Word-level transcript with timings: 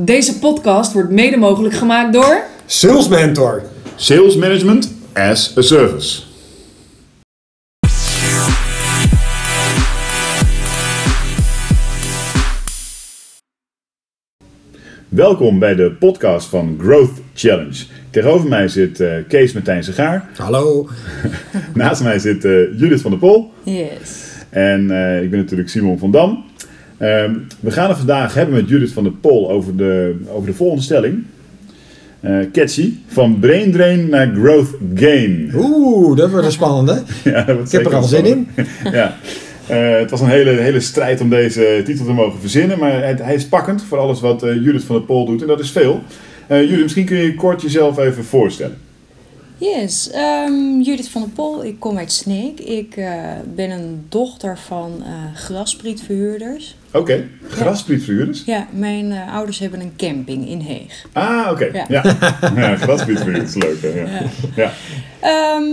Deze 0.00 0.38
podcast 0.38 0.92
wordt 0.92 1.10
mede 1.10 1.36
mogelijk 1.36 1.74
gemaakt 1.74 2.12
door. 2.12 2.42
Sales 2.66 3.08
Mentor. 3.08 3.62
Sales 3.96 4.36
Management 4.36 4.94
as 5.12 5.56
a 5.56 5.60
Service. 5.60 6.22
Welkom 15.08 15.58
bij 15.58 15.74
de 15.74 15.92
podcast 15.98 16.48
van 16.48 16.78
Growth 16.80 17.20
Challenge. 17.34 17.84
Tegenover 18.10 18.48
mij 18.48 18.68
zit 18.68 19.00
eh, 19.00 19.12
Kees 19.28 19.52
Martijn 19.52 19.84
Segaar. 19.84 20.28
Hallo. 20.36 20.88
Naast 21.74 22.02
mij 22.02 22.18
zit 22.18 22.44
eh, 22.44 22.52
Judith 22.52 23.00
van 23.00 23.10
der 23.10 23.20
Pol. 23.20 23.52
Yes. 23.62 24.26
En 24.50 24.90
eh, 24.90 25.22
ik 25.22 25.30
ben 25.30 25.38
natuurlijk 25.38 25.68
Simon 25.68 25.98
van 25.98 26.10
Dam. 26.10 26.44
Ehm, 26.98 27.34
we 27.60 27.70
gaan 27.70 27.88
het 27.88 27.98
vandaag 27.98 28.34
hebben 28.34 28.54
met 28.54 28.68
Judith 28.68 28.92
van 28.92 29.02
der 29.02 29.12
Pol 29.12 29.50
over 29.50 29.76
de, 29.76 30.16
over 30.32 30.46
de 30.48 30.54
volgende 30.54 30.82
stelling. 30.82 31.24
Eh, 32.20 32.36
catchy. 32.52 32.92
Van 33.06 33.38
brain 33.38 33.72
drain 33.72 34.08
naar 34.08 34.32
growth 34.34 34.68
gain. 34.94 35.50
Oeh, 35.54 36.16
dat 36.16 36.30
wordt 36.30 36.46
een 36.46 36.52
spannende. 36.52 37.02
Ja, 37.24 37.42
dat 37.42 37.66
Ik 37.66 37.72
heb 37.72 37.86
er 37.86 37.94
al 37.94 38.02
zin 38.02 38.24
in. 38.26 38.48
ja. 38.92 39.16
Eh, 39.66 39.98
het 39.98 40.10
was 40.10 40.20
een 40.20 40.28
hele, 40.28 40.50
hele 40.50 40.80
strijd 40.80 41.20
om 41.20 41.28
deze 41.30 41.82
titel 41.84 42.04
te 42.04 42.12
mogen 42.12 42.40
verzinnen. 42.40 42.78
Maar 42.78 43.06
het- 43.06 43.22
hij 43.22 43.34
is 43.34 43.46
pakkend 43.46 43.82
voor 43.82 43.98
alles 43.98 44.20
wat 44.20 44.42
eh, 44.42 44.54
Judith 44.54 44.84
van 44.84 44.96
der 44.96 45.04
Pol 45.04 45.26
doet. 45.26 45.40
En 45.40 45.46
dat 45.46 45.60
is 45.60 45.70
veel. 45.70 46.00
Eh, 46.46 46.60
Judith, 46.62 46.82
misschien 46.82 47.04
kun 47.04 47.16
je 47.16 47.34
kort 47.34 47.62
jezelf 47.62 47.98
even 47.98 48.24
voorstellen. 48.24 48.76
Yes, 49.58 50.10
ehm, 50.10 50.80
Judith 50.80 51.08
van 51.08 51.20
der 51.22 51.30
Pol, 51.30 51.64
ik 51.64 51.76
kom 51.80 51.98
uit 51.98 52.12
Sneek. 52.12 52.60
Ik 52.60 52.96
eh, 52.96 53.12
ben 53.54 53.70
een 53.70 54.04
dochter 54.08 54.58
van 54.66 54.90
eh 55.04 55.34
grasprietverhuurders. 55.40 56.76
Oké, 56.92 57.28
grasprietverhuurders. 57.48 58.42
Ja, 58.44 58.66
mijn 58.72 59.12
eh, 59.12 59.34
ouders 59.34 59.58
hebben 59.58 59.80
een 59.80 59.92
camping 59.96 60.48
in 60.48 60.60
Heeg. 60.60 61.06
Ah, 61.12 61.48
oké. 61.50 61.64
Ja. 61.64 61.84
Ja. 61.88 62.02
Ja, 62.56 62.76
grasprietverhuurders, 62.76 63.54
leuk. 63.54 63.82
Hè? 63.82 63.88
Ja. 63.88 64.22
Ja. 64.56 64.72
Ehm, 65.20 65.64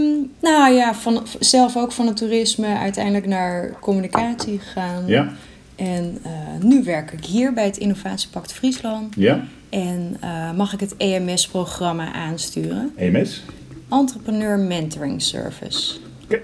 nou 0.41 0.73
ja, 0.73 0.95
van, 0.95 1.23
zelf 1.39 1.77
ook 1.77 1.91
van 1.91 2.07
het 2.07 2.17
toerisme 2.17 2.77
uiteindelijk 2.77 3.25
naar 3.25 3.71
communicatie 3.79 4.59
gegaan. 4.59 5.03
Ja. 5.07 5.33
En 5.75 6.17
eh, 6.23 6.31
nu 6.61 6.83
werk 6.83 7.11
ik 7.11 7.25
hier 7.25 7.53
bij 7.53 7.65
het 7.65 7.77
Innovatiepact 7.77 8.53
Friesland. 8.53 9.13
ja. 9.17 9.43
En 9.69 10.17
eh, 10.19 10.51
mag 10.51 10.73
ik 10.73 10.79
het 10.79 10.97
EMS-programma 10.97 12.13
aansturen. 12.13 12.91
EMS. 12.95 13.43
Entrepreneur 13.89 14.59
Mentoring 14.59 15.21
Service. 15.21 15.93
Oké. 16.23 16.39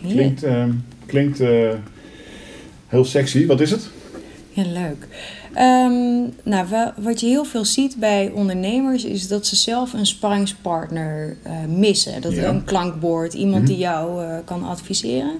Ja. 0.00 0.12
Klinkt, 0.12 0.42
ehm, 0.42 0.70
klinkt 1.06 1.38
heel 2.88 3.04
sexy. 3.04 3.46
Wat 3.46 3.60
is 3.60 3.70
het? 3.70 3.90
Ja, 4.54 4.62
leuk. 4.66 5.06
Ehm, 5.54 6.20
nou, 6.42 6.66
wa- 6.70 6.94
wat 6.96 7.20
je 7.20 7.26
heel 7.26 7.44
veel 7.44 7.64
ziet 7.64 7.96
bij 7.96 8.30
ondernemers 8.34 9.04
is 9.04 9.28
dat 9.28 9.46
ze 9.46 9.56
zelf 9.56 9.92
een 9.92 10.06
sparringspartner 10.06 11.36
eh, 11.42 11.52
missen. 11.68 12.20
Dat 12.20 12.32
Ja. 12.32 12.44
een 12.48 12.64
klankbord, 12.64 13.34
iemand 13.34 13.62
Mhm. 13.62 13.70
die 13.70 13.76
jou 13.80 14.24
eh, 14.24 14.36
kan 14.44 14.64
adviseren. 14.64 15.38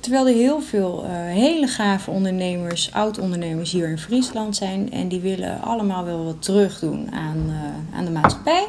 Terwijl 0.00 0.26
er 0.28 0.34
heel 0.34 0.60
veel 0.60 1.04
eh, 1.04 1.10
hele 1.12 1.66
gave 1.66 2.10
ondernemers, 2.10 2.92
oud-ondernemers 2.92 3.72
hier 3.72 3.88
in 3.88 3.98
Friesland 3.98 4.56
zijn. 4.56 4.92
En 4.92 5.08
die 5.08 5.20
willen 5.20 5.60
allemaal 5.62 6.04
wel 6.04 6.24
wat 6.24 6.42
terugdoen 6.42 7.10
aan, 7.12 7.44
eh, 7.48 7.98
aan 7.98 8.04
de 8.04 8.10
maatschappij. 8.10 8.66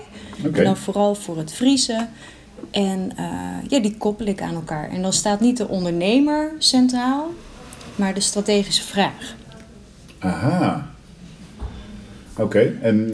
En 0.53 0.63
dan 0.63 0.77
vooral 0.77 1.15
voor 1.15 1.37
het 1.37 1.53
Friese. 1.53 2.07
En 2.71 3.11
ja, 3.67 3.79
die 3.79 3.97
koppel 3.97 4.25
ik 4.25 4.41
aan 4.41 4.53
elkaar. 4.55 4.89
En 4.89 5.01
dan 5.01 5.13
staat 5.13 5.39
niet 5.39 5.57
de 5.57 5.67
ondernemer 5.67 6.51
centraal, 6.57 7.27
maar 7.95 8.13
de 8.13 8.19
strategische 8.19 8.83
vraag. 8.83 9.35
Aha. 10.23 10.85
Oké. 12.37 12.71
En 12.81 13.11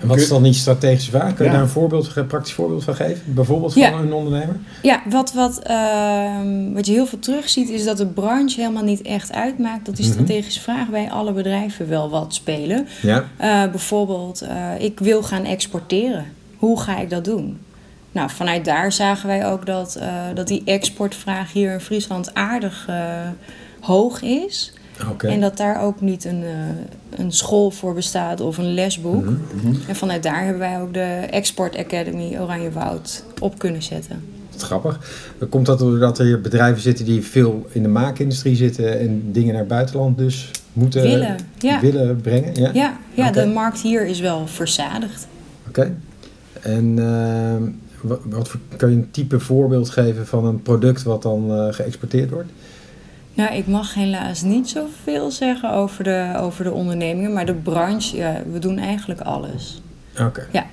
En 0.00 0.08
wat 0.08 0.16
is 0.18 0.28
dan 0.28 0.42
die 0.42 0.52
strategische 0.52 1.10
vraag? 1.10 1.34
Kun 1.34 1.44
je 1.44 1.50
Ja. 1.50 1.56
daar 1.56 1.62
een 1.62 1.68
voorbeeld, 1.72 2.16
een 2.16 2.26
praktisch 2.26 2.52
voorbeeld 2.52 2.84
van 2.84 2.94
geven? 2.94 3.34
Bijvoorbeeld 3.34 3.74
Ja. 3.74 3.90
van 3.90 4.00
een 4.00 4.12
ondernemer? 4.12 4.56
Ja, 4.82 5.02
wat, 5.08 5.32
wat, 5.32 5.58
ehm, 5.62 6.72
wat 6.72 6.86
je 6.86 6.92
heel 6.92 7.06
veel 7.06 7.18
terugziet 7.18 7.68
is 7.68 7.84
dat 7.84 7.96
de 7.96 8.06
branche 8.06 8.60
helemaal 8.60 8.82
niet 8.84 9.02
echt 9.02 9.32
uitmaakt 9.32 9.86
dat 9.86 9.96
die 9.96 10.04
Mhm. 10.04 10.14
strategische 10.14 10.60
vragen 10.60 10.90
bij 10.90 11.10
alle 11.10 11.32
bedrijven 11.32 11.88
wel 11.88 12.10
wat 12.10 12.34
spelen. 12.34 12.86
Ja. 13.02 13.24
Eh, 13.36 13.70
bijvoorbeeld, 13.70 14.40
eh, 14.40 14.68
ik 14.78 14.98
wil 15.00 15.22
gaan 15.22 15.44
exporteren. 15.44 16.24
Hoe 16.56 16.80
ga 16.80 16.98
ik 16.98 17.10
dat 17.10 17.24
doen? 17.24 17.58
Nou, 18.12 18.30
vanuit 18.30 18.64
daar 18.64 18.92
zagen 18.92 19.26
wij 19.26 19.46
ook 19.46 19.66
dat, 19.66 19.94
eh, 19.94 20.08
dat 20.34 20.48
die 20.48 20.62
exportvraag 20.64 21.52
hier 21.52 21.72
in 21.72 21.80
Friesland 21.80 22.34
aardig 22.34 22.84
eh, 22.88 22.96
hoog 23.80 24.22
is. 24.22 24.72
En 25.18 25.40
dat 25.40 25.56
daar 25.56 25.82
ook 25.82 26.00
niet 26.00 26.24
een, 26.24 26.42
eh, 26.42 27.20
een 27.20 27.32
school 27.32 27.70
voor 27.70 27.94
bestaat 27.94 28.40
of 28.40 28.58
een 28.58 28.74
lesboek. 28.74 29.24
Mhm. 29.24 29.74
En 29.88 29.96
vanuit 29.96 30.22
daar 30.22 30.42
hebben 30.42 30.58
wij 30.58 30.80
ook 30.80 30.94
de 30.94 31.26
Export 31.30 31.76
Academy 31.76 32.38
Oranjewoud 32.38 33.24
op 33.38 33.58
kunnen 33.58 33.82
zetten. 33.82 34.22
Grappig. 34.56 34.98
Komt 35.48 35.66
dat 35.66 35.78
doordat 35.78 36.18
er 36.18 36.24
hier 36.24 36.40
bedrijven 36.40 36.82
zitten 36.82 37.04
die 37.04 37.22
veel 37.22 37.66
in 37.72 37.82
de 37.82 37.88
maakindustrie 37.88 38.56
zitten 38.56 39.00
en 39.00 39.32
dingen 39.32 39.50
naar 39.50 39.60
het 39.60 39.68
buitenland 39.68 40.18
dus 40.18 40.50
moeten 40.72 41.02
Willen, 41.02 41.36
ja. 41.58 41.80
willen 41.80 42.20
brengen? 42.20 42.54
Ja. 42.54 42.70
Ja, 42.72 42.98
ja 43.14 43.30
de 43.30 43.46
markt 43.46 43.80
hier 43.80 44.06
is 44.06 44.20
wel 44.20 44.46
verzadigd. 44.46 45.26
Oké. 45.68 45.94
En 46.60 46.98
ehm, 46.98 47.62
wat, 48.24 48.50
kan 48.76 48.90
je 48.90 48.96
een 48.96 49.10
type 49.10 49.40
voorbeeld 49.40 49.90
geven 49.90 50.26
van 50.26 50.44
een 50.44 50.62
product 50.62 51.02
wat 51.02 51.22
dan 51.22 51.50
eh, 51.50 51.72
geëxporteerd 51.72 52.30
wordt? 52.30 52.50
Ja, 53.32 53.50
ik 53.50 53.66
mag 53.66 53.94
helaas 53.94 54.42
niet 54.42 54.68
zoveel 54.68 55.30
zeggen 55.30 55.72
over 55.72 56.04
de, 56.04 56.32
over 56.36 56.64
de 56.64 56.72
ondernemingen, 56.72 57.32
maar 57.32 57.46
de 57.46 57.54
branche, 57.54 58.16
ja, 58.16 58.42
we 58.52 58.58
doen 58.58 58.78
eigenlijk 58.78 59.20
alles. 59.20 59.82
Oké. 60.20 60.46
Ja, 60.52 60.66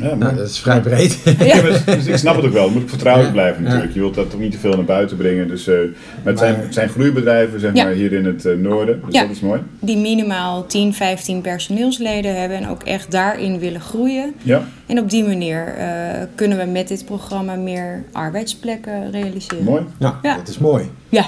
ja, 0.00 0.14
maar- 0.14 0.34
dat 0.36 0.48
is 0.48 0.58
vrij 0.58 0.80
breed. 0.80 1.18
Ja, 1.38 1.62
maar 1.62 1.82
dus 1.96 2.06
ik 2.06 2.16
snap 2.16 2.36
het 2.36 2.44
ook 2.44 2.52
wel. 2.52 2.64
Het 2.64 2.74
moet 2.74 2.88
vertrouwelijk 2.88 3.34
Ja. 3.34 3.40
blijven 3.40 3.62
natuurlijk. 3.62 3.92
Je 3.94 4.00
wilt 4.00 4.14
dat 4.14 4.30
toch 4.30 4.40
niet 4.40 4.52
te 4.52 4.58
veel 4.58 4.74
naar 4.76 4.84
buiten 4.84 5.16
brengen. 5.16 5.48
Dus, 5.48 5.66
eh, 5.66 5.74
maar 6.22 6.32
het 6.32 6.38
zijn, 6.38 6.54
het 6.60 6.74
zijn 6.74 6.88
groeibedrijven 6.88 7.60
zeg 7.60 7.74
Ja. 7.74 7.84
maar, 7.84 7.92
hier 7.92 8.12
in 8.12 8.24
het 8.24 8.44
eh, 8.44 8.56
noorden. 8.56 9.00
Dus 9.04 9.14
Ja. 9.14 9.20
dat 9.22 9.30
is 9.30 9.40
mooi. 9.40 9.60
die 9.80 9.96
minimaal 9.96 10.66
10, 10.66 10.94
15 10.94 11.40
personeelsleden 11.40 12.40
hebben 12.40 12.56
en 12.58 12.68
ook 12.68 12.82
echt 12.82 13.10
daarin 13.10 13.58
willen 13.58 13.80
groeien. 13.80 14.34
Ja. 14.42 14.62
En 14.86 14.98
op 14.98 15.10
die 15.10 15.24
manier 15.24 15.74
eh, 15.78 15.86
kunnen 16.34 16.58
we 16.58 16.64
met 16.64 16.88
dit 16.88 17.04
programma 17.04 17.54
meer 17.54 18.04
arbeidsplekken 18.12 19.10
realiseren. 19.10 19.64
Mooi. 19.64 19.82
Nou, 19.98 20.14
Ja. 20.22 20.36
dat 20.36 20.48
is 20.48 20.58
mooi. 20.58 20.84
Ja, 21.08 21.24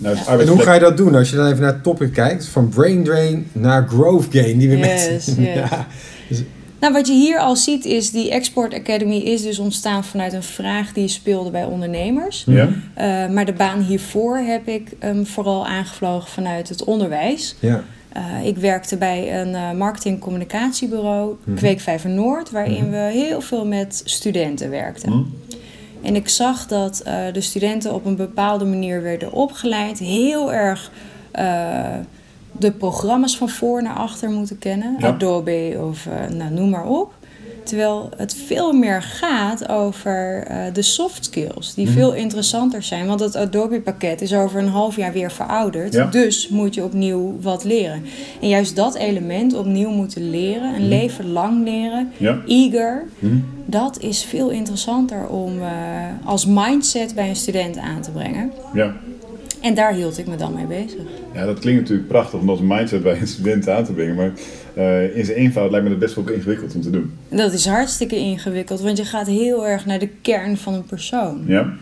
Nou, 0.00 0.16
En 0.40 0.48
hoe 0.48 0.60
ga 0.60 0.74
je 0.74 0.80
dat 0.80 0.96
doen 0.96 1.14
als 1.14 1.30
je 1.30 1.36
dan 1.36 1.46
even 1.46 1.60
naar 1.60 1.72
het 1.72 1.82
topic 1.82 2.12
kijkt? 2.12 2.46
Van 2.48 2.68
brain 2.68 3.04
drain 3.04 3.46
naar 3.52 3.86
growth 3.88 4.26
gain. 4.30 4.58
Die 4.58 4.68
we 4.68 4.76
Yes, 4.76 4.86
met... 5.08 5.36
yes. 5.36 5.54
Ja. 5.54 5.86
Nou, 6.80 6.92
wat 6.92 7.06
je 7.06 7.12
hier 7.12 7.38
al 7.38 7.56
ziet 7.56 7.84
is, 7.84 8.10
die 8.10 8.30
Export 8.30 8.74
Academy 8.74 9.16
is 9.16 9.42
dus 9.42 9.58
ontstaan 9.58 10.04
vanuit 10.04 10.32
een 10.32 10.42
vraag 10.42 10.92
die 10.92 11.08
speelde 11.08 11.50
bij 11.50 11.64
ondernemers. 11.64 12.44
Ja. 12.46 12.68
Eh, 12.94 13.28
maar 13.28 13.44
de 13.46 13.52
baan 13.52 13.80
hiervoor 13.82 14.36
heb 14.36 14.68
ik 14.68 14.90
ehm, 14.98 15.24
vooral 15.24 15.66
aangevlogen 15.66 16.30
vanuit 16.30 16.68
het 16.68 16.84
onderwijs. 16.84 17.56
ja. 17.60 17.82
Eh, 18.12 18.46
ik 18.46 18.56
werkte 18.56 18.96
bij 18.96 19.40
een 19.40 19.54
eh 19.54 19.70
marketing-communicatiebureau, 19.72 21.36
Mhm. 21.44 21.56
Kweekvijver 21.56 22.10
Noord, 22.10 22.50
waarin 22.50 22.82
Mhm. 22.82 22.90
we 22.90 22.96
heel 23.12 23.40
veel 23.40 23.66
met 23.66 24.02
studenten 24.04 24.70
werkten. 24.70 25.12
Hm? 25.12 25.22
En 26.06 26.14
ik 26.16 26.28
zag 26.28 26.66
dat 26.66 27.02
de 27.32 27.40
studenten 27.40 27.94
op 27.94 28.04
een 28.04 28.16
bepaalde 28.16 28.64
manier 28.64 29.02
werden 29.02 29.32
opgeleid, 29.32 29.98
heel 29.98 30.52
erg 30.52 30.90
de 32.58 32.70
programma's 32.72 33.36
van 33.38 33.48
voor 33.48 33.82
naar 33.82 33.94
achter 33.96 34.30
moeten 34.30 34.58
kennen, 34.58 34.96
Ja. 34.98 35.06
Adobe 35.08 35.76
of 35.88 36.06
eh, 36.06 36.34
nou, 36.36 36.52
noem 36.52 36.70
maar 36.70 36.86
op. 36.86 37.16
Terwijl 37.64 38.08
het 38.16 38.34
veel 38.34 38.72
meer 38.72 39.02
gaat 39.02 39.68
over 39.68 40.42
eh, 40.46 40.56
de 40.72 40.82
soft 40.82 41.24
skills, 41.24 41.74
die 41.74 41.84
Mhm. 41.86 41.94
veel 41.94 42.14
interessanter 42.14 42.82
zijn. 42.82 43.06
Want 43.06 43.20
het 43.20 43.36
Adobe-pakket 43.36 44.20
is 44.20 44.34
over 44.34 44.60
een 44.60 44.68
half 44.68 44.96
jaar 44.96 45.12
weer 45.12 45.30
verouderd. 45.30 45.92
Ja. 45.92 46.04
Dus 46.04 46.48
moet 46.48 46.74
je 46.74 46.84
opnieuw 46.84 47.36
wat 47.40 47.64
leren. 47.64 48.02
En 48.40 48.48
juist 48.48 48.76
dat 48.76 48.94
element 48.94 49.54
opnieuw 49.54 49.90
moeten 49.90 50.30
leren, 50.30 50.68
een 50.74 50.80
Mhm. 50.80 50.88
leven 50.88 51.30
lang 51.32 51.64
leren, 51.64 52.12
Ja. 52.16 52.38
eager, 52.46 53.04
Hm? 53.18 53.26
dat 53.66 54.00
is 54.00 54.24
veel 54.24 54.50
interessanter 54.50 55.26
om 55.26 55.60
eh, 55.62 55.68
als 56.24 56.46
mindset 56.46 57.14
bij 57.14 57.28
een 57.28 57.36
student 57.36 57.76
aan 57.78 58.00
te 58.00 58.10
brengen. 58.10 58.52
Ja. 58.74 58.92
En 59.62 59.74
daar 59.74 59.92
hield 59.94 60.18
ik 60.18 60.26
me 60.26 60.36
dan 60.36 60.54
mee 60.54 60.66
bezig. 60.66 61.00
ja, 61.34 61.44
dat 61.44 61.58
klinkt 61.58 61.80
natuurlijk 61.80 62.08
prachtig 62.08 62.40
om 62.40 62.46
dat 62.46 62.58
als 62.58 62.66
mindset 62.68 63.02
bij 63.02 63.20
een 63.20 63.26
student 63.26 63.68
aan 63.68 63.84
te 63.84 63.92
brengen. 63.92 64.14
Maar 64.14 64.32
eh, 64.74 65.16
in 65.16 65.24
zijn 65.24 65.36
eenvoud 65.38 65.70
lijkt 65.70 65.84
me 65.84 65.90
dat 65.90 65.98
best 66.00 66.14
wel 66.14 66.28
ingewikkeld 66.28 66.74
om 66.74 66.80
te 66.80 66.90
doen. 66.90 67.12
Dat 67.28 67.52
is 67.52 67.66
hartstikke 67.66 68.16
ingewikkeld, 68.16 68.80
want 68.80 68.96
je 68.98 69.04
gaat 69.04 69.26
heel 69.26 69.66
erg 69.66 69.86
naar 69.86 69.98
de 69.98 70.08
kern 70.22 70.56
van 70.56 70.74
een 70.74 70.84
persoon. 70.84 71.42
Ja? 71.46 71.72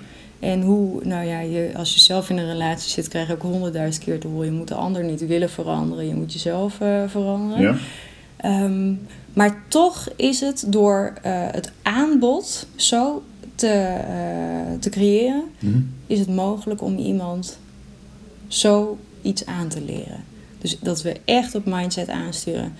En 0.41 0.63
hoe, 0.63 1.01
nou 1.05 1.27
ja, 1.27 1.41
je, 1.41 1.71
als 1.77 1.95
je 1.95 2.01
zelf 2.01 2.31
in 2.31 2.37
een 2.39 2.51
relatie 2.53 2.91
zit, 2.91 3.09
krijg 3.09 3.27
je 3.27 3.33
ook 3.33 3.43
honderdduizend 3.43 4.05
keer 4.05 4.19
te 4.21 4.27
horen. 4.27 4.47
Je 4.47 4.53
moet 4.59 4.69
de 4.69 4.75
ander 4.75 5.05
niet 5.05 5.27
willen 5.27 5.51
veranderen, 5.51 6.09
je 6.09 6.15
moet 6.15 6.33
jezelf 6.33 6.81
eh, 6.81 7.03
veranderen. 7.07 7.63
Ja? 7.63 7.75
Ehm, 8.37 8.93
maar 9.33 9.63
toch 9.69 10.09
is 10.17 10.41
het 10.41 10.65
door 10.69 11.13
eh, 11.23 11.33
het 11.51 11.71
aanbod 11.83 12.67
zo 12.77 13.23
te, 13.55 13.95
te 14.81 14.91
creëren, 14.91 15.43
Mhm. 15.59 15.79
is 16.07 16.19
het 16.19 16.29
mogelijk 16.29 16.83
om 16.83 16.97
iemand 16.99 17.59
zo 18.49 18.99
iets 19.23 19.47
aan 19.47 19.69
te 19.69 19.81
leren. 19.81 20.25
Dus 20.59 20.79
dat 20.81 21.03
we 21.03 21.17
echt 21.25 21.55
op 21.55 21.65
mindset 21.65 22.09
aansturen. 22.09 22.75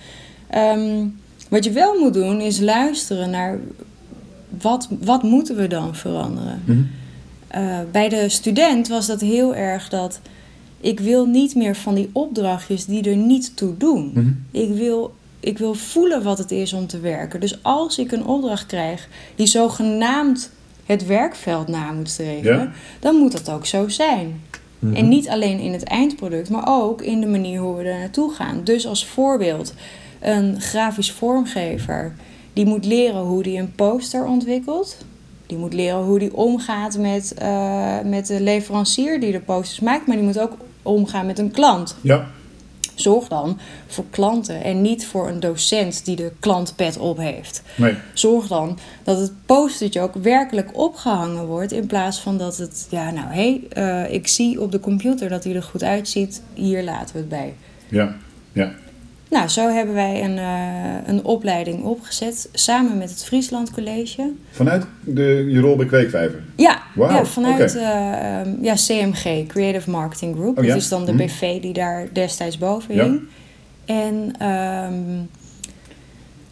Ehm, 0.49 1.05
wat 1.49 1.63
je 1.63 1.71
wel 1.71 1.99
moet 1.99 2.13
doen 2.13 2.41
is 2.41 2.59
luisteren 2.59 3.29
naar 3.29 3.59
wat, 4.61 4.87
wat 4.99 5.23
moeten 5.23 5.55
we 5.55 5.67
dan 5.67 5.95
veranderen. 5.95 6.61
Mhm. 6.65 6.81
Eh, 7.47 7.79
bij 7.91 8.09
de 8.09 8.29
student 8.29 8.87
was 8.87 9.07
dat 9.07 9.21
heel 9.21 9.55
erg 9.55 9.89
dat 9.89 10.19
ik 10.79 10.99
wil 10.99 11.25
niet 11.25 11.55
meer 11.55 11.75
van 11.75 11.95
die 11.95 12.09
opdrachtjes 12.13 12.85
die 12.85 13.09
er 13.09 13.15
niet 13.15 13.55
toe 13.55 13.77
doen. 13.77 14.11
Mhm. 14.13 14.31
Ik 14.51 14.69
wil, 14.75 15.15
ik 15.39 15.57
wil 15.57 15.73
voelen 15.73 16.23
wat 16.23 16.37
het 16.37 16.51
is 16.51 16.73
om 16.73 16.87
te 16.87 16.99
werken. 16.99 17.39
Dus 17.39 17.63
als 17.63 17.97
ik 17.97 18.11
een 18.11 18.25
opdracht 18.25 18.65
krijg 18.65 19.07
die 19.35 19.47
zogenaamd 19.47 20.51
het 20.85 21.05
werkveld 21.05 21.67
na 21.67 21.91
moet 21.91 22.09
streven, 22.09 22.53
Ja. 22.53 22.71
dan 22.99 23.15
moet 23.15 23.31
dat 23.31 23.49
ook 23.49 23.65
zo 23.65 23.87
zijn. 23.87 24.41
Mhm. 24.79 24.95
En 24.95 25.07
niet 25.07 25.29
alleen 25.29 25.59
in 25.59 25.73
het 25.73 25.83
eindproduct, 25.83 26.49
maar 26.49 26.63
ook 26.67 27.01
in 27.01 27.21
de 27.21 27.27
manier 27.27 27.59
hoe 27.59 27.75
we 27.75 27.83
er 27.83 27.99
naartoe 27.99 28.33
gaan. 28.33 28.61
Dus 28.63 28.87
als 28.87 29.05
voorbeeld, 29.05 29.73
een 30.19 30.61
grafisch 30.61 31.11
vormgever 31.11 32.15
die 32.53 32.65
moet 32.65 32.85
leren 32.85 33.21
hoe 33.21 33.43
die 33.43 33.59
een 33.59 33.75
poster 33.75 34.25
ontwikkelt. 34.25 34.97
Die 35.45 35.57
moet 35.57 35.73
leren 35.73 36.03
hoe 36.03 36.19
die 36.19 36.35
omgaat 36.35 36.97
met, 36.97 37.33
eh, 37.33 37.99
met 38.03 38.27
de 38.27 38.41
leverancier 38.41 39.19
die 39.19 39.31
de 39.31 39.39
posters 39.39 39.79
maakt, 39.79 40.07
maar 40.07 40.15
die 40.15 40.25
moet 40.25 40.39
ook 40.39 40.57
omgaan 40.81 41.25
met 41.25 41.39
een 41.39 41.51
klant. 41.51 41.95
Ja. 42.01 42.27
Zorg 42.99 43.27
dan 43.27 43.59
voor 43.87 44.05
klanten 44.09 44.63
en 44.63 44.81
niet 44.81 45.05
voor 45.05 45.27
een 45.27 45.39
docent 45.39 46.05
die 46.05 46.15
de 46.15 46.31
klantpet 46.39 46.97
op 46.97 47.17
heeft. 47.17 47.61
Nee. 47.75 47.95
Zorg 48.13 48.47
dan 48.47 48.79
dat 49.03 49.19
het 49.19 49.31
postertje 49.45 50.01
ook 50.01 50.13
werkelijk 50.13 50.77
opgehangen 50.77 51.45
wordt. 51.45 51.71
In 51.71 51.87
plaats 51.87 52.19
van 52.19 52.37
dat 52.37 52.57
het, 52.57 52.87
ja, 52.89 53.11
nou 53.11 53.27
hé, 53.27 53.59
hey, 53.73 54.05
eh, 54.05 54.13
ik 54.13 54.27
zie 54.27 54.61
op 54.61 54.71
de 54.71 54.79
computer 54.79 55.29
dat 55.29 55.43
hij 55.43 55.55
er 55.55 55.63
goed 55.63 55.83
uitziet. 55.83 56.41
Hier 56.53 56.83
laten 56.83 57.13
we 57.13 57.19
het 57.19 57.29
bij. 57.29 57.53
Ja. 57.87 58.15
Ja. 58.51 58.73
Nou, 59.29 59.47
zo 59.47 59.69
hebben 59.69 59.95
wij 59.95 60.23
een, 60.23 60.37
eh, 60.37 61.07
een 61.07 61.23
opleiding 61.25 61.83
opgezet 61.83 62.49
samen 62.53 62.97
met 62.97 63.09
het 63.09 63.23
Friesland 63.23 63.71
College. 63.71 64.31
Vanuit 64.51 64.85
de, 65.03 65.45
je 65.49 65.59
rol 65.59 65.75
bij 65.75 65.85
Kweekvijver. 65.85 66.43
Ja, 66.55 66.81
Wauw, 66.95 67.11
ja 67.15 67.25
vanuit 67.25 67.75
eh, 67.75 68.39
ehm, 68.39 68.49
ja, 68.61 68.73
CMG, 68.73 69.47
Creative 69.47 69.89
Marketing 69.89 70.35
Group. 70.35 70.57
Oh, 70.57 70.63
ja? 70.63 70.69
Dat 70.73 70.81
is 70.81 70.89
dan 70.89 71.05
de 71.05 71.13
Mhm. 71.13 71.25
BV 71.25 71.61
die 71.61 71.73
daar 71.73 72.07
destijds 72.13 72.57
boven 72.57 72.95
Ja. 72.95 73.03
hing. 73.03 73.21
En 73.85 74.31
ehm, 74.39 74.93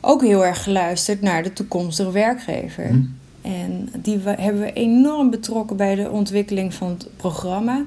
ook 0.01 0.21
heel 0.21 0.45
erg 0.45 0.63
geluisterd 0.63 1.21
naar 1.21 1.44
de 1.44 1.54
toekomstige 1.54 2.12
werkgever. 2.12 2.86
Mhm. 2.86 3.01
En 3.42 3.89
die 4.01 4.18
we, 4.18 4.30
hebben 4.39 4.62
we 4.62 4.74
enorm 4.74 5.30
betrokken 5.30 5.78
bij 5.78 5.95
de 5.95 6.10
ontwikkeling 6.12 6.74
van 6.74 6.89
het 6.89 7.07
programma. 7.18 7.83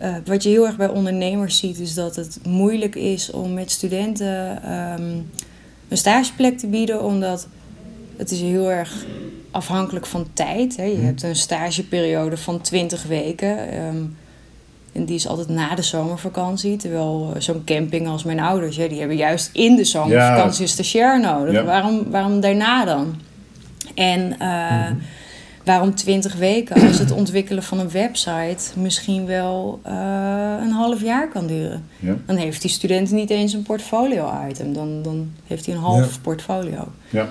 Eh, 0.00 0.14
wat 0.24 0.42
je 0.42 0.48
heel 0.48 0.66
erg 0.66 0.76
bij 0.76 0.88
ondernemers 0.88 1.58
ziet, 1.58 1.78
is 1.78 1.94
dat 1.94 2.16
het 2.16 2.38
moeilijk 2.46 2.94
is 2.94 3.30
om 3.30 3.54
met 3.54 3.70
studenten 3.70 4.62
ehm, 4.62 5.02
een 5.88 5.96
stageplek 5.96 6.58
te 6.58 6.66
bieden, 6.66 7.02
omdat 7.04 7.46
het 8.16 8.30
is 8.30 8.40
heel 8.40 8.70
erg 8.70 9.04
afhankelijk 9.50 10.06
van 10.06 10.26
tijd. 10.32 10.76
Hè. 10.76 10.84
Je 10.84 10.96
Mhm. 10.96 11.04
hebt 11.04 11.22
een 11.22 11.36
stageperiode 11.36 12.36
van 12.36 12.60
20 12.60 13.02
weken. 13.02 13.70
ehm, 13.72 13.96
en 14.92 15.04
die 15.04 15.14
is 15.14 15.26
altijd 15.28 15.48
na 15.48 15.74
de 15.74 15.82
zomervakantie. 15.82 16.76
Terwijl 16.76 17.32
eh, 17.34 17.40
zo'n 17.40 17.62
camping 17.64 18.08
als 18.08 18.24
mijn 18.24 18.40
ouders, 18.40 18.76
die 18.76 18.98
hebben 18.98 19.16
juist 19.16 19.50
in 19.52 19.76
de 19.76 19.84
zomervakantie 19.84 20.62
een 20.62 20.68
stagiair 20.68 21.20
nodig. 21.20 21.52
Ja. 21.54 21.64
Waarom, 21.64 22.10
waarom 22.10 22.40
daarna 22.40 22.84
dan? 22.84 23.14
En 23.94 24.38
eh, 24.38 24.90
waarom 25.64 25.94
20 25.94 26.34
weken 26.36 26.86
als 26.88 26.98
het 26.98 27.10
ontwikkelen 27.20 27.62
van 27.62 27.78
een 27.78 27.90
website 27.90 28.78
misschien 28.78 29.26
wel 29.26 29.80
eh, 29.82 29.92
een 30.62 30.70
half 30.70 31.02
jaar 31.02 31.28
kan 31.28 31.46
duren? 31.46 31.84
Ja. 31.98 32.16
Dan 32.26 32.36
heeft 32.36 32.62
die 32.62 32.70
student 32.70 33.10
niet 33.10 33.30
eens 33.30 33.52
een 33.52 33.62
portfolio-item. 33.62 34.72
Dan, 34.72 35.02
dan 35.02 35.32
heeft 35.46 35.66
hij 35.66 35.74
een 35.74 35.80
half 35.80 36.12
Ja. 36.12 36.18
portfolio. 36.22 36.88
Ja. 37.10 37.28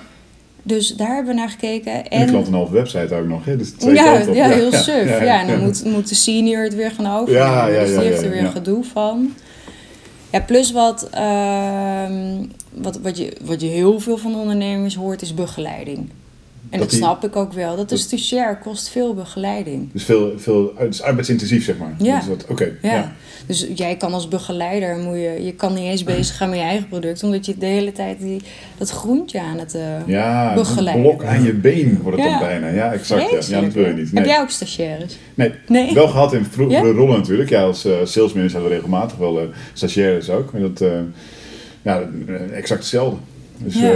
Dus 0.62 0.96
daar 0.96 1.14
hebben 1.14 1.34
we 1.34 1.40
naar 1.40 1.50
gekeken. 1.50 2.08
En 2.08 2.24
de 2.26 2.30
klant 2.32 2.46
een 2.46 2.52
halve 2.52 2.72
website 2.72 3.14
ook 3.14 3.26
nog. 3.26 3.44
Hè? 3.44 3.56
Dus 3.56 3.70
twee 3.70 3.94
ja, 3.94 4.18
ja, 4.18 4.48
heel 4.48 4.72
suf. 4.72 5.20
Ja, 5.20 5.40
en 5.40 5.46
dan. 5.46 5.60
Moet, 5.60 5.84
moet 5.84 6.08
de 6.08 6.14
senior 6.14 6.62
het 6.62 6.74
weer 6.74 6.90
gaan 6.90 7.06
overnemen. 7.06 7.48
Ja, 7.48 7.66
ja, 7.66 7.80
dus 7.80 7.90
die 7.90 7.98
heeft 7.98 8.22
er 8.22 8.30
weer 8.30 8.46
gedoe 8.46 8.84
van. 8.84 9.32
Ja, 10.32 10.40
plus 10.40 10.72
wat, 10.72 11.08
ehm, 11.10 12.44
wat, 12.72 12.98
wat, 12.98 13.16
je, 13.18 13.36
wat 13.44 13.60
je 13.60 13.66
heel 13.66 14.00
veel 14.00 14.16
van 14.16 14.34
ondernemers 14.34 14.94
hoort, 14.94 15.22
is 15.22 15.34
begeleiding. 15.34 16.08
En 16.70 16.78
Dat 16.78 16.88
dat, 16.88 16.90
die- 16.90 16.98
snap 16.98 17.24
ik 17.24 17.36
ook 17.36 17.52
wel. 17.52 17.76
Dat 17.76 17.88
dat- 17.88 17.98
stagiair 17.98 18.58
kost 18.58 18.88
veel 18.88 19.14
begeleiding. 19.14 19.92
Dus 19.92 20.04
veel, 20.04 20.32
veel 20.36 20.72
het 20.76 20.94
is 20.94 21.02
arbeidsintensief, 21.02 21.64
zeg 21.64 21.78
maar. 21.78 21.94
Ja. 21.98 22.20
Dus 22.20 22.44
Oké. 22.48 22.72
Ja. 22.82 22.92
ja. 22.94 23.12
Dus 23.46 23.66
jij 23.74 23.96
kan 23.96 24.12
als 24.14 24.28
begeleider, 24.28 24.96
moet 24.96 25.14
je, 25.16 25.38
je 25.44 25.52
kan 25.54 25.74
niet 25.74 25.84
eens 25.84 26.04
bezig 26.04 26.36
gaan 26.36 26.48
met 26.48 26.58
je 26.58 26.64
eigen 26.64 26.88
product, 26.88 27.22
omdat 27.22 27.46
je 27.46 27.54
de 27.58 27.66
hele 27.66 27.92
tijd 27.92 28.18
die, 28.20 28.40
dat 28.78 28.90
groentje 28.90 29.40
aan 29.40 29.58
het 29.58 29.74
eh 29.74 29.82
Ja, 30.06 30.54
begeleiden. 30.54 31.02
blok 31.02 31.24
aan 31.24 31.42
je 31.42 31.52
been 31.52 31.98
wordt 32.02 32.18
het 32.18 32.26
Ja. 32.26 32.38
dan 32.38 32.48
bijna. 32.48 32.68
Ja, 32.68 32.92
exact. 32.92 33.30
Ja, 33.30 33.56
ja 33.56 33.60
dat 33.64 33.72
wil 33.72 33.86
je 33.86 33.92
niet. 33.92 34.04
Heb 34.04 34.12
Nee. 34.14 34.26
jij 34.26 34.40
ook 34.40 34.50
stagiaires? 34.50 35.16
Nee. 35.34 35.52
Nee. 35.68 35.94
Wel 35.94 36.08
gehad 36.08 36.32
in 36.32 36.44
vroegere 36.44 36.86
Ja? 36.86 36.92
rollen 36.92 37.18
natuurlijk. 37.18 37.50
Ja, 37.50 37.62
als 37.62 37.84
eh 37.84 37.92
salesmanager 38.04 38.52
hadden 38.52 38.70
we 38.70 38.76
regelmatig 38.76 39.16
wel 39.16 39.40
eh 39.40 39.46
stagiaires 39.72 40.30
ook. 40.30 40.52
Maar 40.52 40.60
dat, 40.60 40.82
ja, 41.82 42.02
exact 42.52 42.80
hetzelfde. 42.80 43.16
Dus, 43.58 43.74
Ja. 43.74 43.92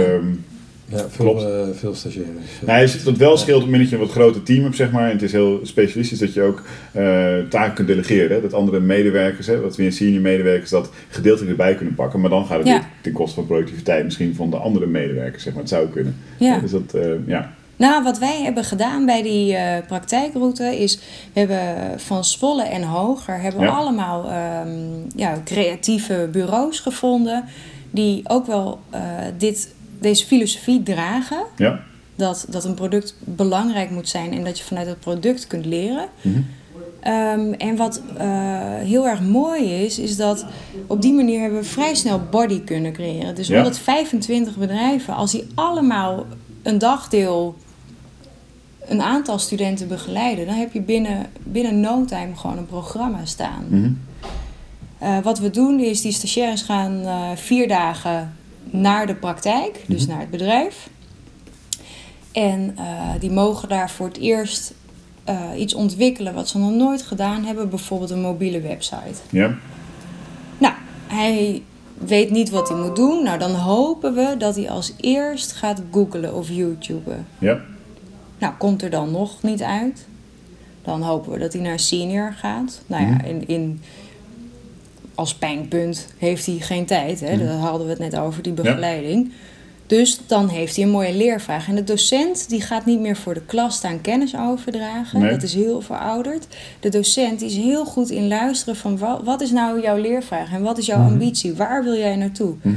Ja, 0.87 0.97
veel, 1.09 1.25
Klopt. 1.25 1.43
eh, 1.43 1.61
veel 1.73 1.93
stagiaires. 1.95 2.33
nou, 2.65 2.79
je 2.81 2.87
ziet 2.87 3.05
dat 3.05 3.17
wel 3.17 3.37
scheelt 3.37 3.55
op 3.55 3.61
het 3.61 3.71
moment 3.71 3.81
dat 3.81 3.89
je 3.89 3.95
een 3.95 4.11
wat 4.11 4.21
groter 4.21 4.43
team 4.43 4.63
hebt, 4.63 4.75
zeg 4.75 4.91
maar. 4.91 5.05
En 5.05 5.11
het 5.11 5.21
is 5.21 5.31
heel 5.31 5.59
specialistisch 5.63 6.19
dat 6.19 6.33
je 6.33 6.41
ook 6.41 6.63
eh, 6.91 7.03
taken 7.49 7.73
kunt 7.73 7.87
delegeren. 7.87 8.35
Hè? 8.35 8.41
Dat 8.41 8.53
andere 8.53 8.79
medewerkers, 8.79 9.47
hè, 9.47 9.59
wat 9.61 9.75
weer 9.75 9.91
senior 9.91 10.21
medewerkers, 10.21 10.69
dat 10.69 10.89
gedeeltelijk 11.09 11.51
erbij 11.51 11.75
kunnen 11.75 11.95
pakken. 11.95 12.19
Maar 12.19 12.29
dan 12.29 12.45
gaat 12.45 12.57
het 12.57 12.67
Ja. 12.67 12.73
weer 12.73 12.83
ten 13.01 13.11
koste 13.11 13.35
van 13.35 13.45
productiviteit 13.45 14.03
misschien 14.03 14.35
van 14.35 14.49
de 14.49 14.57
andere 14.57 14.85
medewerkers, 14.87 15.43
zeg 15.43 15.53
maar. 15.53 15.61
Het 15.61 15.71
zou 15.71 15.87
kunnen. 15.89 16.15
Ja. 16.39 16.59
Dus 16.59 16.71
dat, 16.71 16.93
eh, 16.93 17.09
ja. 17.25 17.51
Nou, 17.77 18.03
wat 18.03 18.19
wij 18.19 18.41
hebben 18.43 18.63
gedaan 18.63 19.05
bij 19.05 19.21
die 19.23 19.55
eh, 19.55 19.85
praktijkroute 19.87 20.77
is, 20.79 20.99
we 21.33 21.39
hebben 21.39 21.99
van 21.99 22.23
Zwolle 22.25 22.63
en 22.63 22.83
hoger 22.83 23.41
hebben 23.41 23.61
we 23.61 23.67
Ja. 23.67 23.73
allemaal 23.73 24.29
ehm, 24.29 24.69
ja, 25.15 25.41
creatieve 25.45 26.29
bureaus 26.31 26.79
gevonden 26.79 27.43
die 27.91 28.21
ook 28.23 28.45
wel 28.47 28.79
eh, 28.89 29.01
dit, 29.37 29.73
deze 30.05 30.25
filosofie 30.25 30.83
dragen. 30.83 31.43
Ja. 31.57 31.83
Dat, 32.15 32.45
dat 32.49 32.65
een 32.65 32.73
product 32.73 33.15
belangrijk 33.19 33.89
moet 33.89 34.09
zijn 34.09 34.33
en 34.33 34.43
dat 34.43 34.57
je 34.57 34.63
vanuit 34.63 34.87
het 34.87 34.99
product 34.99 35.47
kunt 35.47 35.65
leren. 35.65 36.07
Mhm. 36.21 36.41
Ehm, 36.99 37.53
en 37.53 37.75
wat 37.75 38.01
eh, 38.17 38.27
heel 38.75 39.07
erg 39.07 39.21
mooi 39.21 39.83
is, 39.85 39.99
is 39.99 40.15
dat 40.15 40.45
op 40.87 41.01
die 41.01 41.13
manier 41.13 41.41
hebben 41.41 41.59
we 41.59 41.65
vrij 41.65 41.95
snel 41.95 42.21
body 42.31 42.61
kunnen 42.63 42.93
creëren. 42.93 43.35
Dus 43.35 43.47
Ja. 43.47 43.53
125 43.55 44.55
bedrijven, 44.57 45.15
als 45.15 45.31
die 45.31 45.47
allemaal 45.55 46.25
een 46.63 46.77
dagdeel 46.77 47.55
een 48.87 49.01
aantal 49.01 49.39
studenten 49.39 49.87
begeleiden, 49.87 50.45
dan 50.45 50.55
heb 50.55 50.73
je 50.73 50.81
binnen, 50.81 51.25
binnen 51.43 51.79
no 51.79 52.05
time 52.05 52.35
gewoon 52.35 52.57
een 52.57 52.65
programma 52.65 53.25
staan. 53.25 53.65
Mhm. 53.69 53.91
Eh, 54.97 55.17
wat 55.23 55.39
we 55.39 55.49
doen 55.49 55.79
is, 55.79 56.01
die 56.01 56.11
stagiaires 56.11 56.61
gaan 56.61 57.01
eh, 57.01 57.29
vier 57.35 57.67
dagen 57.67 58.33
naar 58.69 59.07
de 59.07 59.15
praktijk, 59.15 59.83
dus 59.87 60.01
Mhm. 60.01 60.09
naar 60.11 60.19
het 60.19 60.29
bedrijf. 60.29 60.89
En 62.31 62.73
eh, 62.77 63.09
die 63.19 63.31
mogen 63.31 63.69
daar 63.69 63.89
voor 63.89 64.07
het 64.07 64.17
eerst 64.17 64.73
eh, 65.23 65.41
iets 65.57 65.73
ontwikkelen 65.73 66.33
wat 66.33 66.49
ze 66.49 66.57
nog 66.57 66.71
nooit 66.71 67.01
gedaan 67.01 67.43
hebben, 67.43 67.69
bijvoorbeeld 67.69 68.09
een 68.09 68.21
mobiele 68.21 68.61
website. 68.61 69.21
Ja. 69.29 69.55
Nou, 70.57 70.73
hij 71.07 71.63
weet 71.97 72.29
niet 72.29 72.49
wat 72.49 72.69
hij 72.69 72.77
moet 72.77 72.95
doen. 72.95 73.23
Nou, 73.23 73.39
dan 73.39 73.51
hopen 73.55 74.13
we 74.13 74.35
dat 74.37 74.55
hij 74.55 74.69
als 74.69 74.93
eerst 74.97 75.51
gaat 75.51 75.81
googlen 75.91 76.33
of 76.35 76.49
YouTuben. 76.49 77.27
Ja. 77.39 77.59
Nou, 78.37 78.53
komt 78.57 78.81
er 78.83 78.89
dan 78.89 79.11
nog 79.11 79.43
niet 79.43 79.63
uit. 79.63 80.07
Dan 80.83 81.01
hopen 81.01 81.31
we 81.31 81.39
dat 81.39 81.53
hij 81.53 81.61
naar 81.61 81.79
senior 81.79 82.33
gaat. 82.37 82.81
Nou 82.87 83.03
ja, 83.03 83.09
Mhm. 83.09 83.25
in, 83.25 83.47
in, 83.47 83.81
als 85.15 85.35
pijnpunt 85.35 86.07
heeft 86.17 86.45
hij 86.45 86.55
geen 86.59 86.85
tijd. 86.85 87.19
Hè? 87.19 87.35
Mhm. 87.35 87.45
Daar 87.45 87.57
hadden 87.57 87.83
we 87.87 87.89
het 87.93 87.99
net 88.11 88.17
over, 88.17 88.41
die 88.43 88.53
begeleiding. 88.53 89.31
Dus 89.87 90.19
dan 90.27 90.47
heeft 90.49 90.75
hij 90.75 90.85
een 90.85 90.91
mooie 90.91 91.13
leervraag. 91.15 91.67
En 91.67 91.75
de 91.75 91.83
docent 91.83 92.49
die 92.49 92.61
gaat 92.61 92.85
niet 92.85 92.99
meer 92.99 93.15
voor 93.17 93.33
de 93.33 93.41
klas 93.45 93.75
staan 93.75 94.01
kennis 94.01 94.37
overdragen. 94.37 95.19
Nee. 95.19 95.29
Dat 95.29 95.43
is 95.43 95.53
heel 95.53 95.81
verouderd. 95.81 96.47
De 96.79 96.89
docent 96.89 97.39
die 97.39 97.47
is 97.47 97.55
heel 97.55 97.85
goed 97.85 98.09
in 98.09 98.27
luisteren 98.27 98.75
van 98.75 98.97
wa- 98.97 99.23
wat 99.23 99.41
is 99.41 99.51
nou 99.51 99.81
jouw 99.81 99.97
leervraag 99.97 100.51
en 100.51 100.61
wat 100.61 100.77
is 100.77 100.85
jouw 100.85 100.99
Mhm. 100.99 101.07
ambitie? 101.11 101.53
Waar 101.55 101.83
wil 101.83 101.95
jij 101.95 102.15
naartoe? 102.15 102.53
Mhm. 102.61 102.75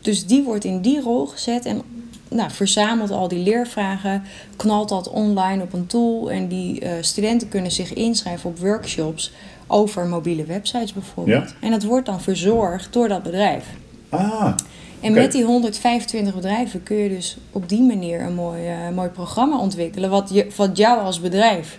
Dus 0.00 0.26
die 0.26 0.42
wordt 0.42 0.64
in 0.64 0.80
die 0.80 1.00
rol 1.00 1.26
gezet 1.26 1.64
en 1.64 1.82
nou, 2.28 2.50
verzamelt 2.50 3.10
al 3.10 3.28
die 3.28 3.38
leervragen, 3.42 4.22
knalt 4.56 4.88
dat 4.88 5.08
online 5.10 5.62
op 5.62 5.72
een 5.72 5.86
tool 5.86 6.30
en 6.30 6.48
die 6.48 6.80
eh, 6.80 6.92
studenten 7.00 7.48
kunnen 7.48 7.70
zich 7.72 7.92
inschrijven 7.92 8.50
op 8.50 8.58
workshops 8.58 9.32
over 9.66 10.06
mobiele 10.06 10.44
websites 10.44 10.92
bijvoorbeeld. 10.92 11.50
Ja. 11.50 11.56
En 11.60 11.70
dat 11.70 11.82
wordt 11.82 12.06
dan 12.06 12.20
verzorgd 12.20 12.92
door 12.92 13.08
dat 13.08 13.22
bedrijf. 13.22 13.66
Ah. 14.08 14.54
En 15.00 15.12
met 15.12 15.32
die 15.32 15.44
125 15.44 16.34
bedrijven 16.34 16.82
kun 16.82 16.96
je 16.96 17.08
dus 17.08 17.36
op 17.50 17.68
die 17.68 17.82
manier 17.82 18.20
een 18.20 18.34
mooi, 18.34 18.66
eh, 18.66 18.88
mooi 18.94 19.08
programma 19.08 19.58
ontwikkelen, 19.58 20.10
wat, 20.10 20.30
je, 20.32 20.46
wat 20.56 20.76
jou 20.76 21.00
als 21.00 21.20
bedrijf 21.20 21.78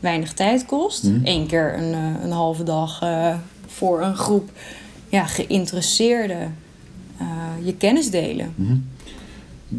weinig 0.00 0.32
tijd 0.32 0.66
kost. 0.66 1.02
Mhm. 1.02 1.20
Eén 1.24 1.46
keer 1.46 1.78
een, 1.78 1.92
eh, 1.92 2.22
een 2.22 2.30
halve 2.30 2.62
dag 2.62 3.02
eh, 3.02 3.34
voor 3.66 4.02
een 4.02 4.16
groep 4.16 4.50
ja, 5.08 5.26
geïnteresseerde 5.26 6.48
eh, 7.16 7.26
je 7.62 7.74
kennis 7.76 8.10
delen. 8.10 8.52
Mhm. 8.54 8.76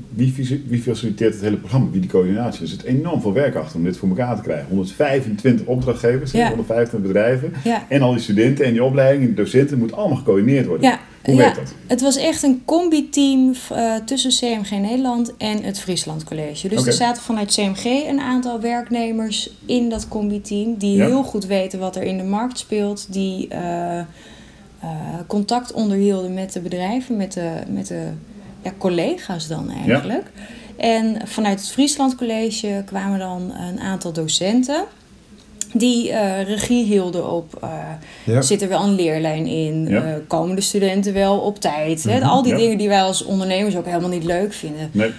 Wie, 0.09 0.63
wie 0.67 0.81
faciliteert 0.81 1.33
het 1.33 1.41
hele 1.41 1.57
programma? 1.57 1.89
Wie 1.91 2.01
de 2.01 2.07
coördinatie? 2.07 2.61
Er 2.61 2.67
zit 2.67 2.83
enorm 2.83 3.21
veel 3.21 3.33
werk 3.33 3.55
achter 3.55 3.77
om 3.77 3.83
dit 3.83 3.97
voor 3.97 4.09
elkaar 4.09 4.35
te 4.35 4.41
krijgen. 4.41 4.67
125 4.69 5.65
opdrachtgevers, 5.65 6.31
Ja. 6.31 6.47
125 6.47 7.11
bedrijven. 7.11 7.53
Ja. 7.63 7.85
En 7.89 8.01
al 8.01 8.11
die 8.11 8.21
studenten 8.21 8.65
en 8.65 8.71
die 8.71 8.83
opleiding 8.83 9.21
en 9.21 9.27
die 9.27 9.35
docenten 9.35 9.77
moet 9.77 9.93
allemaal 9.93 10.17
gecoördineerd 10.17 10.65
worden. 10.65 10.89
Ja, 10.89 10.99
Hoe 11.23 11.35
werkt 11.35 11.55
dat? 11.55 11.73
Het 11.87 12.01
was 12.01 12.17
echt 12.17 12.43
een 12.43 12.61
combi-team 12.65 13.53
eh, 13.71 13.95
tussen 14.05 14.31
CMG 14.31 14.71
Nederland 14.71 15.33
en 15.37 15.63
het 15.63 15.79
Friesland 15.79 16.23
College. 16.23 16.67
Dus 16.67 16.85
er 16.85 16.93
zaten 16.93 17.23
vanuit 17.23 17.53
CMG 17.53 17.83
een 18.09 18.19
aantal 18.19 18.61
werknemers 18.61 19.49
in 19.65 19.89
dat 19.89 20.07
combi-team 20.07 20.77
die 20.77 21.01
heel 21.01 21.23
goed 21.23 21.45
weten 21.45 21.79
wat 21.79 21.95
er 21.95 22.03
in 22.03 22.17
de 22.17 22.23
markt 22.23 22.57
speelt, 22.57 23.13
die 23.13 23.47
eh, 23.47 23.99
eh, 23.99 24.05
contact 25.27 25.71
onderhielden 25.73 26.33
met 26.33 26.53
de 26.53 26.59
bedrijven, 26.59 27.17
met 27.17 27.33
de, 27.33 27.51
met 27.69 27.87
de 27.87 28.07
ja, 28.67 28.73
collega's 28.77 29.47
dan 29.47 29.71
eigenlijk. 29.85 30.23
En 30.77 31.21
vanuit 31.27 31.59
het 31.59 31.69
Friesland 31.69 32.15
College 32.15 32.83
kwamen 32.85 33.19
dan 33.19 33.51
een 33.71 33.79
aantal 33.79 34.11
docenten. 34.13 34.83
Die 35.73 36.11
eh, 36.11 36.43
regie 36.47 36.85
hielden 36.85 37.31
op 37.31 37.67
Ja. 38.23 38.41
Zit 38.41 38.61
er 38.61 38.69
wel 38.69 38.83
een 38.83 38.95
leerlijn 38.95 39.45
in? 39.45 39.87
Ja. 39.87 40.03
Eh, 40.03 40.13
komen 40.27 40.55
de 40.55 40.61
studenten 40.61 41.13
wel 41.13 41.37
op 41.39 41.59
tijd? 41.59 42.03
Hè? 42.03 42.21
Al 42.21 42.43
die 42.43 42.51
Ja. 42.51 42.57
dingen 42.57 42.77
die 42.77 42.87
wij 42.87 43.01
als 43.01 43.23
ondernemers 43.23 43.75
ook 43.75 43.85
helemaal 43.85 44.09
niet 44.09 44.23
leuk 44.23 44.53
vinden. 44.53 44.89
Nee. 44.91 45.11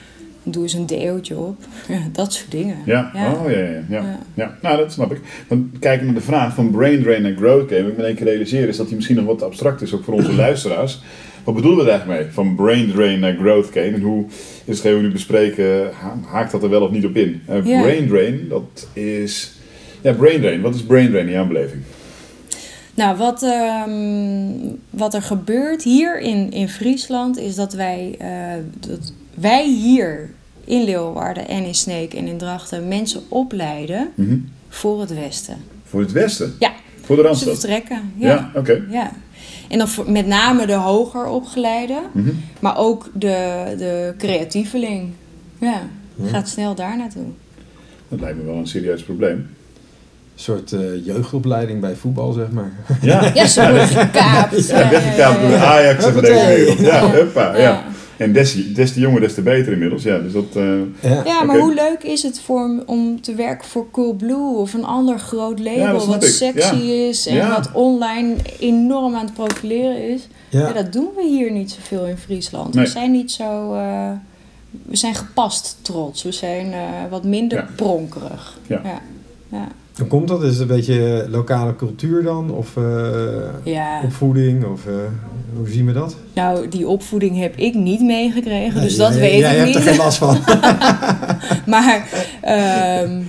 Doe 0.43 0.63
eens 0.63 0.73
een 0.73 0.87
deeltje 0.87 1.37
op. 1.39 1.57
Dat 2.13 2.33
soort 2.33 2.51
dingen. 2.51 2.77
Ja, 2.87 3.11
oh 3.15 3.51
ja, 3.51 3.59
ja, 3.89 4.19
ja. 4.35 4.57
Nou, 4.63 4.77
dat 4.77 4.93
snap 4.93 5.13
ik. 5.13 5.21
Dan 5.49 5.71
kijken 5.81 6.07
naar 6.07 6.15
de 6.15 6.21
vraag 6.21 6.55
van 6.55 6.71
brain 6.71 7.03
drain 7.03 7.25
en 7.25 7.37
growth 7.37 7.69
game. 7.73 7.89
Ik 7.89 7.97
ben 7.97 8.07
één 8.07 8.15
keer 8.15 8.27
realiseren 8.27 8.69
is 8.69 8.77
dat 8.77 8.87
die 8.87 8.95
misschien 8.97 9.17
nog 9.17 9.25
wat 9.25 9.43
abstract 9.43 9.83
is, 9.83 9.95
ook 9.95 10.05
voor 10.05 10.15
onze 10.15 10.33
luisteraars. 10.45 11.01
Wat 11.49 11.57
bedoelen 11.57 11.85
we 11.85 11.91
daar 11.91 12.01
eigenlijk 12.01 12.23
mee? 12.25 12.33
Van 12.35 12.55
brain 12.55 12.91
drain 12.93 13.21
naar 13.21 13.35
growth 13.37 13.67
game. 13.73 13.87
En 13.91 14.01
hoe 14.01 14.25
is 14.65 14.75
hetgeen 14.79 14.95
we 14.97 15.01
nu 15.03 15.11
bespreken, 15.13 15.91
ha- 15.95 16.19
haakt 16.27 16.53
dat 16.53 16.63
er 16.63 16.69
wel 16.71 16.83
of 16.83 16.91
niet 16.91 17.05
op 17.05 17.17
in? 17.17 17.43
Ja. 17.47 17.81
Brain 17.83 18.09
drain, 18.09 18.49
dat 18.49 18.87
is... 18.93 19.53
Ja, 20.01 20.13
brain 20.13 20.41
drain. 20.41 20.61
Wat 20.61 20.75
is 20.75 20.83
brain 20.83 21.11
drain 21.11 21.27
in 21.27 21.33
jouw 21.33 21.47
beleving? 21.47 21.83
Nou, 22.95 23.17
wat, 23.17 23.43
ehm, 23.43 24.75
wat 24.91 25.15
er 25.15 25.23
gebeurt 25.23 25.83
hier 25.83 26.21
in, 26.21 26.51
in 26.53 26.69
Friesland 26.69 27.39
is 27.39 27.55
dat 27.55 27.73
wij, 27.73 28.15
eh, 28.19 28.29
dat 28.89 29.13
wij 29.35 29.69
hier 29.69 30.31
in 30.65 30.85
Leeuwarden 30.85 31.49
en 31.49 31.65
in 31.65 31.75
Sneek 31.75 32.15
en 32.15 32.27
in 32.27 32.39
Drachten 32.39 32.89
mensen 32.89 33.21
opleiden 33.29 34.09
Mhm. 34.15 34.37
voor 34.69 35.01
het 35.01 35.15
Westen. 35.15 35.57
Voor 35.85 36.01
het 36.01 36.13
westen? 36.13 36.55
Ja, 36.59 36.73
Voor 37.03 37.17
de 37.17 37.23
ze 37.23 37.29
Randstad? 37.29 37.51
vertrekken. 37.59 38.13
Ja, 38.17 38.29
Ja. 38.29 38.51
oké. 38.55 38.85
ja. 38.91 39.13
En 39.69 39.79
dan 39.79 39.89
voor- 39.89 40.11
met 40.11 40.27
name 40.27 40.67
de 40.67 40.73
hoger 40.73 41.27
opgeleiden. 41.27 42.03
Mhm. 42.13 42.31
Maar 42.61 42.77
ook 42.79 43.11
de, 43.13 43.75
de 43.79 44.15
creatieveling. 44.19 45.11
Ja, 45.59 45.81
gaat 46.25 46.49
snel 46.49 46.75
daar 46.75 46.97
naartoe. 46.97 47.27
Dat 48.09 48.21
lijkt 48.21 48.37
me 48.39 48.45
wel 48.45 48.55
een 48.55 48.67
serieus 48.67 49.03
probleem. 49.03 49.37
Een 49.37 50.45
soort 50.45 50.73
eh, 50.73 51.05
jeugdopleiding 51.07 51.81
bij 51.81 51.95
voetbal, 51.95 52.33
zeg 52.33 52.51
maar. 52.51 52.73
Ja, 53.03 53.31
Ja, 53.35 53.47
ze 53.47 53.61
worden 53.61 53.87
gekaapt. 54.07 54.67
ja 54.69 54.89
weggekaapt 54.91 55.41
door 55.41 55.51
de 55.51 55.57
Ajax 55.57 56.11
wereld. 56.11 56.79
Ja, 56.79 57.11
huppa, 57.11 57.57
ja. 57.57 57.85
En 58.19 58.33
des, 58.33 58.73
des 58.75 58.93
te 58.93 59.01
jonger, 59.01 59.21
des 59.21 59.35
te 59.35 59.43
beter 59.43 59.73
inmiddels. 59.73 60.03
Ja, 60.03 60.19
dus 60.19 60.33
dat... 60.33 60.45
eh, 60.57 60.79
Ja. 61.01 61.23
Ja, 61.25 61.45
maar 61.45 61.59
hoe 61.59 61.75
leuk 61.75 62.03
is 62.03 62.23
het 62.23 62.41
voor 62.41 62.83
om 62.87 63.21
te 63.21 63.35
werken 63.35 63.69
voor 63.69 63.91
Coolblue 63.91 64.57
of 64.57 64.75
een 64.75 64.85
ander 64.85 65.19
groot 65.19 65.59
label 65.59 65.81
Ja, 66.01 66.07
wat 66.07 66.23
ik. 66.25 66.31
sexy 66.31 66.75
Ja. 66.75 67.09
is 67.09 67.27
en 67.27 67.35
Ja. 67.35 67.49
wat 67.55 67.71
online 67.73 68.35
enorm 68.59 69.15
aan 69.15 69.25
het 69.25 69.35
profileren 69.35 70.09
is? 70.09 70.29
Ja. 70.49 70.61
Ja. 70.61 70.73
dat 70.73 70.93
doen 70.93 71.09
we 71.17 71.27
hier 71.27 71.51
niet 71.53 71.71
zoveel 71.71 72.07
in 72.07 72.17
Friesland. 72.17 72.75
Nee. 72.75 72.85
We 72.85 72.91
zijn 72.91 73.11
niet 73.11 73.31
zo. 73.33 73.75
eh, 73.75 74.11
we 74.83 74.97
zijn 74.97 75.15
gepast 75.15 75.77
trots. 75.83 76.23
We 76.23 76.33
zijn 76.33 76.73
eh, 76.73 76.79
wat 77.11 77.25
minder 77.25 77.59
Ja. 77.59 77.69
pronkerig. 77.77 78.59
Ja. 78.67 78.81
Ja. 79.49 79.69
Hoe 79.99 80.07
komt 80.07 80.29
dat? 80.29 80.43
Is 80.43 80.51
het 80.51 80.61
een 80.61 80.77
beetje 80.77 81.27
lokale 81.31 81.77
cultuur 81.77 82.23
dan? 82.23 82.51
Of 82.51 82.77
eh, 82.77 82.85
Ja. 83.65 84.01
opvoeding? 84.05 84.65
Of 84.65 84.87
eh, 84.87 84.93
hoe 85.57 85.69
zien 85.69 85.87
we 85.87 85.93
dat? 85.93 86.17
Nou, 86.35 86.69
die 86.69 86.89
opvoeding 86.89 87.39
heb 87.39 87.57
ik 87.57 87.75
niet 87.75 88.01
meegekregen, 88.01 88.81
dus 88.83 88.97
dat 88.97 89.11
jij- 89.13 89.21
weet 89.21 89.39
jij 89.39 89.51
ik 89.53 89.57
hebt 89.57 89.67
niet. 89.67 89.77
er 89.77 89.83
geen 89.83 89.97
last 89.97 90.19
van. 90.19 90.39
Maar 91.75 92.09
ehm, 92.41 93.21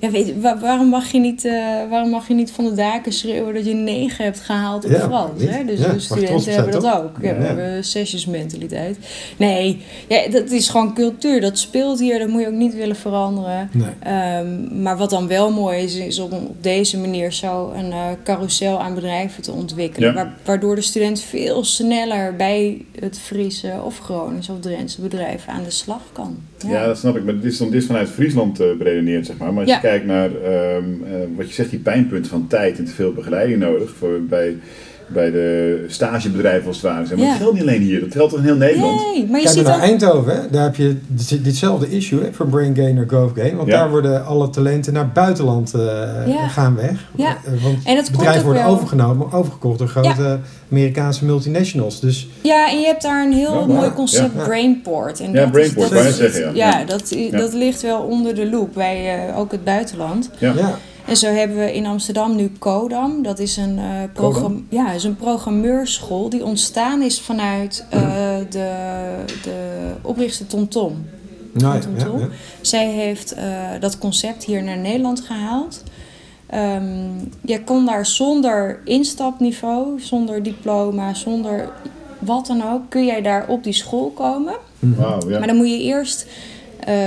ja, 0.00 0.10
weet, 0.10 0.40
waarom, 0.60 0.86
mag 0.86 1.12
je 1.12 1.18
niet, 1.18 1.44
eh, 1.44 1.52
waarom 1.90 2.10
mag 2.10 2.28
je 2.28 2.34
niet 2.34 2.50
van 2.50 2.64
de 2.64 2.74
daken 2.74 3.12
schreeuwen 3.12 3.54
dat 3.54 3.64
je 3.66 3.74
9 3.74 4.24
hebt 4.24 4.40
gehaald 4.40 4.84
op 4.84 4.90
Ja, 4.90 4.98
Frans? 5.00 5.42
Hè? 5.42 5.64
Dus 5.64 5.78
Ja, 5.80 5.98
studenten 5.98 6.52
hebben 6.52 6.72
dat 6.72 6.84
ook. 6.96 7.16
Ja, 7.22 7.34
we 7.36 7.42
hebben 7.44 7.84
sessiesmentaliteit. 7.84 8.98
Nee, 9.36 9.82
ja, 10.08 10.28
dat 10.28 10.50
is 10.50 10.68
gewoon 10.68 10.94
cultuur. 10.94 11.40
Dat 11.40 11.58
speelt 11.58 11.98
hier, 12.00 12.18
dat 12.18 12.28
moet 12.28 12.40
je 12.40 12.46
ook 12.46 12.52
niet 12.52 12.74
willen 12.74 12.96
veranderen. 12.96 13.68
Nee. 13.72 13.88
Ehm, 14.02 14.82
maar 14.82 14.96
wat 14.96 15.10
dan 15.10 15.28
wel 15.28 15.50
mooi 15.50 15.82
is, 15.82 15.94
is 15.94 16.18
om 16.18 16.32
op 16.32 16.62
deze 16.62 16.98
manier 16.98 17.32
zo 17.32 17.72
een 17.76 17.92
eh 17.92 18.06
carousel 18.24 18.80
aan 18.80 18.94
bedrijven 18.94 19.42
te 19.42 19.52
ontwikkelen. 19.52 20.14
Wa- 20.14 20.32
waardoor 20.44 20.74
de 20.74 20.80
student 20.80 21.20
veel 21.20 21.64
sneller 21.64 22.36
bij 22.36 22.84
het 23.00 23.18
Friese 23.18 23.72
of 23.84 23.98
Groningse 23.98 24.52
of 24.52 24.60
Drentse 24.60 25.00
bedrijf 25.00 25.44
aan 25.46 25.62
de 25.64 25.70
slag 25.70 26.02
kan. 26.12 26.36
Ja. 26.68 26.86
dat 26.86 26.98
snap 26.98 27.16
ik. 27.16 27.24
Maar 27.24 27.34
dit 27.34 27.44
is, 27.52 27.58
dan, 27.58 27.70
dit 27.70 27.80
is 27.80 27.86
vanuit 27.86 28.08
Friesland 28.08 28.60
eh 28.60 28.66
beredeneerd, 28.78 29.26
zeg 29.26 29.36
maar. 29.38 29.52
Maar 29.52 29.60
als 29.62 29.70
Ja. 29.70 29.74
je 29.76 29.80
kijkt 29.82 30.06
naar 30.06 30.30
ehm, 30.42 30.84
eh, 31.04 31.12
wat 31.36 31.48
je 31.48 31.54
zegt, 31.54 31.70
die 31.70 31.78
pijnpunten 31.78 32.30
van 32.30 32.46
tijd 32.46 32.78
en 32.78 32.84
te 32.84 32.92
veel 32.92 33.12
begeleiding 33.12 33.58
nodig 33.58 33.90
voor, 33.90 34.22
bij, 34.22 34.56
bij 35.12 35.30
de 35.30 35.84
stagebedrijven 35.88 36.66
als 36.66 36.76
het 36.76 36.84
ware. 36.92 37.06
Zeg 37.06 37.16
maar 37.16 37.26
Ja. 37.26 37.32
dat 37.32 37.40
geldt 37.40 37.54
niet 37.54 37.62
alleen 37.62 37.82
hier, 37.82 38.00
dat 38.00 38.12
geldt 38.12 38.30
toch 38.30 38.38
in 38.40 38.44
heel 38.46 38.56
Nederland? 38.56 39.00
Nee, 39.00 39.26
maar 39.26 39.38
je 39.38 39.44
Kijk 39.44 39.56
ziet 39.56 39.64
maar 39.64 39.72
ook... 39.74 39.80
naar 39.80 39.88
Eindhoven, 39.88 40.34
hè? 40.36 40.50
daar 40.50 40.62
heb 40.62 40.76
je 40.76 40.96
dit- 41.06 41.44
ditzelfde 41.44 41.88
issue 41.90 42.20
hè, 42.22 42.32
voor 42.32 42.46
Brain 42.46 42.76
Gain 42.76 42.94
naar 42.94 43.04
Growth 43.06 43.38
Gain. 43.38 43.56
Want 43.56 43.68
Ja. 43.68 43.78
daar 43.78 43.90
worden 43.90 44.24
alle 44.26 44.50
talenten 44.50 44.92
naar 44.92 45.02
het 45.04 45.12
buitenland 45.12 45.74
eh, 45.74 45.80
Ja. 46.26 46.48
gaan 46.48 46.76
weg. 46.76 47.08
Ja. 47.16 47.28
Eh, 47.44 47.62
Want 47.62 47.78
En 47.84 47.94
dat 47.94 48.04
komt 48.04 48.16
bedrijven 48.16 48.44
worden 48.44 48.62
wel- 48.62 48.72
overgenomen, 48.72 49.32
overgekocht 49.32 49.78
door 49.78 49.88
grote 49.88 50.38
Amerikaanse 50.70 51.24
multinationals. 51.24 52.00
Dus 52.00 52.28
Ja, 52.42 52.70
en 52.70 52.80
je 52.80 52.86
hebt 52.86 53.02
daar 53.02 53.24
een 53.26 53.32
heel 53.32 53.60
Ja, 53.68 53.74
mooi 53.74 53.90
concept, 53.92 54.34
Ja. 54.36 54.44
Brainport. 54.44 55.20
En 55.20 55.32
Ja, 55.32 55.40
dat 55.40 55.50
Brainport, 55.52 55.90
is, 55.90 55.96
dat 55.96 56.06
is- 56.06 56.16
zeggen, 56.16 56.54
ja. 56.54 56.84
Dat, 56.84 57.10
Ja. 57.16 57.38
dat 57.38 57.52
ligt 57.52 57.82
wel 57.82 58.00
onder 58.00 58.34
de 58.34 58.48
loep 58.50 58.74
bij 58.74 59.28
eh, 59.28 59.38
ook 59.38 59.52
het 59.52 59.64
buitenland. 59.64 60.30
Ja. 60.38 60.54
En 61.10 61.16
zo 61.16 61.26
hebben 61.26 61.56
we 61.56 61.74
in 61.74 61.86
Amsterdam 61.86 62.36
nu 62.36 62.52
Codam. 62.58 63.22
Dat 63.22 63.38
is 63.38 63.56
een, 63.56 63.78
eh 63.78 63.84
program, 64.12 64.66
ja, 64.68 64.92
is 64.92 65.04
een 65.04 65.16
programmeurschool 65.16 66.28
die 66.28 66.44
ontstaan 66.44 67.02
is 67.02 67.20
vanuit 67.20 67.84
eh, 67.90 68.00
de, 68.50 68.70
de 69.42 69.90
oprichter 70.02 70.46
Tom 70.46 70.68
Tom. 70.68 71.06
nou, 71.52 71.74
ja, 71.74 71.80
Tom 71.80 71.96
ja, 71.96 72.04
Tom. 72.04 72.18
ja. 72.18 72.28
Zij 72.60 72.86
heeft 72.90 73.32
eh, 73.32 73.44
dat 73.80 73.98
concept 73.98 74.44
hier 74.44 74.62
naar 74.62 74.78
Nederland 74.78 75.20
gehaald. 75.20 75.82
Ehm, 76.46 77.08
je 77.40 77.64
kon 77.64 77.86
daar 77.86 78.06
zonder 78.06 78.80
instapniveau, 78.84 80.00
zonder 80.00 80.42
diploma, 80.42 81.14
zonder 81.14 81.72
wat 82.18 82.46
dan 82.46 82.62
ook, 82.72 82.82
kun 82.88 83.04
jij 83.04 83.22
daar 83.22 83.48
op 83.48 83.64
die 83.64 83.72
school 83.72 84.10
komen. 84.10 84.54
Wauw, 84.78 85.28
ja. 85.28 85.38
Maar 85.38 85.46
dan 85.46 85.56
moet 85.56 85.70
je 85.70 85.82
eerst, 85.82 86.26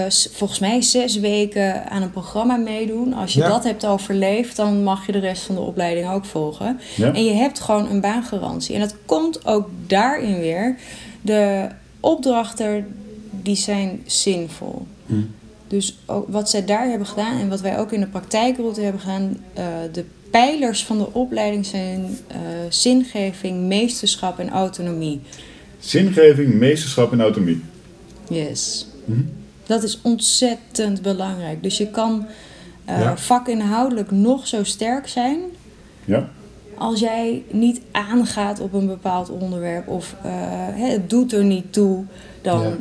s- 0.07 0.29
volgens 0.31 0.59
mij, 0.59 0.81
zes 0.81 1.19
weken 1.19 1.89
aan 1.89 2.01
een 2.01 2.11
programma 2.11 2.55
meedoen. 2.55 3.13
Als 3.13 3.33
je 3.33 3.39
Ja. 3.39 3.47
dat 3.47 3.63
hebt 3.63 3.85
overleefd, 3.85 4.55
dan 4.55 4.83
mag 4.83 5.05
je 5.05 5.11
de 5.11 5.19
rest 5.19 5.43
van 5.43 5.55
de 5.55 5.61
opleiding 5.61 6.09
ook 6.09 6.25
volgen. 6.25 6.79
Ja. 6.95 7.13
En 7.13 7.25
je 7.25 7.33
hebt 7.33 7.59
gewoon 7.59 7.89
een 7.89 8.01
baangarantie. 8.01 8.75
En 8.75 8.81
dat 8.81 8.95
komt 9.05 9.45
ook 9.45 9.69
daarin 9.87 10.39
weer. 10.39 10.75
De 11.21 11.67
opdrachten, 11.99 12.85
die 13.41 13.55
zijn 13.55 14.01
zinvol. 14.05 14.85
Hm. 15.05 15.13
Dus 15.67 15.97
ook 16.05 16.25
wat 16.29 16.49
zij 16.49 16.65
daar 16.65 16.89
hebben 16.89 17.07
gedaan 17.07 17.39
en 17.39 17.49
wat 17.49 17.61
wij 17.61 17.79
ook 17.79 17.91
in 17.91 17.99
de 17.99 18.07
praktijkroute 18.07 18.81
hebben 18.81 19.01
gedaan, 19.01 19.37
eh, 19.53 19.65
de 19.91 20.05
pijlers 20.31 20.83
van 20.85 20.97
de 20.97 21.13
opleiding 21.13 21.65
zijn 21.65 22.17
eh, 22.27 22.37
zingeving, 22.69 23.59
meesterschap 23.67 24.39
en 24.39 24.49
autonomie. 24.49 25.21
Zingeving, 25.79 26.53
meesterschap 26.53 27.11
en 27.11 27.21
autonomie. 27.21 27.61
Yes. 28.29 28.87
Mhm. 29.05 29.21
Dat 29.65 29.83
is 29.83 29.99
ontzettend 30.01 31.01
belangrijk. 31.01 31.63
Dus 31.63 31.77
je 31.77 31.87
kan 31.87 32.25
eh, 32.85 32.99
Ja. 32.99 33.17
vakinhoudelijk 33.17 34.11
nog 34.11 34.47
zo 34.47 34.63
sterk 34.63 35.07
zijn. 35.07 35.39
Ja. 36.05 36.29
Als 36.77 36.99
jij 36.99 37.43
niet 37.51 37.81
aangaat 37.91 38.59
op 38.59 38.73
een 38.73 38.87
bepaald 38.87 39.29
onderwerp 39.29 39.87
of 39.87 40.15
eh, 40.23 40.31
het 40.73 41.09
doet 41.09 41.33
er 41.33 41.43
niet 41.43 41.73
toe, 41.73 42.03
dan 42.41 42.61
Ja. 42.61 42.75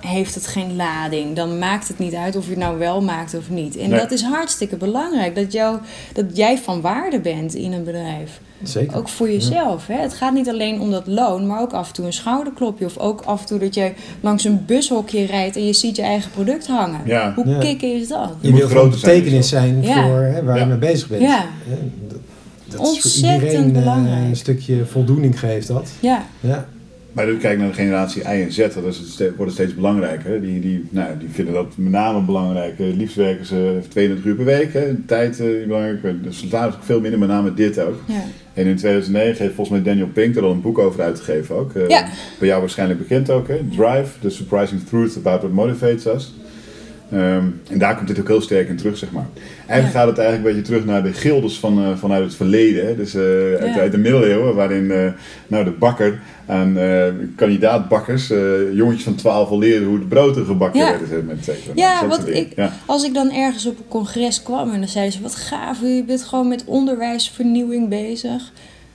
heeft 0.00 0.34
het 0.34 0.46
geen 0.46 0.76
lading. 0.76 1.36
Dan 1.36 1.58
maakt 1.58 1.88
het 1.88 1.98
niet 1.98 2.14
uit 2.14 2.36
of 2.36 2.44
je 2.44 2.50
het 2.50 2.58
nou 2.58 2.78
wel 2.78 3.02
maakt 3.02 3.34
of 3.34 3.50
niet. 3.50 3.76
En 3.76 3.90
Nee. 3.90 3.98
dat 4.00 4.10
is 4.10 4.22
hartstikke 4.22 4.76
belangrijk. 4.76 5.34
Dat, 5.34 5.52
jou, 5.52 5.78
dat 6.14 6.36
jij 6.36 6.58
van 6.58 6.80
waarde 6.80 7.20
bent 7.20 7.54
in 7.54 7.72
een 7.72 7.84
bedrijf. 7.84 8.40
Zeker. 8.68 8.96
Ook 8.96 9.08
voor 9.08 9.30
jezelf. 9.30 9.86
Hè? 9.86 9.94
Het 10.00 10.14
gaat 10.14 10.34
niet 10.34 10.48
alleen 10.48 10.80
om 10.80 10.90
dat 10.90 11.06
loon, 11.06 11.46
maar 11.46 11.60
ook 11.60 11.72
af 11.72 11.88
en 11.88 11.94
toe 11.94 12.04
een 12.06 12.12
schouderklopje. 12.12 12.84
Of 12.84 12.98
ook 12.98 13.20
af 13.20 13.40
en 13.40 13.46
toe 13.46 13.58
dat 13.58 13.74
je 13.74 13.92
langs 14.20 14.44
een 14.44 14.64
bushokje 14.66 15.24
rijdt 15.26 15.56
en 15.56 15.66
je 15.66 15.72
ziet 15.72 15.96
je 15.96 16.02
eigen 16.02 16.30
product 16.30 16.66
hangen. 16.66 17.00
Ja. 17.04 17.32
Hoe 17.34 17.46
Ja. 17.48 17.58
kicken 17.58 17.94
is 18.00 18.08
dat? 18.08 18.30
Je 18.40 18.50
moet 18.50 18.58
wil 18.58 18.68
zijn, 18.68 18.90
betekenis 18.90 19.48
zijn 19.48 19.82
Ja. 19.82 20.02
voor 20.06 20.18
hè, 20.20 20.42
waar 20.42 20.56
Ja. 20.56 20.62
je 20.62 20.68
mee 20.68 20.78
bezig 20.78 21.08
bent. 21.08 21.22
Ja. 21.22 21.44
Dat, 21.68 21.78
dat 22.08 22.80
is 22.80 22.86
voor 22.86 22.86
Ontzettend 22.94 23.42
iedereen 23.42 23.66
eh, 23.66 23.72
belangrijk. 23.82 24.24
een 24.28 24.36
stukje 24.36 24.84
voldoening 24.86 25.38
geeft 25.38 25.66
dat. 25.68 25.90
Ja, 26.00 26.26
Ja. 26.40 26.66
Maar 27.12 27.26
dan 27.26 27.38
kijk 27.38 27.58
naar 27.58 27.68
de 27.68 27.74
generatie 27.74 28.22
Y 28.22 28.24
en 28.26 28.52
Z, 28.52 28.56
dat 28.56 28.84
is 28.84 29.16
wordt 29.18 29.38
het 29.38 29.52
steeds 29.52 29.74
belangrijker. 29.74 30.30
hè. 30.30 30.40
Die, 30.40 30.60
die, 30.60 30.84
nou, 30.90 31.08
die 31.18 31.28
vinden 31.32 31.54
dat 31.54 31.66
met 31.76 31.92
name 31.92 32.20
belangrijk. 32.20 32.78
Eh, 32.78 32.86
Liefst 32.96 33.16
werken 33.16 33.46
ze 33.46 33.78
32 33.88 34.24
uur 34.30 34.34
per 34.34 34.44
week, 34.44 34.72
hè. 34.72 34.80
de 34.80 35.04
tijd 35.06 35.40
eh, 35.40 35.46
die 35.46 35.66
belangrijk 35.66 36.02
is. 36.02 36.12
De 36.22 36.32
salaris 36.46 36.74
is 36.74 36.78
ook 36.80 36.84
veel 36.84 37.00
minder, 37.00 37.18
met 37.18 37.28
name 37.28 37.54
dit 37.54 37.78
ook. 37.80 37.94
Ja. 38.06 38.14
En 38.54 38.66
in 38.66 38.76
2009 38.76 39.42
heeft 39.42 39.54
volgens 39.54 39.76
mij 39.76 39.92
Daniel 39.92 40.08
Pink 40.12 40.36
er 40.36 40.42
al 40.42 40.50
een 40.50 40.60
boek 40.60 40.78
over 40.78 41.02
uitgegeven 41.02 41.54
ook. 41.54 41.72
Ja. 41.88 42.08
Bij 42.38 42.48
jou 42.48 42.60
waarschijnlijk 42.60 42.98
bekend 42.98 43.30
ook, 43.30 43.48
hè? 43.48 43.60
Drive, 43.76 44.18
The 44.20 44.30
Surprising 44.30 44.84
Truth 44.88 45.16
About 45.16 45.40
What 45.40 45.52
Motivates 45.52 46.06
Us. 46.06 46.32
Ehm, 47.14 47.44
en 47.70 47.78
daar 47.78 47.96
komt 47.96 48.08
dit 48.08 48.20
ook 48.20 48.28
heel 48.28 48.40
sterk 48.40 48.68
in 48.68 48.76
terug, 48.76 48.96
zeg 48.96 49.10
maar. 49.12 49.26
Eigenlijk 49.66 49.92
Ja. 49.92 49.98
gaat 50.00 50.08
het 50.08 50.18
eigenlijk 50.18 50.48
een 50.48 50.54
beetje 50.54 50.70
terug 50.72 50.84
naar 50.84 51.02
de 51.02 51.12
gildes 51.12 51.58
van, 51.58 51.78
eh, 51.84 51.96
vanuit 51.96 52.24
het 52.24 52.34
verleden. 52.34 52.86
Hè? 52.86 52.96
Dus 52.96 53.14
eh, 53.14 53.20
uit, 53.60 53.74
Ja. 53.74 53.80
uit 53.80 53.92
de 53.92 53.98
middeleeuwen, 53.98 54.54
waarin 54.54 54.90
eh, 54.90 55.06
nou, 55.46 55.64
de 55.64 55.70
bakker 55.70 56.20
aan 56.46 56.78
eh 56.78 57.06
kandidaatbakkers, 57.36 58.32
jongetjes 58.72 59.04
van 59.04 59.14
12 59.14 59.50
al 59.50 59.58
leerden 59.58 59.88
hoe 59.88 59.98
de 59.98 60.04
broden 60.06 60.46
gebakken 60.46 60.80
Ja. 60.80 60.90
werden. 60.90 61.08
zeg 61.08 61.22
maar, 61.22 61.34
et 61.34 61.44
cetera. 61.44 61.72
Ja, 61.74 62.06
wat 62.06 62.28
ik-. 62.28 62.54
Als 62.86 63.04
ik 63.04 63.14
dan 63.14 63.32
ergens 63.32 63.66
op 63.66 63.78
een 63.78 63.88
congres 63.88 64.42
kwam 64.42 64.72
en 64.72 64.78
dan 64.78 64.88
zeiden 64.88 65.12
ze: 65.12 65.22
Wat 65.22 65.34
gaaf, 65.34 65.80
je 65.80 66.04
bent 66.06 66.22
gewoon 66.22 66.48
met 66.48 66.64
onderwijsvernieuwing 66.66 67.88
bezig. 67.88 68.52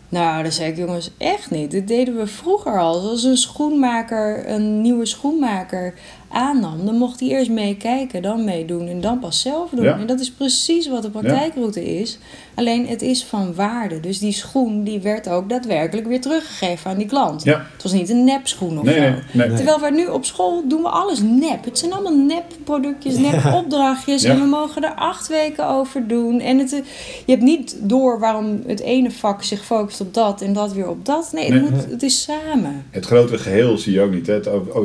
Nou, 0.10 0.44
dan 0.44 0.52
zei 0.52 0.72
ik: 0.72 0.78
Jongens, 0.78 1.12
echt 1.18 1.52
niet. 1.52 1.72
Dit 1.72 1.88
deden 1.88 2.16
we 2.18 2.28
vroeger 2.28 2.80
al. 2.80 3.10
Als 3.10 3.24
een 3.24 3.38
schoenmaker 3.38 4.50
een 4.50 4.82
nieuwe 4.82 5.06
schoenmaker 5.06 5.94
aannam, 6.32 6.86
dan 6.86 6.96
mocht 6.96 7.20
hij 7.20 7.30
eerst 7.30 7.50
meekijken, 7.52 8.22
dan 8.22 8.44
meedoen 8.44 8.88
en 8.88 9.02
dan 9.02 9.20
pas 9.20 9.42
zelf 9.42 9.70
doen. 9.70 9.84
Ja. 9.86 9.98
En 10.00 10.08
dat 10.08 10.20
is 10.20 10.32
precies 10.32 10.88
wat 10.90 11.02
de 11.02 11.10
praktijkroute 11.10 12.00
is. 12.00 12.18
Alleen 12.56 12.88
het 12.88 13.02
is 13.02 13.24
van 13.26 13.54
waarde. 13.56 14.00
Dus 14.00 14.20
die 14.20 14.32
schoen 14.32 14.84
die 14.84 15.00
werd 15.00 15.30
ook 15.30 15.50
daadwerkelijk 15.50 16.08
weer 16.08 16.22
teruggegeven 16.22 16.92
aan 16.92 16.98
die 16.98 17.08
klant. 17.08 17.44
Ja. 17.44 17.66
Het 17.74 17.84
was 17.84 17.92
niet 17.92 18.10
een 18.10 18.24
nepschoen 18.24 18.78
of 18.80 18.84
Nee, 18.84 18.96
zo. 18.96 19.02
nee, 19.02 19.48
nee. 19.48 19.54
Terwijl 19.56 19.80
wij 19.80 19.90
nu 19.90 20.08
op 20.08 20.26
school 20.26 20.68
doen 20.68 20.82
we 20.82 20.90
alles 20.90 21.20
nep. 21.22 21.66
Het 21.66 21.80
zijn 21.80 21.94
allemaal 21.94 22.16
nepproductjes, 22.18 23.18
nepopdrachtjes. 23.18 24.22
Ja. 24.22 24.30
En 24.32 24.40
we 24.40 24.46
mogen 24.46 24.84
er 24.84 24.94
acht 24.96 25.28
weken 25.28 25.68
over 25.68 26.08
doen. 26.08 26.40
En 26.40 26.58
het, 26.60 26.74
eh, 26.74 26.80
je 27.26 27.32
hebt 27.32 27.44
niet 27.44 27.76
door 27.82 28.20
waarom 28.20 28.62
het 28.68 28.80
ene 28.80 29.12
vak 29.12 29.44
zich 29.44 29.66
focust 29.66 30.02
op 30.02 30.14
dat 30.14 30.42
en 30.42 30.54
dat 30.54 30.74
weer 30.74 30.90
op 30.90 31.06
dat. 31.06 31.30
Nee, 31.34 31.52
het, 31.52 31.62
Nee. 31.62 31.72
moet, 31.72 31.86
het 31.92 32.04
is 32.04 32.22
samen. 32.22 32.86
Het 32.90 33.06
grotere 33.06 33.38
geheel 33.38 33.78
zie 33.78 33.94
je 33.94 34.02
ook 34.02 34.12
niet. 34.12 34.28
Hè? 34.28 34.34
Het, 34.34 34.48
oh, 34.48 34.54
oh, 34.54 34.76
oh, 34.76 34.84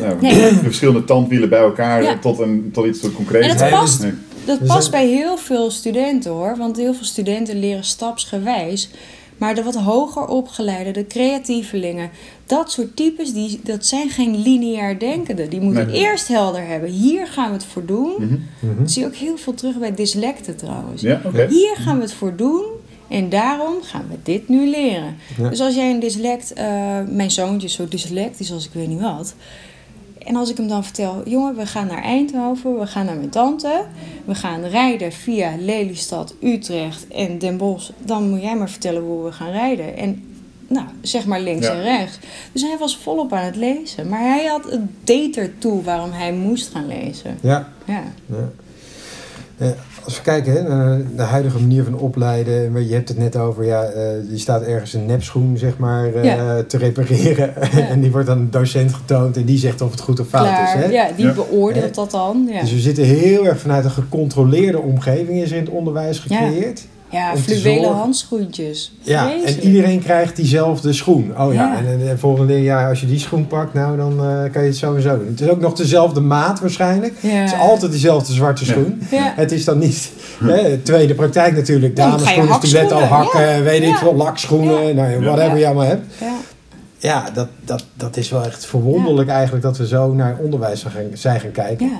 nou, 0.00 0.16
Nee. 0.20 0.40
De 0.48 0.54
verschillende 0.62 1.04
tandwielen 1.04 1.48
bij 1.48 1.58
elkaar 1.60 2.02
Ja. 2.02 2.18
tot, 2.18 2.38
een, 2.38 2.70
tot 2.72 2.86
iets 2.86 3.00
tot 3.00 3.14
concreets. 3.14 3.44
En 3.46 3.52
het 3.52 3.60
Nee, 3.60 3.70
past, 3.70 4.02
Nee. 4.02 4.12
dat 4.44 4.64
past 4.66 4.90
bij 4.90 5.06
heel 5.06 5.36
veel 5.36 5.70
studenten 5.70 6.30
hoor. 6.30 6.56
Want 6.56 6.76
heel 6.76 6.94
veel 6.94 7.04
studenten 7.04 7.58
leren 7.58 7.84
stapsgewijs. 7.84 8.90
Maar 9.36 9.54
de 9.54 9.62
wat 9.62 9.74
hoger 9.74 10.24
opgeleide, 10.26 10.90
de 10.90 11.06
creatievelingen, 11.06 12.10
dat 12.46 12.72
soort 12.72 12.96
types, 12.96 13.32
die, 13.32 13.60
dat 13.64 13.86
zijn 13.86 14.10
geen 14.10 14.42
lineair 14.42 14.98
denkenden. 14.98 15.50
Die 15.50 15.60
moeten 15.60 15.86
Nee. 15.86 16.00
eerst 16.00 16.28
helder 16.28 16.66
hebben. 16.66 16.90
Hier 16.90 17.26
gaan 17.26 17.46
we 17.48 17.52
het 17.52 17.64
voor 17.64 17.84
doen. 17.86 18.12
Mhm. 18.18 18.78
Dat 18.78 18.90
zie 18.90 19.02
je 19.02 19.08
ook 19.08 19.14
heel 19.14 19.36
veel 19.36 19.54
terug 19.54 19.78
bij 19.78 19.94
dyslecten 19.94 20.56
trouwens. 20.56 21.02
Ja. 21.02 21.20
Hier 21.48 21.74
gaan 21.76 21.96
we 21.96 22.02
het 22.02 22.12
voor 22.12 22.36
doen. 22.36 22.64
En 23.08 23.28
daarom 23.28 23.74
gaan 23.82 24.04
we 24.10 24.16
dit 24.22 24.48
nu 24.48 24.68
leren. 24.70 25.16
Ja. 25.38 25.48
Dus 25.48 25.60
als 25.60 25.74
jij 25.74 25.90
een 25.90 26.00
dyslect... 26.00 26.52
eh, 26.52 26.64
mijn 27.08 27.30
zoontje 27.30 27.66
is 27.66 27.74
zo 27.74 27.88
dyslectisch 27.88 28.52
als 28.52 28.64
ik 28.64 28.70
weet 28.72 28.88
niet 28.88 29.00
wat. 29.00 29.34
En 30.24 30.36
als 30.36 30.50
ik 30.50 30.56
hem 30.56 30.68
dan 30.68 30.84
vertel... 30.84 31.22
Jongen, 31.24 31.56
we 31.56 31.66
gaan 31.66 31.86
naar 31.86 32.02
Eindhoven. 32.02 32.78
We 32.78 32.86
gaan 32.86 33.06
naar 33.06 33.16
mijn 33.16 33.28
tante. 33.30 33.84
We 34.24 34.34
gaan 34.34 34.64
rijden 34.64 35.12
via 35.12 35.52
Lelystad, 35.58 36.34
Utrecht 36.42 37.08
en 37.08 37.38
Den 37.38 37.56
Bosch. 37.56 37.90
Dan 38.04 38.30
moet 38.30 38.42
jij 38.42 38.56
maar 38.56 38.70
vertellen 38.70 39.02
hoe 39.02 39.24
we 39.24 39.32
gaan 39.32 39.50
rijden. 39.50 39.96
En 39.96 40.24
nou, 40.68 40.86
zeg 41.00 41.26
maar 41.26 41.40
links 41.40 41.66
Ja. 41.66 41.72
en 41.72 41.82
rechts. 41.82 42.18
Dus 42.52 42.62
hij 42.62 42.76
was 42.78 42.96
volop 42.96 43.32
aan 43.32 43.44
het 43.44 43.56
lezen. 43.56 44.08
Maar 44.08 44.20
hij 44.20 44.44
had 44.46 44.70
het 44.70 44.80
deed 45.04 45.36
ertoe 45.36 45.82
waarom 45.82 46.10
hij 46.12 46.32
moest 46.32 46.72
gaan 46.72 46.86
lezen. 46.86 47.38
Ja. 47.40 47.68
Ja. 47.84 48.02
Ja. 48.26 49.74
Als 50.04 50.16
we 50.16 50.22
kijken 50.22 50.52
hè, 50.52 50.62
naar 50.62 50.98
de 51.16 51.22
huidige 51.22 51.58
manier 51.58 51.84
van 51.84 51.94
opleiden, 51.98 52.72
maar 52.72 52.82
je 52.82 52.94
hebt 52.94 53.08
het 53.08 53.18
net 53.18 53.36
over, 53.36 53.64
ja, 53.64 53.82
eh, 53.84 54.02
je 54.30 54.38
staat 54.38 54.62
ergens 54.62 54.92
een 54.92 55.06
nepschoen 55.06 55.56
zeg 55.58 55.78
maar, 55.78 56.14
eh, 56.14 56.24
Ja. 56.24 56.62
te 56.62 56.76
repareren 56.78 57.56
en 57.90 58.00
die 58.00 58.10
wordt 58.10 58.28
aan 58.28 58.38
een 58.38 58.50
docent 58.50 58.94
getoond 58.94 59.36
en 59.36 59.44
die 59.44 59.58
zegt 59.58 59.80
of 59.80 59.90
het 59.90 60.00
goed 60.00 60.20
of 60.20 60.28
fout 60.28 60.46
Klaar. 60.46 60.76
is. 60.78 60.84
Hè? 60.84 60.90
Ja, 60.90 61.08
die 61.16 61.26
Ja. 61.26 61.32
beoordeelt 61.32 61.94
dat 61.94 62.10
dan. 62.10 62.48
Ja, 62.52 62.60
Dus 62.60 62.72
we 62.72 62.78
zitten 62.78 63.04
heel 63.04 63.46
erg 63.46 63.58
vanuit 63.60 63.84
een 63.84 63.90
gecontroleerde 63.90 64.78
omgeving 64.80 65.42
is 65.42 65.50
er 65.50 65.56
in 65.56 65.64
het 65.64 65.72
onderwijs 65.72 66.24
Ja. 66.28 66.36
gecreëerd. 66.36 66.86
Ja 67.12 67.36
fluwelen 67.36 67.92
handschoentjes. 67.92 68.92
Ja, 69.00 69.30
en 69.46 69.60
iedereen 69.60 70.02
krijgt 70.02 70.36
diezelfde 70.36 70.92
schoen. 70.92 71.32
Oh 71.38 71.52
ja, 71.54 71.72
Ja. 71.72 71.78
en 71.78 71.86
en 71.86 71.98
de 71.98 72.18
volgende 72.18 72.62
jaar 72.62 72.88
als 72.88 73.00
je 73.00 73.06
die 73.06 73.18
schoen 73.18 73.46
pakt, 73.46 73.74
nou 73.74 73.96
dan 73.96 74.12
eh, 74.12 74.52
kan 74.52 74.62
je 74.62 74.68
het 74.68 74.76
zo 74.76 74.94
en 74.94 75.02
zo 75.02 75.18
doen. 75.18 75.26
Het 75.26 75.40
is 75.40 75.48
ook 75.48 75.60
nog 75.60 75.72
dezelfde 75.74 76.20
maat 76.20 76.60
waarschijnlijk. 76.60 77.14
Ja. 77.20 77.28
Het 77.30 77.52
is 77.52 77.58
altijd 77.58 77.92
dezelfde 77.92 78.32
zwarte 78.32 78.64
schoen. 78.64 79.02
Ja. 79.10 79.32
Het 79.36 79.52
is 79.52 79.64
dan 79.64 79.78
niet, 79.78 80.12
hè, 80.44 80.78
tweede 80.78 81.14
praktijk 81.14 81.54
natuurlijk, 81.56 81.96
dameschoenen, 81.96 82.54
stiletto 82.54 82.96
hakschoenen, 82.98 83.48
hakken, 83.48 83.64
weet 83.64 83.82
ik 83.82 83.94
veel, 83.94 84.14
lakschoenen, 84.14 84.86
Ja. 84.86 84.92
nou 84.92 85.24
whatever 85.24 85.50
Ja. 85.52 85.56
je 85.58 85.66
allemaal 85.66 85.86
hebt. 85.86 86.14
Ja. 86.20 86.32
Ja, 86.98 87.24
dat, 87.34 87.48
dat, 87.64 87.84
dat 87.94 88.16
is 88.16 88.30
wel 88.30 88.44
echt 88.44 88.66
verwonderlijk 88.66 89.28
eigenlijk 89.28 89.64
dat 89.64 89.76
we 89.76 89.86
zo 89.86 90.12
naar 90.12 90.36
onderwijs 90.42 90.80
zijn 90.80 90.92
gaan, 90.92 91.02
zijn 91.12 91.40
gaan 91.40 91.50
kijken. 91.52 91.90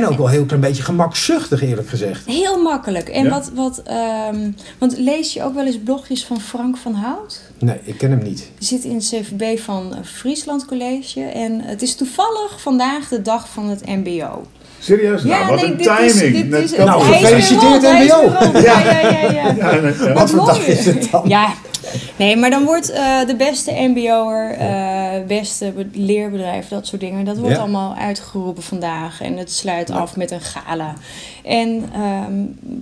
En 0.00 0.06
ook 0.12 0.18
wel 0.18 0.28
heel 0.28 0.44
klein 0.44 0.60
beetje 0.60 0.82
gemakzuchtig 0.82 1.62
eerlijk 1.62 1.88
gezegd. 1.88 2.26
Heel 2.26 2.62
makkelijk. 2.62 3.08
En 3.08 3.24
Ja. 3.24 3.30
wat, 3.30 3.50
wat 3.54 3.82
ehm, 3.84 4.50
want 4.78 4.98
lees 4.98 5.32
je 5.32 5.42
ook 5.42 5.54
wel 5.54 5.66
eens 5.66 5.78
blogjes 5.84 6.24
van 6.24 6.40
Frank 6.40 6.76
van 6.76 6.94
Hout? 6.94 7.40
Nee, 7.58 7.76
ik 7.84 7.98
ken 7.98 8.10
hem 8.10 8.22
niet. 8.22 8.50
Die 8.58 8.68
zit 8.68 8.84
in 8.84 8.94
het 8.94 9.04
CVB 9.04 9.58
van 9.58 9.94
eh, 9.94 9.98
Friesland 10.04 10.66
College. 10.66 11.20
En 11.20 11.60
het 11.60 11.82
is 11.82 11.94
toevallig 11.94 12.60
vandaag 12.60 13.08
de 13.08 13.22
dag 13.22 13.48
van 13.48 13.68
het 13.68 13.86
MBO. 13.86 14.46
Serieus? 14.78 15.22
nou, 15.22 15.46
wat 15.46 15.60
nee, 15.60 15.70
een 15.70 15.76
dit 15.76 15.86
timing. 15.86 16.10
Is, 16.10 16.50
dit 16.50 16.52
is, 16.72 16.76
Nou, 16.76 17.04
hij 17.04 17.14
is 17.14 17.20
weer 17.20 17.28
gefeliciteerd, 17.28 17.72
rond, 17.72 17.82
hij 17.82 18.04
is 18.04 18.12
MBO. 18.12 18.58
Ja, 18.60 18.80
ja, 18.80 19.00
ja. 19.00 19.30
ja. 19.32 19.54
Ja, 19.56 19.80
nee, 19.80 19.94
ja. 19.98 20.12
Wat 20.12 20.30
voor 20.30 20.38
mooi. 20.38 20.52
dag 20.52 20.66
is 20.66 20.84
het 20.86 21.08
dan? 21.10 21.22
Ja, 21.28 21.52
nee, 22.16 22.36
maar 22.36 22.50
dan 22.50 22.64
wordt 22.64 22.90
eh, 22.90 23.26
de 23.26 23.36
beste 23.36 23.70
MBO'er, 23.72 24.50
eh 24.50 24.93
beste 25.26 25.72
be- 25.76 25.86
leerbedrijf, 25.92 26.68
dat 26.68 26.86
soort 26.86 27.00
dingen, 27.00 27.24
dat 27.24 27.38
wordt 27.38 27.54
Ja. 27.54 27.60
allemaal 27.60 27.94
uitgeroepen 27.94 28.62
vandaag. 28.62 29.20
En 29.20 29.36
het 29.36 29.52
sluit 29.52 29.90
af 29.90 30.16
met 30.16 30.30
een 30.30 30.40
gala. 30.40 30.94
En 31.44 31.84
ehm, 31.92 32.32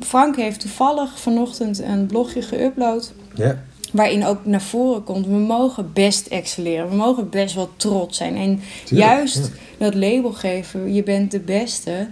Frank 0.01 0.37
heeft 0.37 0.61
toevallig 0.61 1.21
vanochtend 1.21 1.83
een 1.83 2.07
blogje 2.07 2.43
geüpload. 2.43 3.13
Ja, 3.35 3.59
Waarin 3.93 4.25
ook 4.27 4.45
naar 4.45 4.63
voren 4.63 5.05
komt, 5.05 5.27
we 5.27 5.33
mogen 5.33 5.91
best 5.93 6.27
excelleren. 6.27 6.89
We 6.89 6.97
mogen 6.97 7.31
best 7.31 7.55
wel 7.55 7.69
trots 7.77 8.17
zijn. 8.19 8.37
En 8.37 8.61
Tuurlijk, 8.85 9.11
juist 9.11 9.51
dat 9.79 9.95
label 9.95 10.33
geven, 10.33 10.95
je 10.95 11.03
bent 11.03 11.31
de 11.31 11.41
beste. 11.41 12.09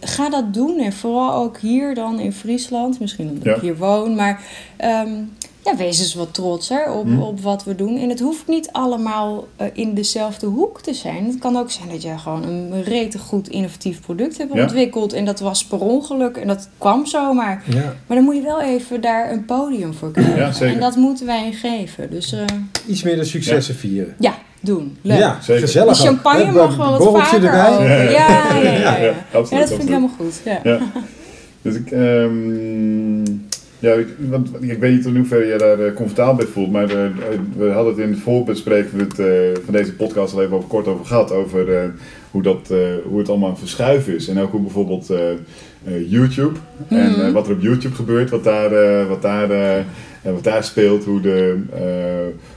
Ga 0.00 0.30
dat 0.30 0.54
doen. 0.54 0.78
En 0.78 0.92
vooral 0.92 1.32
ook 1.32 1.58
hier 1.58 1.94
dan 1.94 2.20
in 2.20 2.32
Friesland. 2.32 3.00
Misschien 3.00 3.28
omdat 3.28 3.44
Ja. 3.44 3.54
ik 3.54 3.60
hier 3.60 3.76
woon. 3.76 4.14
Maar 4.14 4.40
ehm, 4.76 5.10
ja, 5.66 5.76
wees 5.76 5.98
eens 5.98 6.14
wat 6.14 6.34
trotser 6.34 6.90
op, 6.92 7.04
Hm. 7.06 7.20
op 7.20 7.40
wat 7.40 7.64
we 7.64 7.74
doen. 7.74 7.96
En 7.98 8.08
het 8.08 8.20
hoeft 8.20 8.46
niet 8.46 8.68
allemaal 8.72 9.46
eh, 9.56 9.66
in 9.72 9.94
dezelfde 9.94 10.46
hoek 10.46 10.80
te 10.80 10.94
zijn. 10.94 11.24
Het 11.24 11.38
kan 11.38 11.56
ook 11.56 11.70
zijn 11.70 11.88
dat 11.88 12.02
je 12.02 12.18
gewoon 12.18 12.42
een 12.44 12.82
rete 12.84 13.18
goed 13.18 13.48
innovatief 13.48 14.00
product 14.00 14.38
hebt 14.38 14.54
Ja. 14.54 14.62
ontwikkeld. 14.62 15.12
En 15.12 15.24
dat 15.24 15.40
was 15.40 15.64
per 15.64 15.78
ongeluk. 15.80 16.36
En 16.36 16.46
dat 16.46 16.68
kwam 16.78 17.06
zomaar. 17.06 17.62
ja. 17.66 17.94
Maar 18.06 18.16
dan 18.16 18.24
moet 18.24 18.34
je 18.36 18.42
wel 18.42 18.60
even 18.62 19.00
daar 19.00 19.32
een 19.32 19.44
podium 19.44 19.94
voor 19.94 20.10
krijgen. 20.12 20.66
En 20.66 20.80
dat 20.80 20.96
moeten 20.96 21.26
wij 21.26 21.52
geven. 21.52 22.10
Dus 22.10 22.32
eh, 22.32 22.40
Iets 22.88 23.02
meer 23.02 23.16
de 23.16 23.24
successen 23.24 23.74
vieren. 23.74 24.14
ja, 24.18 24.34
doen. 24.60 24.96
Leuk. 25.02 25.18
Ja, 25.18 25.38
Zeker. 25.42 25.62
gezellig. 25.62 25.98
Champagne 25.98 26.48
ook. 26.48 26.54
mag 26.54 26.76
wel 26.76 26.98
wat 26.98 27.22
vaker 27.22 27.44
erbij. 27.44 27.84
Ja, 28.12 28.28
ja, 28.54 28.56
ja. 28.62 28.70
ja, 28.72 28.96
ja. 28.96 29.12
absoluut, 29.32 29.50
Ja, 29.50 29.58
dat 29.58 29.68
vind 29.68 29.82
ik 29.82 29.88
helemaal 29.88 30.10
goed. 30.18 30.40
Ja. 30.44 30.60
Ja. 30.62 30.78
Dus 31.62 31.74
ik, 31.74 31.90
ehm, 31.90 33.25
ja, 33.86 33.92
ik, 33.94 34.06
want, 34.18 34.48
ik 34.60 34.78
weet 34.78 34.94
niet 34.94 35.06
in 35.06 35.16
hoeverre 35.16 35.46
je 35.46 35.58
daar 35.58 35.80
eh, 35.80 35.92
comfortabel 35.94 36.34
bij 36.34 36.46
voelt, 36.46 36.70
maar 36.72 36.90
eh, 36.90 36.96
we 37.56 37.68
hadden 37.68 37.94
het 37.94 38.02
in 38.02 38.10
het 38.10 38.20
voorbespreken 38.20 38.90
van, 38.90 38.98
het, 38.98 39.18
eh, 39.18 39.26
van 39.64 39.72
deze 39.74 39.94
podcast 39.94 40.34
al 40.34 40.42
even 40.42 40.56
over, 40.56 40.68
kort 40.68 40.86
over 40.86 41.04
gehad, 41.06 41.32
over 41.32 41.76
eh, 41.76 41.88
hoe, 42.30 42.42
dat, 42.42 42.70
eh, 42.70 42.78
hoe 43.04 43.18
het 43.18 43.28
allemaal 43.28 43.48
aan 43.50 43.58
verschuiven 43.58 44.14
is. 44.14 44.28
En 44.28 44.38
ook 44.40 44.50
hoe 44.50 44.60
bijvoorbeeld 44.60 45.10
eh, 45.10 45.30
eh, 45.30 46.10
YouTube 46.10 46.58
en 46.88 47.10
Mhm. 47.10 47.20
eh, 47.20 47.32
wat 47.32 47.46
er 47.46 47.52
op 47.52 47.62
YouTube 47.62 47.94
gebeurt, 47.94 48.30
wat 48.30 48.44
daar, 48.44 48.72
eh, 48.72 49.08
wat 49.08 49.22
daar, 49.22 49.50
eh, 49.50 49.78
eh, 49.78 49.84
wat 50.22 50.44
daar 50.44 50.64
speelt, 50.64 51.04
hoe 51.04 51.20
de, 51.20 51.56
eh, 51.72 51.80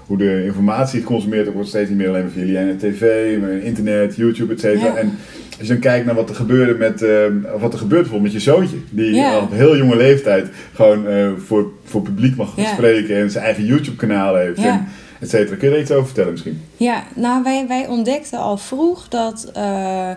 hoe 0.06 0.18
de 0.18 0.44
informatie 0.46 1.00
geconsumeerd 1.00 1.42
wordt, 1.44 1.56
wordt 1.56 1.70
steeds 1.70 1.90
niet 1.90 1.98
meer 1.98 2.08
alleen 2.10 2.22
maar 2.22 2.32
via 2.46 2.76
tv, 2.78 3.38
maar 3.40 3.52
internet, 3.52 4.16
YouTube, 4.16 4.54
et 4.54 4.60
cetera. 4.60 4.86
Ja. 4.98 5.04
Als 5.60 5.68
je 5.68 5.74
dan 5.74 5.84
kijkt 5.84 6.06
naar 6.06 6.16
wat 6.16 6.30
er 6.30 6.36
gebeurde 6.36 6.74
met, 6.74 7.04
of 7.54 7.62
wat 7.62 7.74
er 7.74 7.80
gebeurt 7.80 8.02
bijvoorbeeld 8.02 8.34
met 8.34 8.44
je 8.44 8.52
zoontje, 8.52 8.78
die 8.90 9.24
al 9.24 9.42
op 9.42 9.52
heel 9.52 9.78
jonge 9.78 9.96
leeftijd 9.96 10.48
gewoon 10.74 11.08
eh, 11.08 11.30
voor, 11.46 11.72
voor 11.84 12.02
publiek 12.02 12.36
mag 12.36 12.54
spreken 12.74 13.16
en 13.16 13.32
zijn 13.32 13.44
eigen 13.44 13.66
YouTube 13.66 13.98
kanaal 13.98 14.36
heeft, 14.36 14.58
en 14.58 14.88
et 15.20 15.30
cetera. 15.30 15.56
Kun 15.56 15.70
je 15.70 15.76
er 15.76 15.82
iets 15.82 15.92
over 15.92 16.06
vertellen 16.06 16.32
misschien? 16.32 16.62
Ja, 16.78 17.04
nou 17.16 17.44
wij, 17.44 17.66
wij 17.68 17.88
ontdekten 17.88 18.40
al 18.40 18.58
vroeg 18.58 19.08
dat 19.08 19.52
eh, 19.54 20.12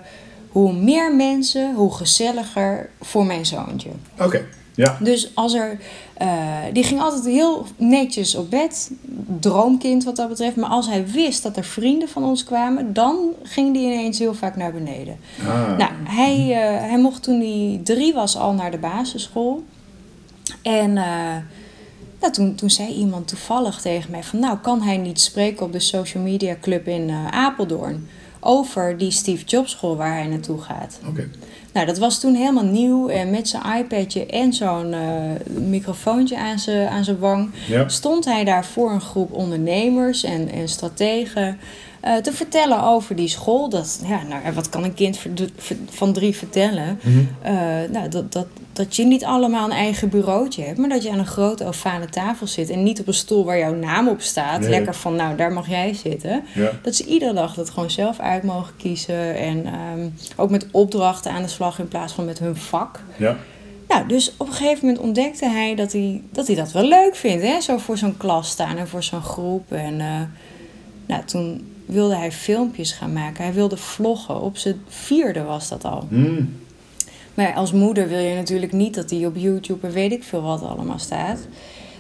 hoe 0.49 0.73
meer 0.73 1.17
mensen, 1.17 1.75
hoe 1.75 1.95
gezelliger 1.95 2.89
voor 3.01 3.27
mijn 3.27 3.47
zoontje. 3.47 3.89
Oké. 4.19 4.45
Ja. 4.75 4.99
Dus 5.01 5.31
als 5.35 5.55
er, 5.55 5.79
eh, 6.15 6.59
die 6.73 6.85
ging 6.85 7.01
altijd 7.01 7.25
heel 7.25 7.67
netjes 7.77 8.35
op 8.35 8.51
bed, 8.51 8.91
droomkind 9.41 10.05
wat 10.05 10.17
dat 10.17 10.29
betreft. 10.29 10.57
Maar 10.57 10.71
als 10.71 10.87
hij 10.87 11.07
wist 11.07 11.43
dat 11.43 11.57
er 11.57 11.65
vrienden 11.65 12.09
van 12.09 12.25
ons 12.25 12.45
kwamen, 12.45 12.93
dan 12.93 13.19
ging 13.43 13.73
die 13.73 13.83
ineens 13.83 14.19
heel 14.19 14.35
vaak 14.35 14.57
naar 14.57 14.73
beneden. 14.73 15.17
Ah. 15.47 15.77
Nou, 15.79 15.91
hij, 16.05 16.39
eh, 16.39 16.89
hij 16.89 16.99
mocht 16.99 17.23
toen 17.23 17.41
hij 17.41 17.81
drie 17.85 18.15
was 18.15 18.37
al 18.37 18.53
naar 18.53 18.71
de 18.71 18.79
basisschool. 18.79 19.65
En 20.63 20.97
eh, 20.97 21.37
nou, 22.21 22.33
toen, 22.33 22.55
toen 22.55 22.71
zei 22.71 22.89
iemand 22.89 23.29
toevallig 23.29 23.81
tegen 23.81 24.11
mij 24.11 24.23
van... 24.23 24.39
nou, 24.39 24.59
kan 24.59 24.83
hij 24.83 24.97
niet 24.97 25.21
spreken 25.21 25.67
op 25.67 25.73
de 25.73 25.81
social 25.81 26.23
media 26.23 26.57
club 26.61 26.87
in 26.87 27.11
Apeldoorn... 27.31 28.09
over 28.41 28.99
die 28.99 29.11
Steve 29.11 29.45
Jobs 29.45 29.71
school 29.71 29.97
waar 29.97 30.15
hij 30.15 30.27
naartoe 30.27 30.61
gaat. 30.61 31.01
Oké. 31.09 31.29
Nou, 31.73 31.87
dat 31.87 31.99
was 31.99 32.21
toen 32.21 32.35
helemaal 32.35 32.65
nieuw. 32.65 33.09
En 33.09 33.31
met 33.31 33.49
zijn 33.49 33.63
iPadje 33.79 34.27
en 34.27 34.53
zo'n 34.53 34.93
eh, 34.93 35.01
microfoontje 35.49 36.39
aan 36.39 36.59
zijn 36.59 36.89
aan 36.89 37.05
zijn 37.05 37.19
wang... 37.19 37.51
Ja. 37.69 37.89
stond 37.89 38.25
hij 38.25 38.45
daar 38.45 38.65
voor 38.65 38.91
een 38.91 39.01
groep 39.01 39.33
ondernemers 39.33 40.25
en, 40.25 40.49
en 40.51 40.69
strategen... 40.69 41.59
eh, 42.03 42.17
te 42.17 42.33
vertellen 42.33 42.83
over 42.83 43.17
die 43.17 43.29
school. 43.29 43.69
Dat, 43.69 44.01
ja, 44.07 44.23
nou, 44.29 44.55
wat 44.55 44.69
kan 44.69 44.85
een 44.85 44.95
kind 44.95 45.19
van 45.91 46.13
drie 46.13 46.37
vertellen? 46.37 47.01
Mhm. 47.03 47.19
Eh, 47.43 47.55
nou, 47.91 48.09
dat, 48.09 48.33
dat, 48.33 48.47
dat 48.73 48.97
je 48.97 49.05
niet 49.05 49.25
allemaal 49.25 49.65
een 49.65 49.77
eigen 49.77 50.09
bureautje 50.09 50.63
hebt, 50.63 50.79
maar 50.79 50.89
dat 50.89 51.03
je 51.03 51.11
aan 51.11 51.19
een 51.19 51.27
grote 51.27 51.65
ovale 51.65 52.09
tafel 52.09 52.47
zit 52.47 52.71
en 52.71 52.83
niet 52.83 53.01
op 53.01 53.07
een 53.07 53.15
stoel 53.15 53.45
waar 53.45 53.59
jouw 53.59 53.75
naam 53.75 54.09
op 54.09 54.21
staat. 54.21 54.61
Nee. 54.61 54.71
Lekker 54.71 54.95
van, 54.95 55.17
nou, 55.17 55.37
daar 55.37 55.53
mag 55.53 55.69
jij 55.69 55.95
zitten. 55.95 56.45
Ja. 56.55 56.71
Dat 56.83 56.95
ze 56.95 57.05
iedere 57.05 57.33
dag 57.33 57.55
dat 57.55 57.71
gewoon 57.71 57.91
zelf 57.91 58.19
uit 58.19 58.43
mogen 58.43 58.77
kiezen 58.77 59.37
en 59.37 59.67
ehm, 59.67 60.09
ook 60.37 60.51
met 60.51 60.67
opdrachten 60.71 61.33
aan 61.33 61.43
de 61.43 61.49
slag 61.49 61.79
in 61.79 61.89
plaats 61.89 62.13
van 62.13 62.25
met 62.25 62.39
hun 62.39 62.57
vak. 62.57 63.01
Ja. 63.17 63.37
Nou, 63.89 64.07
dus 64.07 64.33
op 64.37 64.47
een 64.47 64.53
gegeven 64.53 64.87
moment 64.87 65.05
ontdekte 65.05 65.49
hij 65.49 65.75
dat 65.75 65.93
hij 65.93 66.23
dat, 66.31 66.47
hij 66.47 66.57
dat 66.57 66.73
wel 66.73 66.85
leuk 66.85 67.17
vindt, 67.17 67.43
hè? 67.43 67.61
zo 67.61 67.79
voor 67.79 67.99
zo'n 67.99 68.17
klas 68.17 68.49
staan 68.49 68.77
en 68.77 68.89
voor 68.89 69.03
zo'n 69.03 69.23
groep. 69.23 69.73
En 69.73 70.01
eh, 70.01 70.21
nou, 71.07 71.25
toen 71.25 71.72
wilde 71.87 72.17
hij 72.17 72.33
filmpjes 72.33 72.93
gaan 72.93 73.13
maken. 73.13 73.45
Hij 73.45 73.53
wilde 73.53 73.77
vloggen. 73.77 74.41
Op 74.41 74.57
zijn 74.57 74.81
vierde 74.89 75.43
was 75.43 75.69
dat 75.69 75.85
al. 75.85 76.07
Mm. 76.11 76.55
Maar 77.35 77.53
als 77.55 77.73
moeder 77.73 78.09
wil 78.09 78.19
je 78.19 78.35
natuurlijk 78.35 78.73
niet 78.73 78.95
dat 78.95 79.09
die 79.09 79.27
op 79.27 79.37
YouTube 79.37 79.87
en 79.87 79.93
weet 79.93 80.13
ik 80.13 80.23
veel 80.23 80.43
wat 80.43 80.63
allemaal 80.63 80.99
staat. 80.99 81.39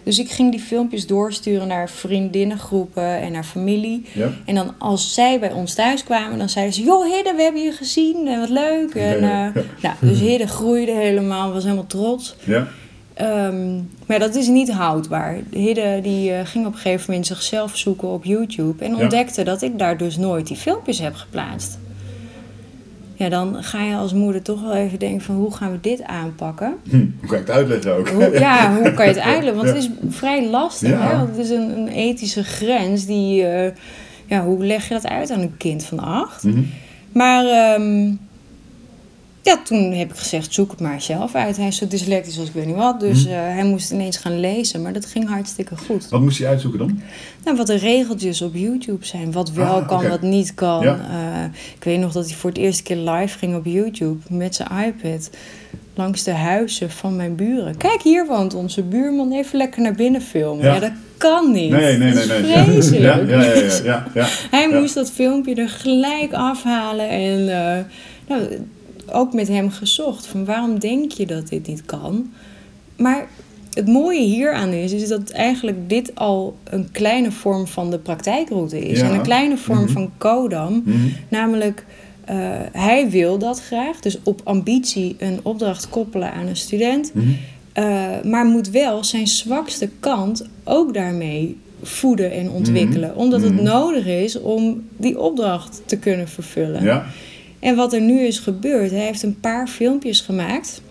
Dus 0.04 0.18
ik 0.18 0.30
ging 0.30 0.50
die 0.50 0.60
filmpjes 0.60 1.06
doorsturen 1.06 1.68
naar 1.68 1.90
vriendinnengroepen 1.90 3.20
en 3.20 3.32
naar 3.32 3.44
familie. 3.44 4.06
Ja. 4.12 4.28
En 4.46 4.54
dan 4.54 4.74
als 4.78 5.14
zij 5.14 5.40
bij 5.40 5.52
ons 5.52 5.74
thuis 5.74 6.04
kwamen, 6.04 6.38
dan 6.38 6.48
zeiden 6.48 6.74
ze... 6.74 6.82
Joh 6.82 7.04
Hidde, 7.14 7.32
we 7.36 7.42
hebben 7.42 7.62
je 7.62 7.72
gezien 7.72 8.28
en 8.28 8.40
wat 8.40 8.48
leuk. 8.48 8.94
En, 8.94 9.20
Ja. 9.20 9.52
eh, 9.54 9.62
nou, 9.82 9.94
dus 10.00 10.18
Hidde 10.18 10.46
groeide 10.46 10.92
helemaal, 10.92 11.52
was 11.52 11.62
helemaal 11.64 11.86
trots. 11.86 12.34
Ja. 12.44 12.68
Ehm, 13.14 13.74
maar 14.06 14.18
dat 14.18 14.34
is 14.34 14.46
niet 14.46 14.70
houdbaar. 14.72 15.36
Hidde 15.50 16.00
die, 16.02 16.32
eh, 16.32 16.46
ging 16.46 16.66
op 16.66 16.72
een 16.72 16.78
gegeven 16.78 17.04
moment 17.08 17.26
zichzelf 17.26 17.76
zoeken 17.76 18.08
op 18.08 18.24
YouTube... 18.24 18.84
en 18.84 18.96
Ja. 18.96 19.00
ontdekte 19.02 19.42
dat 19.44 19.62
ik 19.62 19.78
daar 19.78 19.96
dus 19.96 20.16
nooit 20.16 20.46
die 20.46 20.56
filmpjes 20.56 20.98
heb 20.98 21.14
geplaatst. 21.14 21.78
Ja, 23.14 23.28
dan 23.28 23.56
ga 23.64 23.82
je 23.82 23.94
als 23.94 24.12
moeder 24.12 24.42
toch 24.42 24.60
wel 24.62 24.74
even 24.74 24.98
denken 24.98 25.20
van... 25.20 25.34
hoe 25.34 25.54
gaan 25.54 25.70
we 25.72 25.78
dit 25.80 26.02
aanpakken? 26.02 26.74
Hm. 26.90 26.96
Hoe 26.96 27.28
kan 27.28 27.38
ik 27.38 27.46
het 27.46 27.56
uitleggen 27.56 27.96
ook? 27.96 28.08
Hoe, 28.08 28.30
ja, 28.38 28.72
hoe 28.76 28.92
kan 28.94 29.06
je 29.06 29.12
het 29.12 29.20
uitleggen? 29.22 29.54
Want 29.54 29.68
het 29.68 29.76
is 29.76 29.88
vrij 30.08 30.46
lastig. 30.48 30.88
Ja. 30.90 31.08
Hè? 31.08 31.16
Want 31.16 31.28
het 31.28 31.38
is 31.38 31.50
een, 31.50 31.76
een 31.78 31.88
ethische 31.88 32.44
grens 32.44 33.06
die... 33.06 33.44
eh, 33.46 33.70
ja, 34.26 34.44
hoe 34.44 34.64
leg 34.64 34.88
je 34.88 34.94
dat 34.94 35.06
uit 35.08 35.30
aan 35.30 35.40
een 35.40 35.56
kind 35.56 35.84
van 35.84 35.98
acht? 35.98 36.42
Mhm. 36.42 36.60
Maar 37.12 37.44
ehm, 37.46 38.12
ja, 39.42 39.58
toen 39.64 39.92
heb 39.92 40.10
ik 40.10 40.16
gezegd, 40.18 40.54
zoek 40.54 40.70
het 40.70 40.80
maar 40.80 41.00
zelf 41.00 41.34
uit. 41.34 41.56
Hij 41.56 41.66
is 41.66 41.76
zo 41.76 41.86
dyslectisch 41.86 42.38
als 42.38 42.48
ik 42.48 42.54
weet 42.54 42.66
niet 42.66 42.76
wat. 42.76 43.00
Dus 43.00 43.24
Mhm. 43.24 43.32
eh, 43.34 43.40
hij 43.40 43.64
moest 43.64 43.90
ineens 43.90 44.16
gaan 44.16 44.40
lezen. 44.40 44.82
Maar 44.82 44.92
dat 44.92 45.06
ging 45.06 45.28
hartstikke 45.28 45.76
goed. 45.76 46.08
Wat 46.08 46.20
moest 46.20 46.38
je 46.38 46.46
uitzoeken 46.46 46.78
dan? 46.78 47.00
Nou, 47.44 47.56
wat 47.56 47.66
de 47.66 47.76
regeltjes 47.76 48.42
op 48.42 48.54
YouTube 48.54 49.06
zijn. 49.06 49.32
Wat 49.32 49.50
wel 49.52 49.66
Ah, 49.80 49.88
kan, 49.88 50.08
wat 50.08 50.22
niet 50.22 50.54
kan. 50.54 50.82
Ja. 50.82 50.94
Eh, 51.10 51.44
ik 51.76 51.84
weet 51.84 51.98
nog 51.98 52.12
dat 52.12 52.26
hij 52.26 52.34
voor 52.36 52.50
het 52.50 52.58
eerste 52.58 52.82
keer 52.82 52.96
live 52.96 53.38
ging 53.38 53.56
op 53.56 53.64
YouTube. 53.64 54.18
Met 54.28 54.54
zijn 54.54 54.68
iPad. 54.86 55.30
Langs 55.94 56.22
de 56.22 56.30
huizen 56.30 56.90
van 56.90 57.16
mijn 57.16 57.34
buren. 57.34 57.76
Kijk, 57.76 58.02
hier 58.02 58.26
woont 58.26 58.54
onze 58.54 58.82
buurman. 58.82 59.32
Even 59.32 59.58
lekker 59.58 59.82
naar 59.82 59.94
binnen 59.94 60.22
filmen. 60.22 60.64
Ja. 60.64 60.74
Ja, 60.74 60.80
dat 60.80 60.92
kan 61.16 61.52
niet. 61.52 61.70
Nee, 61.70 61.96
nee, 61.98 62.12
nee. 62.14 62.22
is 62.22 62.26
nee. 62.26 62.64
vreselijk. 62.64 63.02
Ja, 63.30 63.40
ja, 63.40 63.44
ja, 63.84 64.06
ja. 64.14 64.26
Hij 64.50 64.68
moest 64.68 64.94
dat 64.94 65.10
filmpje 65.10 65.54
er 65.54 65.68
gelijk 65.68 66.32
afhalen 66.32 67.08
en 67.08 67.48
eh, 67.48 67.84
nou, 68.28 68.42
ook 69.12 69.32
met 69.32 69.48
hem 69.48 69.70
gezocht 69.70 70.26
van 70.26 70.44
waarom 70.44 70.78
denk 70.78 71.12
je 71.12 71.26
dat 71.26 71.48
dit 71.48 71.66
niet 71.66 71.84
kan. 71.84 72.32
Maar 72.96 73.26
het 73.74 73.86
mooie 73.88 74.22
hieraan 74.22 74.68
is, 74.68 74.92
is 74.92 75.08
dat 75.08 75.30
eigenlijk 75.30 75.88
dit 75.88 76.14
al 76.14 76.56
een 76.64 76.88
kleine 76.92 77.32
vorm 77.32 77.66
van 77.66 77.90
de 77.90 77.98
praktijkroute 77.98 78.78
is. 78.88 79.00
Ja. 79.00 79.06
En 79.08 79.14
een 79.14 79.22
kleine 79.22 79.56
vorm 79.56 79.82
Mhm. 79.82 79.92
van 79.92 80.10
Kodam. 80.18 80.82
Mhm. 80.84 80.96
Namelijk, 81.28 81.84
eh, 82.24 82.36
hij 82.72 83.10
wil 83.10 83.38
dat 83.38 83.60
graag. 83.62 84.00
Dus 84.00 84.18
op 84.22 84.40
ambitie 84.44 85.16
een 85.18 85.40
opdracht 85.42 85.88
koppelen 85.88 86.32
aan 86.32 86.46
een 86.46 86.56
student. 86.56 87.14
Mhm. 87.14 87.26
Eh, 87.72 87.84
maar 88.24 88.44
moet 88.44 88.70
wel 88.70 89.04
zijn 89.04 89.26
zwakste 89.26 89.88
kant 90.00 90.48
ook 90.64 90.94
daarmee 90.94 91.56
voeden 91.82 92.32
en 92.32 92.50
ontwikkelen. 92.50 93.16
Omdat 93.16 93.42
het 93.42 93.62
nodig 93.62 94.06
is 94.06 94.40
om 94.40 94.82
die 94.96 95.20
opdracht 95.20 95.82
te 95.86 95.96
kunnen 95.96 96.28
vervullen. 96.28 96.82
Ja. 96.84 97.06
En 97.62 97.76
wat 97.76 97.92
er 97.92 98.00
nu 98.00 98.20
is 98.20 98.38
gebeurd, 98.38 98.90
hij 98.90 99.04
heeft 99.04 99.22
een 99.22 99.40
paar 99.40 99.68
filmpjes 99.68 100.20
gemaakt. 100.20 100.82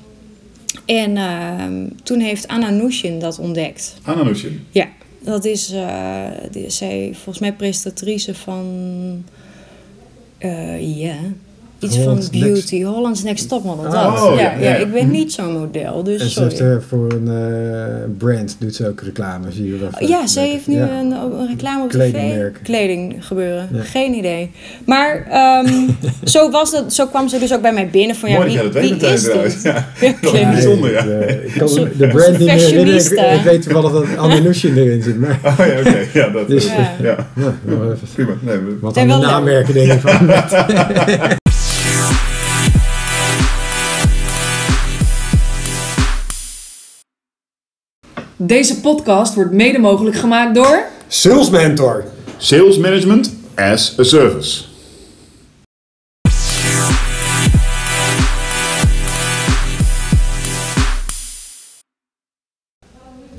En 0.86 1.18
ehm, 1.18 1.88
toen 2.04 2.20
heeft 2.20 2.48
Anna 2.48 2.70
Nushin 2.70 3.20
dat 3.20 3.40
ontdekt. 3.40 3.96
Ananushin. 4.04 4.66
Ja, 4.70 4.88
dat 5.20 5.46
is, 5.46 5.72
eh, 5.72 6.26
die, 6.52 6.70
zij 6.70 7.10
volgens 7.14 7.40
mij 7.40 7.54
presentatrice 7.54 8.36
van, 8.36 8.66
eh, 10.38 10.98
ja, 10.98 11.18
iets 11.82 11.98
Holland's 11.98 12.28
van 12.32 12.40
beauty, 12.40 12.84
Holland's 12.84 13.24
Next 13.24 13.50
Topmodel. 13.50 13.92
Dat. 13.92 14.22
Oh, 14.22 14.34
ja, 14.36 14.42
ja, 14.42 14.52
ja, 14.60 14.70
ja. 14.70 14.76
ik 14.76 14.92
ben 14.94 15.12
niet 15.12 15.34
zo'n 15.34 15.52
model, 15.60 16.04
dus 16.04 16.22
En 16.22 16.26
ze 16.28 16.32
sorry. 16.34 16.48
heeft 16.50 16.60
er 16.62 16.84
voor 16.88 17.12
een 17.12 17.28
eh, 17.28 17.96
brand, 18.18 18.56
doet 18.60 18.76
ze 18.76 18.88
ook 18.88 19.02
reclame, 19.02 19.52
zie 19.52 19.66
je 19.66 19.78
wel. 19.78 20.08
Ja, 20.10 20.28
ze 20.28 20.40
heeft 20.40 20.68
nu 20.68 20.76
Ja. 20.76 20.90
een, 21.00 21.12
een 21.12 21.48
reclame 21.48 21.84
op 21.84 21.90
tv. 21.92 22.50
Kleding 22.64 23.16
gebeuren. 23.26 23.68
Ja. 23.74 23.82
Geen 23.84 24.14
idee. 24.14 24.52
Maar 24.86 25.26
ehm, 25.30 25.88
zo, 26.34 26.50
was 26.52 26.72
dat, 26.72 26.94
zo 26.94 27.08
kwam 27.08 27.28
ze 27.28 27.40
dus 27.40 27.54
ook 27.54 27.62
bij 27.62 27.74
mij 27.74 27.90
binnen 27.90 28.16
van 28.16 28.30
ja, 28.30 28.38
Mooi 28.38 28.48
wie, 28.48 28.58
dat 28.58 28.66
dat 28.66 28.74
weet 28.74 28.84
wie 28.84 28.92
meteen 28.94 29.14
is 29.14 29.24
trouwens. 29.24 29.54
dit? 29.54 29.64
Ja. 29.64 29.88
Ja, 30.02 30.14
Dat 30.22 30.32
bijzonder, 30.52 30.92
ja. 30.92 31.02
De, 31.04 31.44
ik 31.46 31.54
kan 31.58 31.68
de 31.98 32.08
brand 32.08 32.38
niet 32.38 32.48
meer. 32.48 33.34
Ik, 33.34 33.42
weet 33.44 33.62
toevallig 33.62 33.92
dat 33.92 34.18
Anne 34.18 34.40
Nushin 34.40 34.78
erin 34.78 35.02
zit. 35.04 35.20
Maar 35.20 35.40
Oh 35.44 35.66
ja, 35.66 35.80
oké. 35.80 36.06
Ja, 36.14 36.30
dat 36.30 36.48
Dus- 36.48 36.66
is... 36.66 36.72
Ja. 36.72 36.96
Ja. 37.02 37.28
ja, 37.36 37.54
even 37.66 37.98
Prima. 38.14 38.32
Nee, 38.42 38.58
we- 38.58 38.78
wat 38.82 38.98
aan 38.98 39.08
de 39.08 39.18
naammerken 39.18 39.74
denk 39.74 39.92
ik 39.92 40.00
van. 40.00 41.40
Deze 48.44 48.80
podcast 48.80 49.34
wordt 49.34 49.52
mede 49.52 49.80
mogelijk 49.80 50.16
gemaakt 50.16 50.56
door... 50.56 50.84
Sales 51.08 51.50
Mentor. 51.50 52.04
Sales 52.38 52.78
management 52.78 53.34
as 53.56 54.00
a 54.00 54.04
service. 54.04 54.71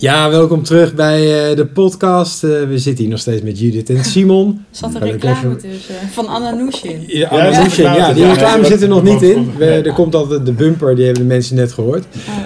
Ja, 0.02 0.30
welkom 0.30 0.62
terug 0.62 0.94
bij 0.94 1.50
eh, 1.50 1.56
de 1.56 1.66
podcast. 1.66 2.44
Eh, 2.44 2.50
we 2.50 2.78
zitten 2.78 3.02
hier 3.04 3.12
nog 3.12 3.20
steeds 3.20 3.42
met 3.42 3.58
Judith 3.58 3.90
en 3.90 4.04
Simon. 4.12 4.64
Zat 4.70 4.94
er 4.94 5.02
reclame 5.02 5.36
even- 5.36 5.58
tussen 5.58 5.94
van 6.12 6.26
Anna 6.26 6.50
Nushin. 6.50 7.04
Ja, 7.06 7.28
Anne 7.28 7.50
ja, 7.50 7.62
Nushin, 7.62 7.84
ja, 7.84 7.94
ja, 7.96 8.12
die 8.12 8.26
reclame 8.26 8.62
ja, 8.62 8.68
zit 8.68 8.82
er 8.82 8.88
nog 8.88 9.02
niet 9.02 9.22
in. 9.22 9.52
We, 9.56 9.64
er 9.66 9.92
komt 9.92 10.14
altijd 10.14 10.46
de 10.46 10.52
bumper, 10.52 10.94
die 10.96 11.04
hebben 11.04 11.22
de 11.22 11.28
mensen 11.28 11.56
net 11.56 11.72
gehoord. 11.72 12.04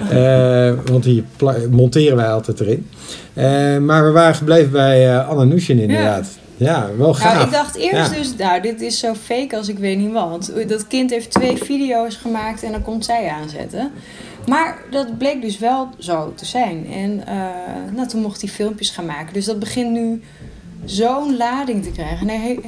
Eh, 0.09 0.71
want 0.91 1.03
die 1.03 1.23
monteren 1.71 2.15
wij 2.17 2.31
altijd 2.31 2.59
erin. 2.59 2.87
Eh, 3.33 3.77
maar 3.77 4.05
we 4.05 4.11
waren 4.11 4.35
gebleven 4.35 4.71
bij 4.71 5.09
eh 5.15 5.29
Anne 5.29 5.45
Nushin 5.45 5.79
inderdaad. 5.79 6.27
Ja, 6.57 6.89
wel 6.97 7.13
gaaf. 7.13 7.33
Nou, 7.33 7.45
ik 7.45 7.51
dacht 7.51 7.75
eerst 7.75 8.11
Ja. 8.11 8.17
dus, 8.17 8.35
nou, 8.37 8.61
dit 8.61 8.81
is 8.81 8.99
zo 8.99 9.13
fake 9.23 9.57
als 9.57 9.67
ik 9.69 9.77
weet 9.79 9.97
niet 9.97 10.11
wat. 10.11 10.51
Dat 10.67 10.87
kind 10.87 11.09
heeft 11.09 11.31
twee 11.31 11.57
video's 11.57 12.15
gemaakt 12.15 12.63
en 12.63 12.71
dan 12.71 12.81
komt 12.81 13.05
zij 13.05 13.27
aanzetten. 13.41 13.91
Maar 14.47 14.77
dat 14.91 15.17
bleek 15.17 15.41
dus 15.41 15.57
wel 15.57 15.89
zo 15.99 16.33
te 16.35 16.45
zijn. 16.45 16.87
En 16.93 17.27
eh, 17.27 17.35
nou, 17.95 18.07
toen 18.07 18.21
mocht 18.21 18.41
hij 18.41 18.49
filmpjes 18.49 18.89
gaan 18.89 19.05
maken. 19.05 19.33
Dus 19.33 19.45
dat 19.45 19.59
begint 19.59 19.91
nu 19.91 20.21
zo'n 20.85 21.37
lading 21.37 21.83
te 21.83 21.91
krijgen. 21.91 22.29
En 22.29 22.41
hij, 22.41 22.59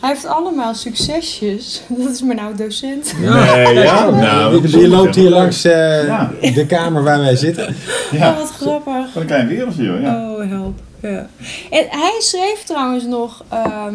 hij 0.00 0.08
heeft 0.08 0.26
allemaal 0.26 0.74
succesjes. 0.74 1.82
Dat 1.98 2.10
is 2.14 2.22
mijn 2.22 2.38
oud-docent. 2.38 3.14
Nee, 3.20 3.74
ja. 3.74 4.10
Nou, 4.10 4.16
Nou, 4.16 4.60
die, 4.60 4.70
die 4.78 4.88
loopt 4.88 5.14
hier 5.14 5.30
langs 5.30 5.64
eh, 5.64 6.06
Ja. 6.06 6.30
de 6.54 6.66
kamer 6.66 7.02
waar 7.02 7.18
wij 7.20 7.36
zitten. 7.36 7.76
Ja. 8.10 8.30
Oh, 8.30 8.36
wat 8.38 8.50
grappig. 8.50 9.10
Van 9.12 9.20
een 9.22 9.26
klein 9.26 9.48
wereldje, 9.48 9.82
joh. 9.82 10.00
Ja. 10.00 10.30
Oh, 10.32 10.48
help. 10.50 10.80
Ja. 11.00 11.26
En 11.70 11.86
hij 11.90 12.16
schreef 12.18 12.62
trouwens 12.66 13.04
nog... 13.04 13.44
ehm, 13.48 13.94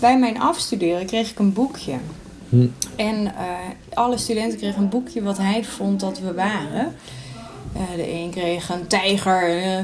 bij 0.00 0.18
mijn 0.18 0.40
afstuderen 0.40 1.06
kreeg 1.06 1.30
ik 1.30 1.38
een 1.38 1.52
boekje. 1.52 1.92
Hm. 2.54 2.66
En 2.96 3.26
eh, 3.26 3.44
alle 3.94 4.16
studenten 4.16 4.58
kregen 4.58 4.82
een 4.82 4.88
boekje 4.88 5.22
wat 5.22 5.38
hij 5.38 5.64
vond 5.64 6.00
dat 6.00 6.20
we 6.20 6.34
waren. 6.34 6.94
Eh, 7.72 7.96
de 7.96 8.12
een 8.12 8.30
kreeg 8.30 8.68
een 8.68 8.86
tijger. 8.86 9.62
eh, 9.62 9.78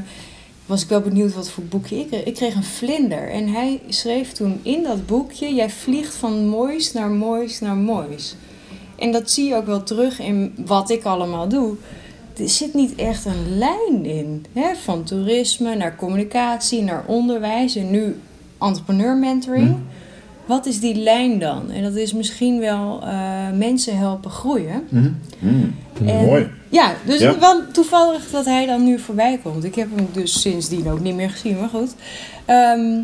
was 0.67 0.83
ik 0.83 0.89
wel 0.89 1.01
benieuwd 1.01 1.35
wat 1.35 1.51
voor 1.51 1.65
boekje 1.65 1.97
ik 1.97 2.07
kreeg. 2.07 2.25
Ik 2.25 2.35
kreeg 2.35 2.55
een 2.55 2.65
vlinder. 2.65 3.31
En 3.31 3.49
hij 3.49 3.81
schreef 3.89 4.33
toen 4.33 4.61
in 4.63 4.83
dat 4.83 5.07
boekje... 5.07 5.55
Jij 5.55 5.71
vliegt 5.71 6.15
van 6.15 6.47
moois 6.47 6.93
naar 6.93 7.11
moois 7.11 7.61
naar 7.61 7.77
moois. 7.77 8.35
En 8.99 9.13
dat 9.13 9.31
zie 9.31 9.49
je 9.49 9.55
ook 9.55 9.67
wel 9.67 9.83
terug 9.83 10.19
in 10.19 10.55
wat 10.67 10.91
ik 10.91 11.05
allemaal 11.05 11.49
doe. 11.49 11.77
Er 12.37 12.49
zit 12.49 12.75
niet 12.75 12.95
echt 12.95 13.25
een 13.25 13.59
lijn 13.59 14.05
in. 14.05 14.45
Hè? 14.53 14.75
Van 14.75 15.05
toerisme 15.05 15.75
naar 15.75 15.97
communicatie, 15.97 16.83
naar 16.83 17.05
onderwijs 17.07 17.77
en 17.77 17.91
nu 17.91 18.21
entrepreneur 18.59 19.17
mentoring. 19.17 19.77
Wat 20.51 20.67
is 20.67 20.81
die 20.81 20.95
lijn 20.95 21.39
dan? 21.39 21.71
En 21.71 21.83
dat 21.83 21.95
is 21.95 22.13
misschien 22.13 22.61
wel 22.61 23.01
eh, 23.03 23.51
mensen 23.55 23.97
helpen 23.99 24.31
groeien. 24.31 24.87
Hmm. 24.89 25.17
En- 26.07 26.25
Mooi. 26.25 26.49
Ja, 26.69 26.93
dus 27.07 27.21
Ja. 27.21 27.39
wel 27.39 27.61
toevallig 27.73 28.31
dat 28.31 28.45
hij 28.45 28.67
dan 28.67 28.85
nu 28.85 28.99
voorbij 28.99 29.41
komt. 29.43 29.65
Ik 29.65 29.75
heb 29.75 29.89
hem 29.97 30.07
dus 30.13 30.41
sindsdien 30.41 30.91
ook 30.91 31.01
niet 31.01 31.15
meer 31.15 31.31
gezien, 31.31 31.59
maar 31.59 31.69
goed. 31.69 31.95
Ehm, 32.45 33.01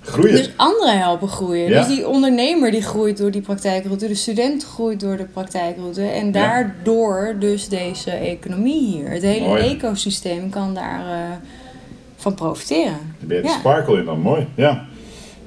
Groeien. 0.00 0.34
dus 0.36 0.50
anderen 0.56 0.98
helpen 0.98 1.28
groeien. 1.28 1.68
Ja. 1.68 1.78
Dus 1.78 1.96
die 1.96 2.08
ondernemer 2.08 2.70
die 2.70 2.82
groeit 2.82 3.16
door 3.18 3.30
die 3.30 3.40
praktijkroute, 3.40 4.08
de 4.08 4.14
student 4.14 4.64
groeit 4.64 5.00
door 5.00 5.16
de 5.16 5.24
praktijkroute. 5.24 6.02
En 6.02 6.32
daardoor 6.32 7.36
dus 7.38 7.68
deze 7.68 8.10
economie 8.10 8.86
hier. 8.86 9.10
Het 9.10 9.22
hele 9.22 9.46
Mooi. 9.46 9.62
ecosysteem 9.62 10.50
kan 10.50 10.74
daar 10.74 11.00
eh, 11.06 11.36
van 12.16 12.34
profiteren. 12.34 12.92
Daar 13.18 13.28
ben 13.28 13.36
je 13.36 13.42
de 13.42 13.48
sparkle 13.48 13.98
in 13.98 14.04
dan, 14.04 14.20
mooi. 14.20 14.46
Ja. 14.54 14.84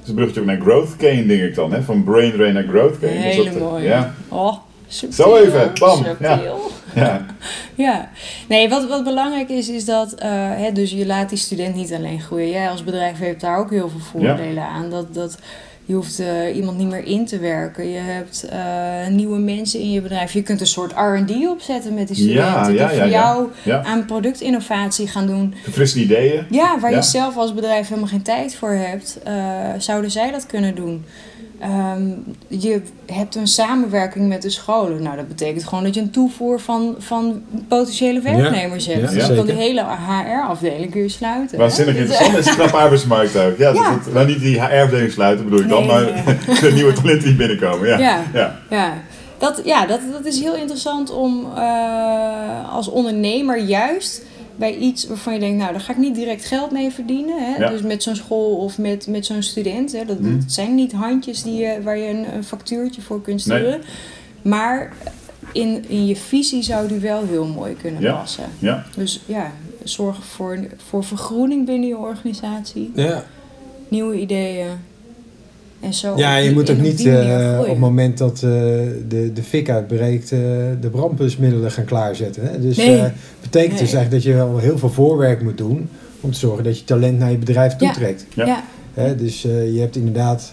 Is 0.02 0.08
een 0.08 0.14
bruggetje 0.14 0.44
naar 0.44 0.60
growth 0.60 0.96
cane, 0.96 1.26
denk 1.26 1.42
ik 1.42 1.54
dan. 1.54 1.72
Hè? 1.72 1.82
Van 1.82 2.04
brain 2.04 2.32
drain 2.32 2.54
naar 2.54 2.66
growth 2.68 2.98
cane. 2.98 3.12
Hele 3.12 3.50
eh, 3.50 3.56
mooi. 3.56 3.84
Ja, 3.84 4.14
Oh, 4.28 4.56
subtiel. 4.88 5.24
Zo 5.26 5.36
even, 5.36 5.70
bam, 5.78 6.04
Subtiel. 6.04 6.70
ja. 6.94 7.26
Ja, 7.74 8.10
nee, 8.48 8.68
wat, 8.68 8.88
wat 8.88 9.04
belangrijk 9.04 9.48
is, 9.48 9.68
is 9.68 9.84
dat 9.84 10.12
uh, 10.14 10.20
hè, 10.56 10.72
dus 10.72 10.90
je 10.90 11.06
laat 11.06 11.28
die 11.28 11.38
student 11.38 11.74
niet 11.74 11.92
alleen 11.92 12.20
groeien. 12.20 12.48
Jij 12.50 12.70
als 12.70 12.84
bedrijf 12.84 13.18
hebt 13.18 13.40
daar 13.40 13.58
ook 13.58 13.70
heel 13.70 13.88
veel 13.88 14.00
voordelen 14.00 14.62
aan. 14.64 14.90
Dat, 14.90 15.14
dat 15.14 15.38
je 15.90 15.96
hoeft 15.96 16.20
uh, 16.20 16.56
iemand 16.56 16.78
niet 16.78 16.88
meer 16.88 17.04
in 17.04 17.26
te 17.26 17.38
werken. 17.38 17.88
Je 17.88 17.98
hebt 17.98 18.46
uh, 18.52 19.06
nieuwe 19.06 19.38
mensen 19.38 19.80
in 19.80 19.90
je 19.90 20.00
bedrijf. 20.00 20.32
Je 20.32 20.42
kunt 20.42 20.60
een 20.60 20.66
soort 20.66 20.92
R&D 20.92 21.46
opzetten 21.48 21.94
met 21.94 22.08
die 22.08 22.16
studenten. 22.16 22.44
Ja, 22.52 22.66
die 22.66 22.74
ja, 22.74 22.88
voor 22.88 22.96
ja. 22.96 23.06
jou 23.06 23.48
aan 23.84 24.04
productinnovatie 24.04 25.08
gaan 25.08 25.26
doen. 25.26 25.54
Frisse 25.70 26.00
ideeën. 26.00 26.46
Ja, 26.50 26.80
waar 26.80 26.94
je 26.94 27.02
zelf 27.02 27.36
als 27.36 27.54
bedrijf 27.54 27.88
helemaal 27.88 28.08
geen 28.08 28.22
tijd 28.22 28.54
voor 28.54 28.72
hebt. 28.72 29.18
uh, 29.26 29.32
zouden 29.78 30.10
zij 30.10 30.30
dat 30.30 30.46
kunnen 30.46 30.74
doen. 30.74 31.04
Um, 31.62 32.24
je 32.48 32.82
hebt 33.06 33.34
een 33.34 33.46
samenwerking 33.46 34.28
met 34.28 34.42
de 34.42 34.50
scholen. 34.50 35.02
Nou, 35.02 35.16
dat 35.16 35.28
betekent 35.28 35.64
gewoon 35.64 35.84
dat 35.84 35.94
je 35.94 36.00
een 36.00 36.10
toevoer 36.10 36.60
van, 36.60 36.94
van 36.98 37.42
potentiële 37.68 38.20
werknemers 38.20 38.84
Ja, 38.84 38.92
hebt. 38.92 39.12
ja, 39.12 39.18
dus 39.18 39.26
je 39.26 39.34
kan 39.34 39.46
die 39.46 39.54
hele 39.54 39.84
HR-afdeling 40.08 40.90
kun 40.90 41.00
je 41.02 41.08
sluiten. 41.08 41.58
Waanzinnig 41.58 41.94
Dus, 41.94 42.02
interessant. 42.02 42.36
Het 42.36 42.44
is 42.44 42.50
een 42.50 42.56
knappe 42.58 42.76
arbeidsmarkt 42.76 43.36
ook. 43.36 43.58
Ja, 43.58 43.72
Ja. 43.80 43.90
Dat, 44.04 44.12
nou, 44.12 44.26
niet 44.26 44.40
die 44.40 44.60
HR-afdeling 44.60 45.12
sluiten 45.12 45.44
bedoel 45.44 45.60
ik 45.60 45.68
dan, 45.68 45.86
maar 45.86 46.02
nee, 46.02 46.60
de 46.70 46.70
nieuwe 46.74 46.92
talenten 46.92 47.24
die 47.24 47.36
binnenkomen. 47.36 47.88
Ja. 47.88 47.98
Ja. 47.98 48.22
Ja. 48.34 48.58
Ja, 48.70 48.92
dat, 49.38 49.60
ja 49.64 49.86
dat, 49.86 50.00
dat 50.12 50.24
is 50.24 50.40
heel 50.40 50.54
interessant 50.54 51.10
om 51.10 51.46
uh, 51.56 52.74
als 52.74 52.88
ondernemer 52.88 53.58
juist 53.58 54.22
bij 54.60 54.76
iets 54.76 55.06
waarvan 55.06 55.32
je 55.34 55.38
denkt, 55.40 55.58
nou, 55.58 55.72
daar 55.72 55.80
ga 55.80 55.92
ik 55.92 55.98
niet 55.98 56.14
direct 56.14 56.44
geld 56.44 56.70
mee 56.70 56.90
verdienen. 56.90 57.52
Hè? 57.52 57.56
Ja. 57.56 57.70
Dus 57.70 57.82
met 57.82 58.02
zo'n 58.02 58.14
school 58.16 58.56
of 58.56 58.78
met, 58.78 59.06
met 59.06 59.26
zo'n 59.26 59.42
student. 59.42 59.92
Hè? 59.92 60.04
Dat, 60.04 60.20
Mhm. 60.20 60.38
dat 60.40 60.52
zijn 60.52 60.74
niet 60.74 60.92
handjes 60.92 61.42
die 61.42 61.54
je, 61.54 61.82
waar 61.82 61.98
je 61.98 62.08
een, 62.08 62.34
een 62.34 62.44
factuurtje 62.44 63.02
voor 63.02 63.22
kunt 63.22 63.46
Nee. 63.46 63.58
sturen. 63.58 63.80
Maar 64.42 64.92
in, 65.52 65.84
in 65.88 66.06
je 66.06 66.16
visie 66.16 66.62
zou 66.62 66.88
die 66.88 66.98
wel 66.98 67.26
heel 67.26 67.46
mooi 67.46 67.74
kunnen 67.74 68.02
Ja. 68.02 68.12
passen. 68.14 68.44
Ja. 68.58 68.84
Dus 68.96 69.20
ja, 69.26 69.52
zorg 69.84 70.24
voor, 70.24 70.58
voor 70.88 71.04
vergroening 71.04 71.66
binnen 71.66 71.88
je 71.88 71.96
organisatie. 71.98 72.90
Ja. 72.94 73.24
Nieuwe 73.88 74.20
ideeën. 74.20 74.68
En 75.80 75.94
zo 75.94 76.16
Ja, 76.16 76.36
je 76.36 76.42
die- 76.46 76.52
moet 76.52 76.70
ook 76.70 76.78
niet 76.80 77.06
eh, 77.06 77.56
op 77.60 77.66
het 77.66 77.78
moment 77.78 78.18
dat 78.18 78.34
eh, 78.34 78.40
de, 79.08 79.30
de 79.34 79.42
fik 79.42 79.70
uitbreekt, 79.70 80.32
eh, 80.32 80.38
de 80.80 80.88
brandblusmiddelen 80.90 81.70
gaan 81.70 81.84
klaarzetten. 81.84 82.42
Hè? 82.42 82.60
Dus 82.60 82.76
Nee. 82.76 82.96
eh 82.98 83.04
betekent 83.40 83.78
dus 83.78 83.92
eigenlijk 83.92 84.10
dat 84.10 84.22
je 84.22 84.32
wel 84.34 84.58
heel 84.58 84.78
veel 84.78 84.90
voorwerk 84.90 85.42
moet 85.42 85.58
doen 85.58 85.88
om 86.20 86.30
te 86.32 86.38
zorgen 86.38 86.64
dat 86.64 86.78
je 86.78 86.84
talent 86.84 87.18
naar 87.18 87.30
je 87.30 87.38
bedrijf 87.38 87.76
toetrekt. 87.76 88.26
Ja. 88.34 88.46
ja. 88.46 88.64
Hè? 88.94 89.16
Dus 89.16 89.44
eh, 89.44 89.74
je 89.74 89.80
hebt 89.80 89.96
inderdaad 89.96 90.52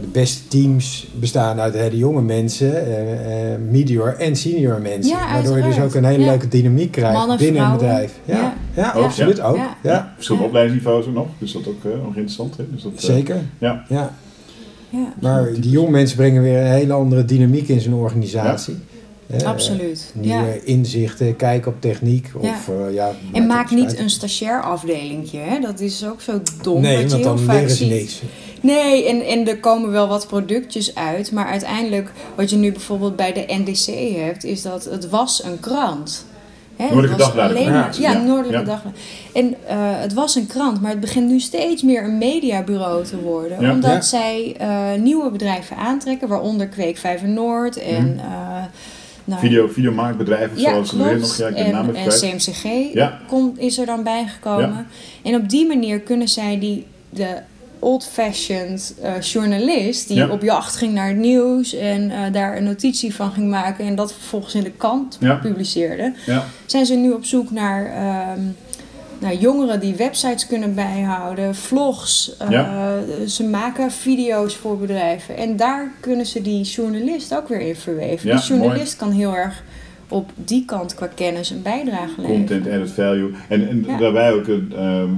de 0.00 0.06
beste 0.12 0.48
teams 0.48 1.06
bestaan 1.14 1.60
uit 1.60 1.74
hele 1.74 1.96
jonge 1.96 2.22
mensen, 2.22 2.86
eh, 2.86 3.52
eh, 3.52 3.60
medior 3.70 4.14
en 4.18 4.36
senior 4.36 4.80
mensen. 4.80 5.16
Ja, 5.16 5.32
waardoor 5.32 5.56
je 5.56 5.62
dus 5.64 5.80
ook 5.80 5.94
een 5.94 6.04
hele 6.04 6.22
Ja. 6.24 6.26
leuke 6.30 6.48
dynamiek 6.48 6.90
krijgt 6.90 7.16
Mannen, 7.18 7.38
binnen 7.38 7.62
een 7.64 7.72
bedrijf. 7.72 8.12
Ja, 8.24 8.36
Ja. 8.36 8.54
ja. 8.74 8.82
Ja. 8.82 8.90
absoluut 8.90 9.40
ook. 9.40 9.56
Ja. 9.56 9.76
Ja. 9.82 10.12
Verschillende 10.14 10.46
Ja. 10.46 10.50
opleidingsniveaus 10.50 11.06
ook 11.06 11.14
nog, 11.14 11.26
dus 11.38 11.52
dat 11.52 11.66
ook 11.68 11.84
eh, 11.84 11.90
nog 11.90 12.06
interessant. 12.06 12.56
Hè? 12.56 12.64
Dus 12.72 12.82
dat, 12.82 12.92
eh, 12.92 12.98
Zeker. 12.98 13.36
Ja. 13.58 13.84
Ja. 13.88 14.12
ja. 14.88 15.12
Maar 15.20 15.52
die 15.60 15.70
jonge 15.70 15.90
mensen 15.90 16.16
brengen 16.16 16.42
weer 16.42 16.58
een 16.58 16.66
hele 16.72 16.92
andere 16.92 17.24
dynamiek 17.24 17.68
in 17.68 17.80
zijn 17.80 17.94
organisatie. 17.94 18.74
Eh, 19.26 19.42
Absoluut. 19.42 20.12
Nieuwe 20.14 20.34
Ja. 20.44 20.44
inzichten, 20.64 21.36
kijken 21.36 21.72
op 21.72 21.80
techniek. 21.80 22.30
Ja. 22.42 22.48
Of, 22.50 22.68
eh, 22.68 22.94
ja, 22.94 23.10
En 23.32 23.46
maakt 23.46 23.70
maak 23.70 23.70
niet 23.80 23.88
uit. 23.88 23.98
een 23.98 24.10
stagiair 24.10 24.62
afdelingje. 24.62 25.38
Hè? 25.38 25.60
Dat 25.60 25.80
is 25.80 26.04
ook 26.06 26.20
zo 26.20 26.40
dom. 26.62 26.80
Nee, 26.80 26.92
wat 26.92 27.02
je 27.02 27.08
want 27.08 27.24
heel 27.24 27.34
dan 27.36 27.38
vaak 27.44 27.54
leren 27.54 27.70
ze 27.70 27.76
ziet. 27.76 27.88
niks. 27.90 28.22
Nee, 28.62 29.08
en, 29.08 29.20
en 29.26 29.48
er 29.48 29.58
komen 29.58 29.90
wel 29.90 30.08
wat 30.08 30.26
productjes 30.26 30.94
uit. 30.94 31.32
Maar 31.32 31.46
uiteindelijk, 31.46 32.10
wat 32.34 32.50
je 32.50 32.56
nu 32.56 32.72
bijvoorbeeld 32.72 33.16
bij 33.16 33.32
de 33.32 33.44
NDC 33.48 34.16
hebt, 34.20 34.44
is 34.44 34.62
dat 34.62 34.84
het 34.84 35.08
was 35.08 35.44
een 35.44 35.60
krant. 35.60 36.26
Hè, 36.76 36.84
het 36.84 36.92
Noordelijke 36.94 37.24
was 37.24 37.34
Dagblad. 37.34 37.56
alleen 37.56 37.72
maar- 37.72 38.00
Ja. 38.00 38.10
Ja, 38.12 38.18
Noordelijke 38.18 38.58
Ja. 38.66 38.72
Dagblad. 38.72 38.92
En 39.34 39.54
eh, 39.66 39.76
het 39.78 40.12
was 40.12 40.34
een 40.34 40.46
krant, 40.46 40.80
maar 40.80 40.90
het 40.90 41.00
begint 41.00 41.28
nu 41.28 41.40
steeds 41.40 41.82
meer 41.82 42.04
een 42.04 42.18
mediabureau 42.18 43.04
te 43.04 43.20
worden. 43.20 43.60
Ja. 43.60 43.70
Omdat 43.72 43.90
Ja. 43.90 44.00
zij 44.00 44.54
eh, 44.58 45.00
nieuwe 45.00 45.30
bedrijven 45.30 45.76
aantrekken, 45.76 46.28
waaronder 46.28 46.66
Kweek 46.68 46.96
5 46.98 47.22
en 47.22 47.34
Noord 47.34 47.76
en... 47.78 48.18
eh, 48.20 48.62
nou, 49.24 49.40
Video, 49.40 49.68
videomaakbedrijven 49.68 50.60
ja, 50.60 50.70
zoals 50.70 50.90
klopt. 50.90 51.20
nog. 51.20 51.36
Ja, 51.36 51.46
ik 51.48 51.56
de 51.56 51.62
en, 51.62 51.70
naam 51.72 51.94
en. 51.94 52.08
CMCG 52.08 52.92
Ja. 52.94 53.18
komt, 53.28 53.58
is 53.58 53.78
er 53.78 53.86
dan 53.86 54.02
bijgekomen. 54.02 54.86
Ja. 55.22 55.30
En 55.30 55.34
op 55.40 55.48
die 55.48 55.66
manier 55.66 56.00
kunnen 56.00 56.28
zij 56.28 56.58
die, 56.58 56.86
de 57.10 57.36
old-fashioned 57.82 58.94
eh, 59.02 59.20
journalist... 59.20 60.08
die 60.08 60.16
Ja. 60.16 60.28
op 60.28 60.42
jacht 60.42 60.76
ging 60.76 60.94
naar 60.94 61.08
het 61.08 61.16
nieuws 61.16 61.74
en 61.74 62.10
eh, 62.10 62.32
daar 62.32 62.56
een 62.56 62.64
notitie 62.64 63.14
van 63.14 63.32
ging 63.32 63.50
maken... 63.50 63.84
en 63.86 63.94
dat 63.94 64.12
vervolgens 64.12 64.54
in 64.54 64.62
de 64.62 64.70
kant 64.70 65.16
Ja. 65.20 65.34
publiceerde... 65.34 66.12
Ja. 66.26 66.44
zijn 66.66 66.86
ze 66.86 66.94
nu 66.94 67.10
op 67.12 67.24
zoek 67.24 67.50
naar... 67.50 67.86
ehm, 67.86 68.40
naar 69.18 69.34
jongeren 69.34 69.80
die 69.80 69.94
websites 69.94 70.46
kunnen 70.46 70.74
bijhouden, 70.74 71.54
vlogs. 71.54 72.36
eh. 72.38 72.92
Ze 73.26 73.44
maken 73.44 73.90
video's 73.90 74.54
voor 74.56 74.78
bedrijven. 74.78 75.36
En 75.36 75.56
daar 75.56 75.92
kunnen 76.00 76.26
ze 76.26 76.42
die 76.42 76.62
journalist 76.62 77.34
ook 77.34 77.48
weer 77.48 77.60
in 77.60 77.76
verweven. 77.76 78.30
Die 78.30 78.44
journalist 78.44 78.96
kan 78.96 79.10
heel 79.10 79.36
erg 79.36 79.62
op 80.08 80.30
die 80.34 80.64
kant 80.64 80.94
qua 80.94 81.06
kennis 81.14 81.50
een 81.50 81.62
bijdrage 81.62 82.08
leveren. 82.20 82.36
Content 82.36 82.66
added 82.66 82.90
value. 82.90 83.30
En, 83.48 83.68
en 83.68 83.84
Ja. 83.86 83.96
daarbij 83.98 84.32
ook 84.32 84.46
een, 84.46 84.72
ehm, 84.76 85.10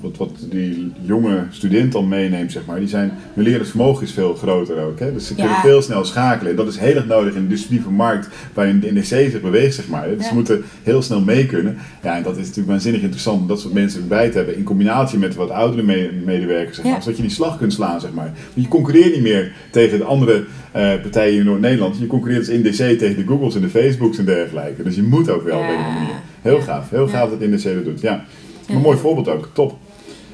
wat, 0.00 0.16
wat 0.16 0.30
die 0.50 0.92
jonge 1.02 1.42
student 1.50 1.92
dan 1.92 2.08
meeneemt, 2.08 2.52
zeg 2.52 2.66
maar. 2.66 2.78
Die 2.78 2.88
zijn, 2.88 3.12
hun 3.34 3.44
lerend 3.44 3.68
vermogen 3.68 4.02
is 4.06 4.12
veel 4.12 4.34
groter 4.34 4.78
ook. 4.82 4.98
Hè? 4.98 5.12
Dus 5.12 5.26
ze 5.26 5.34
kunnen 5.34 5.52
Ja. 5.52 5.60
veel 5.60 5.82
snel 5.82 6.04
schakelen. 6.04 6.50
En 6.50 6.56
dat 6.56 6.68
is 6.68 6.78
heel 6.78 6.94
erg 6.94 7.06
nodig 7.06 7.34
in 7.34 7.42
de 7.42 7.48
disruptieve 7.48 7.90
markt 7.90 8.28
waarin 8.54 8.80
de 8.80 8.90
NDC 8.92 9.04
zich 9.04 9.40
beweegt, 9.40 9.74
zeg 9.74 9.88
maar. 9.88 10.08
Dus 10.08 10.22
Ja. 10.22 10.28
ze 10.28 10.34
moeten 10.34 10.62
heel 10.82 11.02
snel 11.02 11.20
mee 11.20 11.46
kunnen. 11.46 11.76
Ja, 12.02 12.16
en 12.16 12.22
dat 12.22 12.32
is 12.32 12.40
natuurlijk 12.42 12.68
waanzinnig 12.68 13.00
interessant 13.00 13.40
om 13.40 13.46
dat 13.48 13.60
soort 13.60 13.74
mensen 13.74 14.00
erbij 14.00 14.28
te 14.30 14.36
hebben. 14.36 14.56
In 14.56 14.64
combinatie 14.64 15.18
met 15.18 15.34
wat 15.34 15.50
oudere 15.50 15.82
me- 15.82 16.10
medewerkers, 16.24 16.76
zeg 16.76 16.84
maar. 16.84 16.94
Ja. 16.94 17.00
Zodat 17.00 17.16
je 17.16 17.22
die 17.22 17.32
slag 17.32 17.58
kunt 17.58 17.72
slaan, 17.72 18.00
zeg 18.00 18.12
maar. 18.12 18.24
Want 18.54 18.66
je 18.66 18.68
concurreert 18.68 19.12
niet 19.14 19.22
meer 19.22 19.52
tegen 19.70 19.98
de 19.98 20.04
andere 20.04 20.44
eh, 20.72 20.82
partijen 21.02 21.38
in 21.38 21.44
Noord-Nederland. 21.44 21.98
Je 21.98 22.06
concurreert 22.06 22.48
als 22.48 22.56
NDC 22.58 22.98
tegen 22.98 23.16
de 23.16 23.26
Googles 23.26 23.54
en 23.54 23.60
de 23.60 23.68
Facebooks 23.68 24.18
en 24.18 24.24
dergelijke. 24.24 24.82
Dus 24.82 24.94
je 24.94 25.02
moet 25.02 25.30
ook 25.30 25.42
wel 25.44 25.58
op 25.58 25.64
een 25.68 25.94
manier. 25.94 26.14
Heel 26.42 26.60
gaaf. 26.60 26.90
Heel 26.90 27.08
gaaf 27.08 27.30
dat 27.30 27.40
NDC 27.40 27.62
dat 27.74 27.84
doet. 27.84 28.00
Ja. 28.00 28.24
Ja. 28.66 28.74
Een 28.74 28.80
mooi 28.80 28.98
voorbeeld 28.98 29.28
ook. 29.28 29.48
Top. 29.52 29.78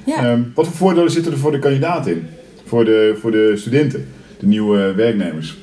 Ja. 0.07 0.25
Ehm, 0.25 0.43
wat 0.55 0.67
voor 0.67 0.77
voordelen 0.77 1.11
zitten 1.11 1.33
er 1.33 1.39
voor 1.39 1.53
de 1.53 1.59
kandidaat 1.59 2.07
in? 2.07 2.27
Voor 2.65 2.85
de, 2.85 3.17
voor 3.21 3.31
de 3.31 3.53
studenten, 3.57 4.09
de 4.39 4.47
nieuwe 4.47 4.95
werknemers. 4.95 5.57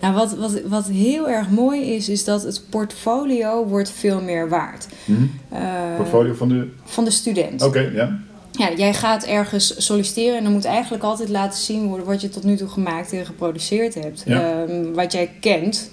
Nou, 0.00 0.14
wat, 0.14 0.36
wat, 0.36 0.60
wat 0.66 0.86
heel 0.88 1.28
erg 1.28 1.50
mooi 1.50 1.82
is, 1.82 2.08
is 2.08 2.24
dat 2.24 2.42
het 2.42 2.62
portfolio 2.70 3.66
wordt 3.66 3.90
veel 3.90 4.20
meer 4.20 4.48
waard. 4.48 4.88
Mhm. 5.04 5.22
Eh, 5.48 5.96
Portfolio 5.96 6.34
van 6.34 6.48
de... 6.48 6.68
Van 6.84 7.04
de 7.04 7.10
student. 7.10 7.62
Oké, 7.62 7.90
ja. 7.94 8.18
Ja, 8.50 8.72
jij 8.76 8.94
gaat 8.94 9.24
ergens 9.24 9.86
solliciteren 9.86 10.36
en 10.36 10.42
dan 10.42 10.52
moet 10.52 10.64
eigenlijk 10.64 11.02
altijd 11.02 11.28
laten 11.28 11.58
zien 11.58 11.86
worden 11.86 12.06
wat 12.06 12.20
je 12.20 12.28
tot 12.28 12.44
nu 12.44 12.56
toe 12.56 12.68
gemaakt 12.68 13.12
en 13.12 13.26
geproduceerd 13.26 13.94
hebt. 13.94 14.22
Ja. 14.26 14.62
Ehm, 14.62 14.92
wat 14.92 15.12
jij 15.12 15.30
kent 15.40 15.90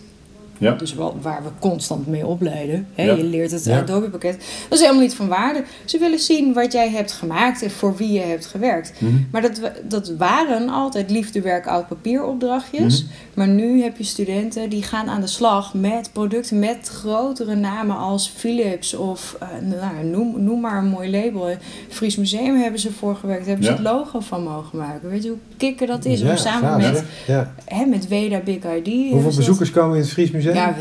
Ja. 0.57 0.71
Dus 0.71 0.93
wel, 0.93 1.17
waar 1.21 1.43
we 1.43 1.49
constant 1.59 2.07
mee 2.07 2.25
opleiden. 2.25 2.87
Hè? 2.95 3.03
Ja. 3.03 3.13
Je 3.13 3.23
leert 3.23 3.51
het 3.51 3.65
Ja. 3.65 3.79
Adobe 3.79 4.09
pakket. 4.09 4.37
Dat 4.69 4.77
is 4.77 4.79
helemaal 4.79 5.01
niet 5.03 5.15
van 5.15 5.27
waarde. 5.27 5.63
Ze 5.85 5.97
willen 5.97 6.19
zien 6.19 6.53
wat 6.53 6.71
jij 6.71 6.89
hebt 6.89 7.11
gemaakt 7.11 7.61
en 7.63 7.71
voor 7.71 7.95
wie 7.95 8.11
je 8.11 8.19
hebt 8.19 8.45
gewerkt. 8.45 8.93
Mhm. 8.99 9.11
Maar 9.31 9.41
dat, 9.41 9.61
dat 9.87 10.11
waren 10.17 10.69
altijd 10.69 11.11
liefdewerk 11.11 11.67
oud 11.67 11.87
papieropdrachtjes. 11.87 13.03
Mhm. 13.03 13.11
Maar 13.33 13.47
nu 13.47 13.81
heb 13.81 13.97
je 13.97 14.03
studenten 14.03 14.69
die 14.69 14.83
gaan 14.83 15.07
aan 15.09 15.21
de 15.21 15.27
slag 15.27 15.73
met 15.73 16.09
producten 16.13 16.59
met 16.59 16.89
grotere 16.93 17.55
namen 17.55 17.97
als 17.97 18.29
Philips 18.35 18.93
of 18.95 19.35
eh, 19.39 19.47
nou, 19.81 20.05
noem, 20.05 20.43
noem 20.43 20.59
maar 20.59 20.77
een 20.77 20.87
mooi 20.89 21.09
label. 21.11 21.55
Fries 21.89 22.15
Museum 22.15 22.55
hebben 22.61 22.79
ze 22.79 22.91
voor 22.91 23.15
gewerkt, 23.15 23.45
hebben 23.45 23.65
ze 23.65 23.71
het 23.71 23.79
logo 23.81 24.19
van 24.19 24.43
mogen 24.43 24.77
maken. 24.77 25.09
Weet 25.09 25.23
je 25.23 25.29
hoe 25.29 25.37
kikker 25.57 25.87
dat 25.87 26.05
is 26.05 26.21
om 26.21 26.37
samen 26.37 26.69
gaaf, 26.69 26.91
met, 26.91 27.03
hè? 27.25 27.33
Ja. 27.33 27.53
hè, 27.65 27.85
met 27.85 28.07
Weda 28.07 28.39
Big 28.39 28.55
ID. 28.55 28.87
Hoeveel 29.11 29.21
dat- 29.21 29.35
bezoekers 29.35 29.71
komen 29.71 29.95
in 29.95 30.01
het 30.01 30.11
Fries 30.11 30.31
Museum? 30.31 30.46
Ja, 30.53 30.75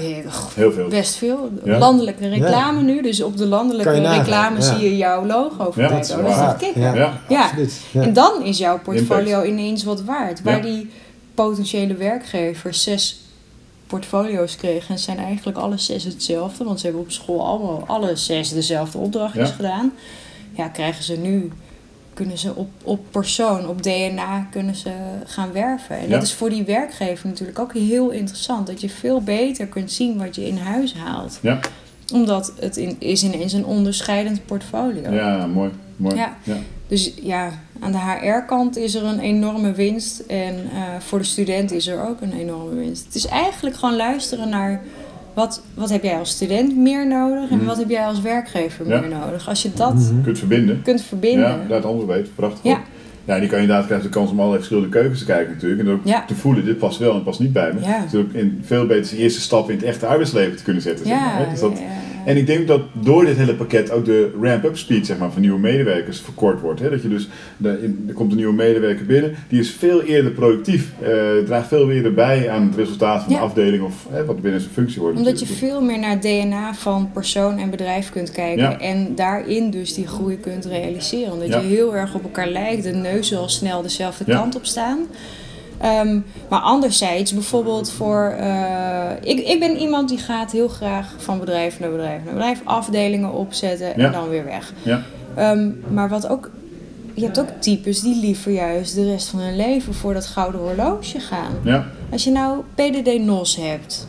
Heel 0.55 0.73
veel. 0.73 0.89
best 0.89 1.15
veel. 1.15 1.51
Ja. 1.65 1.79
Landelijke 1.79 2.29
reclame 2.29 2.83
nu, 2.83 3.03
dus 3.03 3.23
op 3.23 3.37
de 3.37 3.47
landelijke 3.47 4.01
reclame 4.01 4.57
ja. 4.57 4.63
zie 4.63 4.89
je 4.91 4.97
jouw 4.97 5.27
logo 5.27 5.57
Ja, 5.59 5.65
voorbij 5.65 5.89
dat 5.89 6.05
is 6.05 6.09
komen. 6.11 6.25
Dat 6.25 6.33
is 6.33 6.39
waar. 6.39 6.79
Ja, 6.79 6.95
Ja. 6.95 7.21
Ja. 7.29 7.43
absoluut. 7.43 7.81
Ja. 7.93 8.03
En 8.03 8.13
dan 8.13 8.43
is 8.43 8.59
jouw 8.59 8.79
portfolio 8.79 9.25
Impact. 9.41 9.47
ineens 9.47 9.85
wat 9.85 10.03
waard. 10.03 10.43
Waar 10.43 10.57
Ja. 10.57 10.63
die 10.73 10.91
potentiële 11.35 11.95
werkgevers 11.95 12.83
zes 12.83 13.21
portfolio's 13.87 14.57
kregen 14.57 14.95
en 14.95 14.99
zijn 15.01 15.19
eigenlijk 15.19 15.59
alle 15.59 15.79
zes 15.79 16.05
hetzelfde, 16.05 16.65
want 16.65 16.81
ze 16.81 16.87
hebben 16.87 17.05
op 17.05 17.11
school 17.11 17.47
allemaal 17.47 17.85
alle 17.87 18.17
zes 18.17 18.49
dezelfde 18.53 18.99
opdrachtjes 18.99 19.49
Ja. 19.49 19.55
gedaan. 19.55 19.93
Ja, 20.57 20.69
krijgen 20.69 21.05
ze 21.05 21.17
nu, 21.17 21.51
kunnen 22.17 22.39
ze 22.39 22.55
op, 22.55 22.69
op 22.83 23.01
persoon, 23.11 23.69
op 23.69 23.83
DNA 23.83 24.47
kunnen 24.51 24.75
ze 24.75 24.91
gaan 25.25 25.53
werven. 25.53 25.97
En 25.97 26.03
Ja. 26.03 26.09
dat 26.09 26.23
is 26.23 26.33
voor 26.33 26.51
die 26.51 26.65
werkgever 26.65 27.29
natuurlijk 27.29 27.59
ook 27.59 27.75
heel 27.75 28.11
interessant, 28.11 28.67
dat 28.67 28.81
je 28.81 28.89
veel 28.89 29.21
beter 29.23 29.67
kunt 29.67 29.93
zien 29.93 30.19
wat 30.19 30.35
je 30.35 30.47
in 30.47 30.57
huis 30.57 30.95
haalt. 30.95 31.39
Ja. 31.43 31.59
Omdat 32.13 32.53
het 32.61 32.77
in, 32.77 32.97
is 32.99 33.23
ineens 33.25 33.53
een 33.53 33.65
onderscheidend 33.65 34.47
portfolio. 34.47 35.11
Ja, 35.13 35.47
mooi. 35.47 35.71
mooi. 35.97 36.17
Ja. 36.17 36.37
Ja. 36.43 36.57
Dus 36.89 37.13
ja, 37.23 37.51
aan 37.81 37.93
de 37.93 37.99
HR-kant 37.99 38.77
is 38.77 38.95
er 38.95 39.05
een 39.05 39.21
enorme 39.21 39.73
winst. 39.73 40.19
En 40.21 40.55
eh, 40.73 40.81
voor 40.99 41.19
de 41.19 41.25
student 41.25 41.71
is 41.73 41.87
er 41.87 42.09
ook 42.09 42.21
een 42.21 42.33
enorme 42.33 42.75
winst. 42.75 43.05
Het 43.05 43.15
is 43.15 43.27
eigenlijk 43.27 43.77
gewoon 43.77 43.97
luisteren 43.97 44.49
naar 44.49 44.83
wat, 45.37 45.63
wat 45.75 45.91
heb 45.91 46.03
jij 46.03 46.19
als 46.19 46.31
student 46.31 46.77
meer 46.77 47.07
nodig 47.07 47.51
en 47.51 47.57
Mhm. 47.57 47.67
wat 47.67 47.77
heb 47.77 47.89
jij 47.89 48.07
als 48.07 48.21
werkgever 48.21 48.89
Ja. 48.89 49.01
meer 49.01 49.09
nodig. 49.09 49.49
Als 49.49 49.63
je 49.63 49.71
dat 49.75 49.95
Mhm. 49.95 50.23
Kunt 50.23 50.39
verbinden. 50.39 50.83
kunt 50.83 51.01
verbinden. 51.03 51.49
Ja, 51.49 51.59
daar 51.69 51.77
het 51.77 51.87
andere 51.87 52.07
weet. 52.13 52.35
Prachtig. 52.35 52.63
Ja. 52.63 52.71
hoor. 52.75 52.81
Ja, 53.25 53.35
en 53.35 53.41
die 53.41 53.51
kandidaat 53.51 53.87
krijgt 53.87 54.05
de 54.05 54.09
kans 54.11 54.31
om 54.31 54.37
allerlei 54.37 54.59
verschillende 54.63 54.89
keukens 54.99 55.19
te 55.19 55.25
kijken 55.25 55.53
natuurlijk. 55.53 55.81
En 55.81 55.89
ook 55.91 56.01
Ja. 56.05 56.25
te 56.27 56.35
voelen, 56.35 56.65
dit 56.65 56.79
past 56.79 56.99
wel 56.99 57.15
en 57.15 57.23
past 57.23 57.41
niet 57.41 57.53
bij 57.53 57.73
me. 57.73 57.81
Ja. 57.81 58.05
Dus 58.11 58.21
ook 58.21 58.33
in 58.33 58.61
veel 58.65 58.87
beter 58.87 59.05
zijn 59.05 59.21
eerste 59.21 59.41
stap 59.41 59.71
in 59.71 59.77
het 59.77 59.85
echte 59.85 60.07
arbeidsleven 60.07 60.57
te 60.57 60.63
kunnen 60.63 60.83
zetten. 60.83 61.07
zeg 61.07 61.19
maar, 61.21 61.39
hè. 61.39 61.51
Dus 61.51 61.61
dat, 61.61 61.73
ja, 61.79 61.85
ja. 61.85 62.16
En 62.27 62.37
ik 62.37 62.47
denk 62.47 62.67
dat 62.67 62.81
door 62.93 63.25
dit 63.25 63.37
hele 63.37 63.55
pakket 63.55 63.91
ook 63.91 64.05
de 64.05 64.31
ramp-up 64.43 64.77
speed 64.77 65.07
zeg 65.07 65.19
maar, 65.19 65.31
van 65.33 65.41
nieuwe 65.41 65.59
medewerkers 65.59 66.21
verkort 66.21 66.61
wordt. 66.61 66.81
Hè? 66.81 66.91
Dat 66.91 67.03
je 67.03 67.09
dus, 67.09 67.29
de, 67.57 67.95
er 68.09 68.15
komt 68.15 68.31
een 68.31 68.37
nieuwe 68.37 68.55
medewerker 68.55 69.07
binnen, 69.07 69.35
die 69.49 69.61
is 69.61 69.71
veel 69.71 70.03
eerder 70.03 70.31
productief, 70.33 70.93
eh, 71.03 71.09
draagt 71.47 71.69
veel 71.69 71.91
eerder 71.91 72.15
bij 72.15 72.51
aan 72.51 72.63
het 72.67 72.77
resultaat 72.77 73.23
van 73.23 73.33
Ja. 73.33 73.39
de 73.39 73.45
afdeling 73.45 73.83
of 73.83 74.07
hè, 74.11 74.25
wat 74.25 74.43
binnen 74.43 74.61
zijn 74.61 74.73
functie 74.73 75.01
wordt. 75.01 75.19
Omdat 75.19 75.41
je 75.41 75.47
veel 75.47 75.81
meer 75.83 75.99
naar 75.99 76.11
het 76.11 76.23
DNA 76.23 76.75
van 76.75 77.11
persoon 77.13 77.59
en 77.59 77.71
bedrijf 77.71 78.11
kunt 78.11 78.31
kijken. 78.31 78.63
Ja. 78.63 78.81
En 78.81 79.15
daarin 79.15 79.71
dus 79.71 79.95
die 79.95 80.07
groei 80.07 80.37
kunt 80.41 80.65
realiseren. 80.65 81.33
Omdat 81.33 81.49
Ja. 81.49 81.59
je 81.61 81.67
heel 81.67 81.97
erg 81.97 82.15
op 82.15 82.23
elkaar 82.23 82.49
lijkt. 82.49 82.83
De 82.83 82.91
neuzen 82.95 83.39
al 83.39 83.49
snel 83.49 83.83
dezelfde 83.83 84.25
kant 84.25 84.57
op 84.57 84.65
staan. 84.67 84.99
Ehm, 85.81 86.19
maar 86.49 86.61
anderzijds, 86.61 87.33
bijvoorbeeld 87.33 87.91
voor... 87.91 88.35
eh, 88.39 89.11
ik, 89.23 89.39
ik 89.47 89.61
ben 89.61 89.77
iemand 89.77 90.09
die 90.09 90.19
gaat 90.19 90.53
heel 90.53 90.69
graag 90.69 91.15
van 91.19 91.39
bedrijf 91.39 91.81
naar 91.81 91.91
bedrijf 91.91 92.25
naar 92.25 92.33
bedrijf. 92.35 92.61
Afdelingen 92.65 93.33
opzetten 93.33 93.87
Ja. 93.97 94.07
en 94.07 94.13
dan 94.13 94.29
weer 94.29 94.45
weg. 94.45 94.73
Ja, 94.83 95.03
Ehm, 95.35 95.71
maar 95.93 96.09
wat 96.09 96.29
ook... 96.29 96.51
Je 97.15 97.25
hebt 97.25 97.41
ook 97.41 97.49
types 97.59 98.01
die 98.01 98.21
liever 98.21 98.53
juist 98.53 98.95
de 98.95 99.05
rest 99.05 99.29
van 99.29 99.41
hun 99.41 99.57
leven 99.57 99.95
voor 99.95 100.15
dat 100.15 100.27
gouden 100.27 100.61
horloge 100.61 101.21
gaan. 101.21 101.53
ja, 101.63 101.87
Als 102.13 102.25
je 102.25 102.31
nou 102.31 102.63
PDD-NOS 102.75 103.57
hebt, 103.57 104.07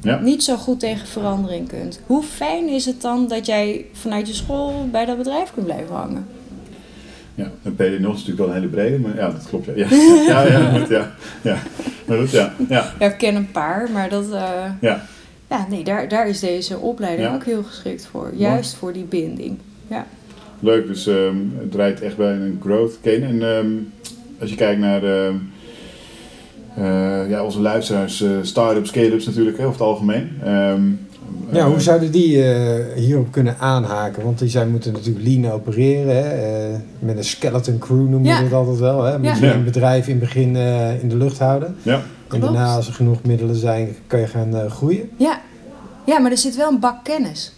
ja. 0.00 0.18
niet 0.20 0.44
zo 0.44 0.56
goed 0.56 0.80
tegen 0.80 1.06
verandering 1.06 1.68
kunt. 1.68 2.00
Hoe 2.06 2.22
fijn 2.22 2.68
is 2.68 2.84
het 2.86 3.00
dan 3.00 3.28
dat 3.28 3.46
jij 3.46 3.84
vanuit 3.92 4.26
je 4.28 4.34
school 4.34 4.88
bij 4.90 5.04
dat 5.04 5.16
bedrijf 5.16 5.52
kunt 5.54 5.66
blijven 5.66 5.94
hangen? 5.94 6.26
Ja. 7.34 7.50
Een 7.62 7.74
PD 7.74 7.80
nog 7.98 8.14
is 8.16 8.24
natuurlijk 8.26 8.38
wel 8.38 8.48
een 8.48 8.54
hele 8.54 8.66
brede, 8.66 8.98
maar 8.98 9.16
ja, 9.16 9.30
dat 9.30 9.46
klopt. 9.48 9.66
Ja, 9.66 9.72
ja, 9.74 9.88
ja, 10.46 10.46
ja, 10.46 10.78
goed, 10.78 10.88
ja. 10.88 11.12
ja. 11.42 11.56
Maar 12.06 12.18
goed, 12.18 12.30
ja, 12.30 12.52
ja, 12.68 12.92
Ja, 12.98 13.06
ik 13.06 13.18
ken 13.18 13.34
een 13.34 13.50
paar, 13.50 13.90
maar 13.92 14.08
dat, 14.08 14.24
eh, 14.32 14.64
ja. 14.80 15.06
ja, 15.50 15.66
nee, 15.68 15.84
daar, 15.84 16.08
daar 16.08 16.28
is 16.28 16.40
deze 16.40 16.78
opleiding 16.78 17.28
Ja. 17.28 17.34
ook 17.34 17.44
heel 17.44 17.62
geschikt 17.62 18.06
voor. 18.06 18.32
Juist 18.34 18.74
voor 18.74 18.92
die 18.92 19.04
binding. 19.04 19.58
Ja. 19.88 20.06
Leuk, 20.60 20.86
dus 20.86 21.06
ehm, 21.06 21.36
het 21.58 21.70
draait 21.72 22.00
echt 22.00 22.16
bij 22.16 22.32
een 22.32 22.58
growth 22.62 22.98
cane. 23.02 23.26
En 23.26 23.42
ehm, 23.42 23.70
als 24.40 24.50
je 24.50 24.56
kijkt 24.56 24.80
naar 24.80 25.02
ehm, 25.04 25.34
eh, 26.76 27.30
ja, 27.30 27.44
onze 27.44 27.60
luisteraars, 27.60 28.22
eh 28.22 28.30
start-ups, 28.42 28.88
scale-ups 28.88 29.26
natuurlijk, 29.26 29.56
hè, 29.58 29.62
over 29.66 29.78
het 29.78 29.88
algemeen. 29.88 30.30
Ehm, 30.44 30.80
Ja, 31.52 31.68
hoe 31.68 31.80
zouden 31.80 32.10
die 32.12 32.52
eh, 32.52 32.84
hierop 32.96 33.32
kunnen 33.32 33.56
aanhaken? 33.58 34.24
Want 34.24 34.38
die 34.38 34.48
zij 34.48 34.66
moeten 34.66 34.92
natuurlijk 34.92 35.26
lean 35.26 35.50
opereren. 35.52 36.14
Hè? 36.16 36.28
eh, 36.72 36.78
met 36.98 37.16
een 37.16 37.24
skeleton 37.24 37.78
crew 37.78 38.08
noemen 38.08 38.24
Ja. 38.24 38.38
we 38.38 38.44
het 38.44 38.52
altijd 38.52 38.78
wel. 38.78 39.02
Hè? 39.02 39.18
Moet 39.18 39.26
Ja. 39.26 39.34
je 39.36 39.46
Ja. 39.46 39.54
een 39.54 39.64
bedrijf 39.64 40.06
in 40.06 40.10
het 40.16 40.20
begin 40.20 40.56
eh, 40.56 41.02
in 41.02 41.08
de 41.08 41.16
lucht 41.16 41.38
houden. 41.38 41.76
Ja, 41.82 41.94
En 41.94 42.02
Klopt. 42.28 42.44
daarna, 42.44 42.74
als 42.74 42.86
er 42.86 42.92
genoeg 42.94 43.22
middelen 43.22 43.56
zijn, 43.56 43.96
kan 44.06 44.20
je 44.20 44.26
gaan 44.26 44.56
eh, 44.56 44.70
groeien. 44.70 45.10
Ja. 45.16 45.40
ja, 46.06 46.18
maar 46.18 46.30
er 46.30 46.38
zit 46.38 46.56
wel 46.56 46.68
een 46.70 46.80
bak 46.80 47.04
kennis. 47.04 47.52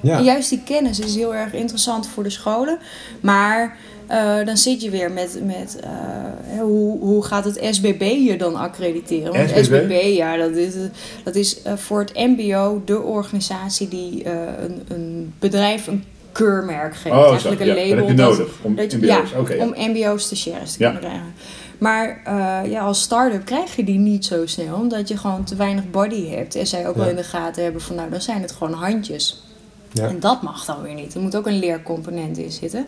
Ja. 0.00 0.18
En 0.18 0.24
juist 0.24 0.50
die 0.50 0.62
kennis 0.64 1.00
is 1.00 1.14
heel 1.16 1.34
erg 1.34 1.52
interessant 1.52 2.06
voor 2.08 2.22
de 2.22 2.30
scholen. 2.30 2.78
Maar 3.20 3.76
eh, 4.06 4.44
dan 4.44 4.56
zit 4.56 4.82
je 4.82 4.90
weer 4.90 5.10
met, 5.12 5.38
met 5.44 5.78
eh, 5.80 6.60
hoe, 6.60 6.98
hoe 7.00 7.24
gaat 7.24 7.44
het 7.44 7.58
SBB 7.70 8.02
je 8.02 8.36
dan 8.38 8.54
accrediteren? 8.56 9.32
Want 9.32 9.48
SBB? 9.50 9.64
SBB, 9.64 10.02
ja, 10.16 10.36
dat 10.36 10.50
is, 10.50 10.74
dat 11.24 11.34
is 11.34 11.62
eh, 11.62 11.72
voor 11.76 12.00
het 12.00 12.12
MBO 12.14 12.82
de 12.84 13.00
organisatie 13.00 13.88
die 13.88 14.22
eh, 14.24 14.32
een, 14.60 14.82
een 14.88 15.32
bedrijf 15.38 15.86
een 15.86 16.04
keurmerk 16.32 16.94
geeft. 16.96 17.14
oh, 17.16 17.22
zo. 17.24 17.28
Eigenlijk 17.30 17.60
Ja, 17.64 17.68
een 17.70 17.76
dat 17.76 17.86
label. 17.88 18.06
heb 18.06 18.08
je 18.16 18.22
dat- 18.22 18.38
nodig 18.38 18.54
om 18.62 18.74
dat 18.76 18.90
je- 18.92 18.96
MBO's. 18.98 19.30
ja, 19.30 19.38
Oké, 19.40 19.54
ja. 19.54 19.62
om 19.64 19.74
MBO-stagiaires 19.76 20.72
te 20.72 20.82
Ja. 20.82 20.90
kunnen 20.90 21.08
krijgen. 21.10 21.32
Maar 21.78 22.20
eh, 22.24 22.70
ja, 22.70 22.80
als 22.80 23.02
start-up 23.02 23.44
krijg 23.44 23.76
je 23.76 23.84
die 23.84 23.98
niet 23.98 24.24
zo 24.24 24.46
snel, 24.46 24.74
omdat 24.76 25.08
je 25.08 25.16
gewoon 25.16 25.44
te 25.44 25.56
weinig 25.56 25.90
body 25.90 26.28
hebt. 26.28 26.54
En 26.54 26.66
zij 26.66 26.88
ook 26.88 26.96
wel 26.96 27.08
in 27.08 27.16
de 27.16 27.22
gaten 27.24 27.62
hebben 27.62 27.80
van, 27.82 27.96
nou, 27.96 28.10
dan 28.10 28.20
zijn 28.20 28.42
het 28.42 28.52
gewoon 28.52 28.72
handjes. 28.72 29.42
Ja. 29.92 30.08
En 30.08 30.20
dat 30.20 30.42
mag 30.42 30.64
dan 30.64 30.82
weer 30.82 30.94
niet. 30.94 31.14
Er 31.14 31.20
moet 31.20 31.36
ook 31.36 31.46
een 31.46 31.58
leercomponent 31.58 32.38
in 32.38 32.50
zitten. 32.50 32.86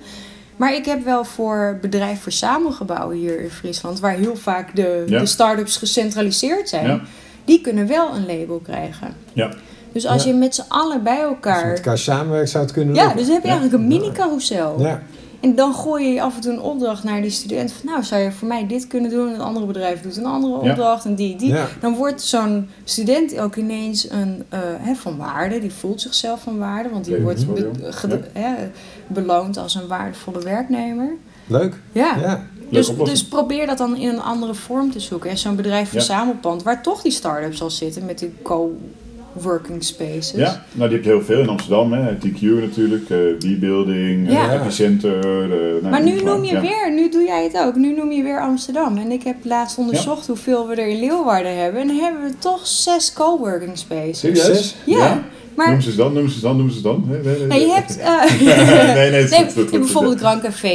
Maar 0.56 0.74
ik 0.74 0.84
heb 0.84 1.04
wel 1.04 1.24
voor 1.24 1.78
bedrijf 1.80 2.20
verzamelgebouwen 2.22 3.16
hier 3.16 3.40
in 3.40 3.50
Friesland, 3.50 4.00
waar 4.00 4.12
heel 4.12 4.36
vaak 4.36 4.76
de, 4.76 5.04
Ja. 5.06 5.18
de 5.18 5.26
start-ups 5.26 5.76
gecentraliseerd 5.76 6.68
zijn, 6.68 6.86
Ja. 6.86 7.00
die 7.44 7.60
kunnen 7.60 7.86
wel 7.86 8.14
een 8.14 8.26
label 8.26 8.58
krijgen. 8.58 9.08
Ja. 9.32 9.50
Dus 9.92 10.06
als 10.06 10.22
Ja. 10.24 10.30
je 10.30 10.36
met 10.36 10.54
z'n 10.54 10.64
allen 10.68 11.02
bij 11.02 11.12
Als 11.12 11.20
je 11.22 11.26
elkaar. 11.28 11.66
met 11.66 11.76
elkaar 11.76 11.98
samenwerkt, 11.98 12.50
zou 12.50 12.64
het 12.64 12.72
kunnen 12.72 12.94
Ja, 12.94 13.00
lukken. 13.00 13.16
dus 13.18 13.26
dan 13.26 13.34
heb 13.34 13.44
je 13.44 13.50
Ja. 13.50 13.54
eigenlijk 13.58 13.82
een 13.82 13.88
mini-carousel. 13.98 14.80
Ja. 14.80 15.02
En 15.40 15.54
dan 15.54 15.74
gooi 15.74 16.12
je 16.12 16.22
af 16.22 16.34
en 16.34 16.40
toe 16.40 16.52
een 16.52 16.60
opdracht 16.60 17.04
naar 17.04 17.20
die 17.22 17.30
student. 17.30 17.72
Van, 17.72 17.90
nou, 17.90 18.02
zou 18.02 18.22
je 18.22 18.32
voor 18.32 18.48
mij 18.48 18.66
dit 18.66 18.86
kunnen 18.86 19.10
doen? 19.10 19.34
Een 19.34 19.40
andere 19.40 19.66
bedrijf 19.66 20.00
doet 20.02 20.16
een 20.16 20.26
andere 20.26 20.64
Ja. 20.64 20.70
opdracht 20.70 21.04
en 21.04 21.14
die, 21.14 21.36
die. 21.36 21.48
Ja. 21.48 21.66
Dan 21.80 21.94
wordt 21.94 22.22
zo'n 22.22 22.68
student 22.84 23.38
ook 23.38 23.56
ineens 23.56 24.10
een, 24.10 24.42
eh, 24.48 24.60
van 24.94 25.16
waarde. 25.16 25.58
Die 25.60 25.72
voelt 25.72 26.00
zichzelf 26.00 26.42
van 26.42 26.58
waarde. 26.58 26.88
Want 26.88 27.04
die 27.04 27.16
wordt 27.20 27.46
be- 27.46 28.68
beloond 29.06 29.56
als 29.56 29.74
een 29.74 29.86
waardevolle 29.86 30.40
werknemer. 30.40 31.10
Leuk. 31.46 31.74
Ja. 31.92 32.42
Dus, 32.70 32.96
dus 32.96 33.24
probeer 33.28 33.66
dat 33.66 33.78
dan 33.78 33.96
in 33.96 34.08
een 34.08 34.20
andere 34.20 34.54
vorm 34.54 34.90
te 34.92 35.00
zoeken. 35.00 35.30
En 35.30 35.38
zo'n 35.38 35.56
bedrijf 35.56 35.84
Ja. 35.84 35.90
verzamelpand, 35.98 36.62
waar 36.62 36.82
toch 36.82 37.02
die 37.02 37.12
start-ups 37.12 37.62
al 37.62 37.70
zitten 37.70 38.04
met 38.04 38.18
die 38.18 38.32
co-working 39.36 39.84
spaces. 39.84 40.30
Ja, 40.34 40.64
nou 40.72 40.88
die 40.88 40.96
heb 40.98 41.06
je 41.06 41.12
heel 41.12 41.22
veel 41.22 41.40
in 41.40 41.48
Amsterdam, 41.48 41.92
hè. 41.92 42.14
TQ 42.14 42.40
natuurlijk, 42.40 43.10
eh 43.10 43.18
B-building, 43.38 44.30
Ja. 44.30 44.52
eh, 44.52 44.60
Epicenter. 44.60 45.18
eh, 45.24 45.82
nou, 45.82 45.88
Maar 45.90 46.02
nu 46.02 46.22
noem 46.22 46.44
je 46.44 46.52
ja. 46.52 46.60
weer, 46.60 46.92
nu 46.94 47.08
doe 47.10 47.22
jij 47.22 47.42
het 47.44 47.58
ook, 47.58 47.74
nu 47.74 47.92
noem 47.94 48.12
je 48.12 48.22
weer 48.22 48.40
Amsterdam. 48.40 48.96
En 48.96 49.10
ik 49.12 49.22
heb 49.22 49.36
laatst 49.42 49.78
onderzocht 49.78 50.26
hoeveel 50.26 50.68
we 50.68 50.74
er 50.74 50.88
in 50.88 50.98
Leeuwarden 51.00 51.56
hebben. 51.58 51.80
En 51.80 51.86
dan 51.86 51.96
hebben 51.96 52.22
we 52.22 52.38
toch 52.38 52.66
zes 52.66 53.12
coworking 53.12 53.78
spaces. 53.78 54.18
Serieus? 54.18 54.76
Ja, 54.84 55.22
maar 55.56 55.70
Noem 55.70 55.80
ze 55.80 55.96
dan, 55.96 56.12
noem 56.12 56.28
ze 56.28 56.40
dan, 56.40 56.56
noem 56.56 56.70
ze 56.70 56.80
dan. 56.80 57.04
Nee, 57.08 57.46
nee, 57.46 57.60
je 57.60 57.72
hebt, 57.72 57.98
eh, 58.00 58.40
nee, 58.94 59.10
nee, 59.10 59.28
goed, 59.54 59.70
bijvoorbeeld 59.70 60.20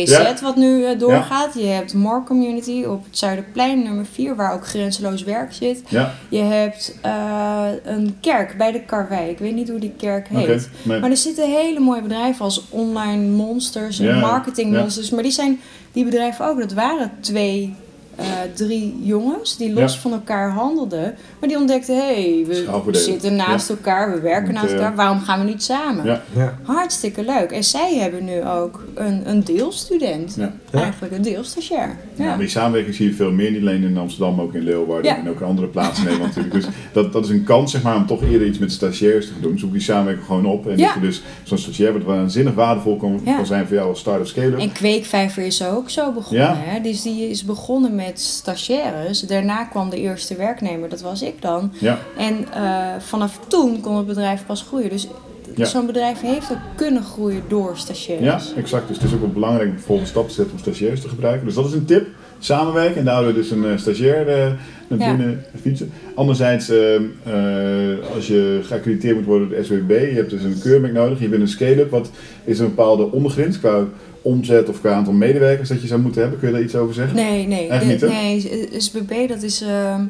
Ja. 0.10 0.36
Wat 0.42 0.56
nu 0.56 0.86
eh, 0.86 1.00
doorgaat. 1.00 1.54
Je 1.54 1.66
hebt 1.66 1.94
More 1.94 2.24
Community 2.24 2.84
op 2.84 3.04
het 3.04 3.18
Zuiderplein 3.18 3.84
nummer 3.84 4.06
4, 4.12 4.36
waar 4.36 4.54
ook 4.54 4.68
grenzeloos 4.68 5.24
werk 5.24 5.54
zit. 5.54 5.82
Ja, 5.88 6.14
Je 6.30 6.40
hebt 6.42 6.96
eh, 7.02 7.66
een 7.84 8.18
kerk 8.22 8.58
bij 8.58 8.72
de 8.72 8.82
Karwei. 8.82 9.30
Ik 9.30 9.38
weet 9.38 9.56
niet 9.56 9.70
hoe 9.70 9.80
die 9.80 9.94
kerk 9.98 10.28
heet. 10.28 10.70
nee. 10.84 11.00
Maar 11.00 11.10
er 11.10 11.18
zitten 11.18 11.50
hele 11.50 11.80
mooie 11.80 12.02
bedrijven 12.02 12.46
als 12.46 12.64
online 12.70 13.28
monsters 13.28 14.00
en 14.00 14.20
marketing 14.20 14.74
monsters. 14.74 15.10
Maar 15.10 15.24
die 15.24 15.32
zijn 15.32 15.60
die 15.92 16.06
bedrijven 16.06 16.46
ook. 16.46 16.60
Dat 16.60 16.74
waren 16.74 17.12
twee 17.20 17.76
eh, 18.22 18.28
drie 18.56 19.00
jongens 19.02 19.58
die 19.58 19.74
los 19.74 19.94
Ja. 19.94 20.00
van 20.00 20.12
elkaar 20.12 20.50
handelden. 20.52 21.16
Maar 21.40 21.50
die 21.50 21.58
ontdekten, 21.58 21.96
hé, 21.96 22.02
hey, 22.36 22.46
we 22.48 22.90
zitten 22.98 23.36
naast 23.36 23.70
elkaar, 23.70 24.12
we 24.14 24.20
werken 24.20 24.44
Moet, 24.52 24.54
naast 24.54 24.68
eh, 24.68 24.74
elkaar. 24.74 24.96
Waarom 24.96 25.20
gaan 25.20 25.40
we 25.40 25.46
niet 25.46 25.64
samen? 25.64 26.06
Ja. 26.06 26.22
Ja. 26.36 26.58
Hartstikke 26.64 27.24
leuk. 27.26 27.52
En 27.52 27.64
zij 27.64 27.96
hebben 28.00 28.26
nu 28.26 28.46
ook 28.46 28.84
een, 28.96 29.30
een 29.30 29.44
deelstudent. 29.44 30.38
Eigenlijk 30.72 31.14
een 31.14 31.22
deelstagiair. 31.22 31.98
Ja. 32.16 32.26
Ja. 32.26 32.38
die 32.38 32.48
samenwerking 32.48 32.96
zie 32.96 33.08
je 33.08 33.14
veel 33.14 33.32
meer, 33.32 33.52
niet 33.52 33.62
alleen 33.62 33.84
in 33.84 33.98
Amsterdam, 33.98 34.42
ook 34.42 34.54
in 34.54 34.62
Leeuwarden 34.64 35.12
Ja. 35.12 35.18
en 35.18 35.30
ook 35.30 35.40
in 35.40 35.46
andere 35.46 35.68
plaatsen 35.68 36.04
in 36.04 36.10
Nederland 36.10 36.36
natuurlijk. 36.36 36.66
Dus 36.66 36.74
dat, 36.94 37.14
dat 37.14 37.24
is 37.24 37.30
een 37.30 37.44
kans 37.44 37.72
zeg 37.72 37.82
maar, 37.84 37.96
om 37.96 38.06
toch 38.06 38.24
eerder 38.24 38.48
iets 38.48 38.58
met 38.60 38.72
stagiairs 38.72 39.26
te 39.26 39.32
gaan 39.34 39.42
doen. 39.42 39.60
Zoek 39.60 39.72
die 39.72 39.82
samenwerking 39.82 40.26
gewoon 40.26 40.46
op. 40.46 40.68
En 40.68 40.78
Ja. 40.78 40.86
dat 40.86 40.94
je 40.94 41.00
dus 41.00 41.22
zo'n 41.44 41.58
stagiair 41.58 41.94
wat 41.94 42.04
waanzinnig 42.04 42.54
waardevol 42.54 42.98
kan, 42.98 43.22
Ja. 43.26 43.36
kan 43.36 43.46
zijn 43.46 43.68
voor 43.68 43.76
jou 43.76 43.90
als 43.90 44.00
start-up 44.00 44.28
scale-up. 44.28 44.60
En 44.60 44.72
Kweekvijver 44.72 45.44
is 45.44 45.64
ook 45.66 45.90
zo 45.90 46.12
begonnen. 46.12 46.46
Ja. 46.48 46.56
Hè? 46.58 46.82
Dus 46.82 47.02
die 47.02 47.30
is 47.30 47.44
begonnen 47.46 47.96
met 47.96 48.11
stagiaires. 48.20 49.20
Daarna 49.20 49.64
kwam 49.64 49.90
de 49.90 49.98
eerste 49.98 50.36
werknemer, 50.36 50.90
dat 50.90 51.02
was 51.02 51.22
ik 51.22 51.42
dan. 51.42 51.72
Ja, 51.80 51.98
En 52.18 52.46
eh, 52.54 52.88
vanaf 53.00 53.40
toen 53.48 53.82
kon 53.82 53.98
het 53.98 54.08
bedrijf 54.08 54.46
pas 54.46 54.62
groeien. 54.62 54.90
Dus 54.90 55.08
Ja. 55.56 55.66
zo'n 55.66 55.86
bedrijf 55.86 56.22
heeft 56.22 56.52
ook 56.52 56.58
kunnen 56.76 57.04
groeien 57.04 57.42
door 57.48 57.78
stagiaires. 57.78 58.50
ja, 58.50 58.56
exact. 58.62 58.88
Dus 58.88 58.98
het 58.98 59.06
is 59.06 59.14
ook 59.14 59.20
wel 59.20 59.30
belangrijk 59.30 59.70
om 59.70 59.76
de 59.76 59.82
volgende 59.82 60.10
stap 60.10 60.28
te 60.28 60.34
zetten 60.34 60.54
om 60.54 60.60
stagiairs 60.60 61.02
te 61.02 61.10
gebruiken. 61.10 61.46
Dus 61.46 61.56
dat 61.56 61.66
is 61.66 61.74
een 61.74 61.86
tip. 61.86 62.08
Samenwerken 62.40 62.96
en 62.98 63.06
daar 63.06 63.14
houden 63.14 63.34
we 63.36 63.40
dus 63.42 63.52
een 63.52 63.66
eh, 63.66 63.78
stagiair 63.78 64.28
eh, 64.28 64.52
naar 64.88 65.00
Ja. 65.00 65.16
binnen 65.16 65.44
fietsen. 65.62 65.92
Anderzijds, 66.16 66.70
eh, 66.70 66.96
eh, 66.96 67.98
als 68.16 68.28
je 68.28 68.60
geaccrediteerd 68.64 69.16
moet 69.16 69.26
worden 69.26 69.50
door 69.50 69.58
de 69.58 69.64
SWB, 69.64 69.90
je 69.90 70.16
hebt 70.16 70.30
dus 70.30 70.44
een 70.44 70.60
keurmerk 70.62 70.94
nodig, 70.94 71.20
je 71.20 71.28
bent 71.28 71.42
een 71.42 71.48
scale-up. 71.48 71.90
Wat 71.92 72.10
is 72.44 72.60
een 72.60 72.66
bepaalde 72.66 73.12
ondergrens 73.12 73.60
qua 73.60 73.84
omzet 74.22 74.70
of 74.70 74.80
qua 74.80 74.92
aantal 74.94 75.14
medewerkers 75.14 75.70
dat 75.70 75.82
je 75.82 75.88
zou 75.88 76.02
moeten 76.02 76.22
hebben? 76.22 76.40
Kun 76.40 76.48
je 76.48 76.54
daar 76.54 76.64
iets 76.64 76.76
over 76.76 76.94
zeggen? 76.94 77.16
Nee, 77.16 77.48
nee. 77.48 77.68
Eigenlijk 77.68 78.00
de- 78.00 78.08
niet, 78.08 78.44
hè? 78.44 78.58
nee, 78.70 78.80
SBB, 78.82 79.28
dat 79.28 79.42
is... 79.44 79.62
ehm, 79.62 80.02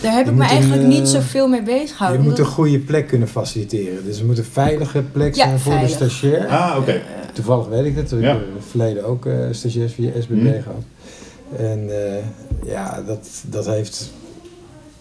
daar 0.00 0.12
heb 0.16 0.24
Je 0.24 0.30
ik 0.30 0.36
me 0.36 0.44
eigenlijk 0.44 0.82
een, 0.82 0.88
niet 0.88 0.98
eh, 1.00 1.04
zoveel 1.06 1.48
mee 1.48 1.62
bezig 1.62 1.88
Je 1.88 1.94
gehouden. 1.94 2.24
moet 2.24 2.38
een 2.38 2.44
goede 2.44 2.78
plek 2.78 3.06
kunnen 3.08 3.28
faciliteren. 3.28 4.04
Dus 4.04 4.16
het 4.18 4.26
moet 4.26 4.38
een 4.38 4.44
veilige 4.44 5.02
plek 5.12 5.34
Ja, 5.34 5.44
zijn 5.46 5.58
voor 5.58 5.72
veilig. 5.72 5.90
de 5.98 6.08
stagiair. 6.08 6.46
Ah, 6.46 6.76
oké. 6.78 7.00
Toevallig 7.32 7.66
weet 7.68 7.84
ik 7.84 7.96
het. 7.96 8.12
Ik 8.12 8.20
Ja. 8.20 8.26
heb 8.28 8.36
in 8.40 8.54
het 8.56 8.64
verleden 8.70 9.04
ook 9.04 9.26
eh 9.26 9.34
stagiairs 9.50 9.92
via 9.92 10.10
SBB 10.20 10.30
Mhm. 10.42 10.46
gehad. 10.62 10.82
En 11.56 12.04
eh, 12.04 12.24
ja, 12.66 13.02
dat, 13.06 13.28
dat 13.46 13.66
heeft... 13.66 14.12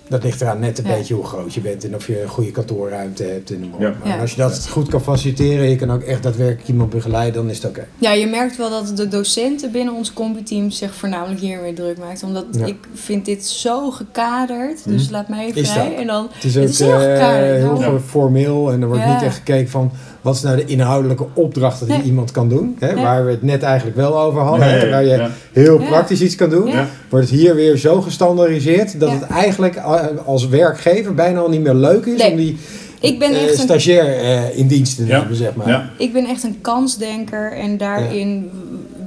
Dat 0.10 0.24
ligt 0.24 0.42
eraan 0.42 0.60
net 0.60 0.78
een 0.78 0.88
Ja. 0.88 0.96
beetje 0.96 1.14
hoe 1.14 1.24
groot 1.26 1.54
je 1.54 1.62
bent 1.62 1.86
en 1.86 1.96
of 1.96 2.08
je 2.08 2.22
een 2.22 2.28
goede 2.28 2.52
kantoorruimte 2.52 3.24
hebt. 3.24 3.52
En 3.52 3.64
Ja. 3.80 3.94
Maar 4.04 4.08
Ja. 4.08 4.20
als 4.20 4.32
je 4.32 4.38
dat 4.38 4.68
goed 4.70 4.88
kan 4.90 5.02
faciliteren, 5.02 5.70
je 5.70 5.76
kan 5.76 5.92
ook 5.92 6.02
echt 6.02 6.24
daadwerkelijk 6.24 6.68
iemand 6.68 6.90
begeleiden, 6.90 7.42
dan 7.42 7.50
is 7.52 7.58
het 7.58 7.66
oké. 7.72 7.88
Ja, 7.98 8.12
je 8.12 8.28
merkt 8.28 8.58
wel 8.58 8.70
dat 8.70 8.98
de 8.98 9.08
docenten 9.08 9.72
binnen 9.72 9.94
ons 9.94 10.14
combi-team 10.14 10.70
zich 10.72 10.94
voornamelijk 10.96 11.40
hiermee 11.40 11.74
druk 11.74 11.98
maken. 11.98 12.28
Omdat 12.28 12.46
Ja. 12.52 12.66
ik 12.66 12.78
vind 12.94 13.26
dit 13.26 13.46
zo 13.46 13.92
gekaderd, 13.92 14.84
dus 14.84 15.04
Mhm. 15.04 15.12
laat 15.12 15.28
mij 15.30 15.52
vrij. 15.54 15.96
En 15.96 16.08
dan, 16.08 16.28
Het 16.34 16.44
is 16.44 16.56
ook 16.58 16.62
Het 16.64 16.72
is 16.72 16.80
heel 16.80 16.94
eh, 16.94 17.00
gekaderd, 17.00 17.58
heel 17.58 17.80
ja. 17.82 18.00
formeel 18.00 18.72
en 18.72 18.82
er 18.82 18.88
wordt 18.88 19.04
Ja. 19.04 19.14
niet 19.14 19.24
echt 19.24 19.36
gekeken 19.36 19.70
van 19.70 19.92
wat 20.28 20.36
is 20.36 20.42
nou 20.42 20.56
de 20.56 20.66
inhoudelijke 20.66 21.26
opdracht 21.34 21.80
die 21.80 21.88
Nee. 21.98 22.04
iemand 22.04 22.32
kan 22.32 22.50
doen. 22.50 22.76
Hè, 22.80 22.94
Nee. 22.94 23.04
Waar 23.04 23.26
we 23.26 23.32
het 23.32 23.44
net 23.44 23.64
eigenlijk 23.64 23.98
wel 23.98 24.20
over 24.20 24.42
hadden. 24.42 24.70
Hè, 24.80 24.90
waar 24.90 25.04
je 25.04 25.10
ja. 25.10 25.30
heel 25.54 25.80
Ja. 25.82 25.88
praktisch 25.88 26.22
iets 26.22 26.36
kan 26.36 26.50
doen. 26.50 26.68
Ja. 26.68 26.88
Wordt 27.10 27.30
het 27.30 27.40
hier 27.40 27.56
weer 27.56 27.78
zo 27.78 28.02
gestandaardiseerd 28.02 29.00
dat 29.00 29.10
Ja. 29.10 29.16
het 29.16 29.28
eigenlijk 29.30 29.76
eh, 29.76 30.06
als 30.26 30.48
werkgever 30.48 31.14
bijna 31.14 31.40
al 31.40 31.50
niet 31.50 31.62
meer 31.62 31.74
leuk 31.74 32.06
is 32.06 32.22
Nee. 32.22 32.32
om 32.32 32.38
die 32.38 32.58
ik, 33.00 33.20
ben 33.20 33.30
eh, 33.32 33.44
echt 33.44 33.52
een, 33.52 33.58
stagiair 33.58 34.18
eh, 34.18 34.58
in 34.58 34.68
dienst 34.68 34.96
te 34.98 35.06
Ja. 35.06 35.20
hebben, 35.20 35.36
zeg 35.38 35.56
maar. 35.56 35.68
Ja. 35.70 35.90
ik 35.98 36.14
ben 36.14 36.26
echt 36.26 36.44
een 36.44 36.58
kansdenker 36.62 37.52
en 37.52 37.78
daarin 37.78 38.50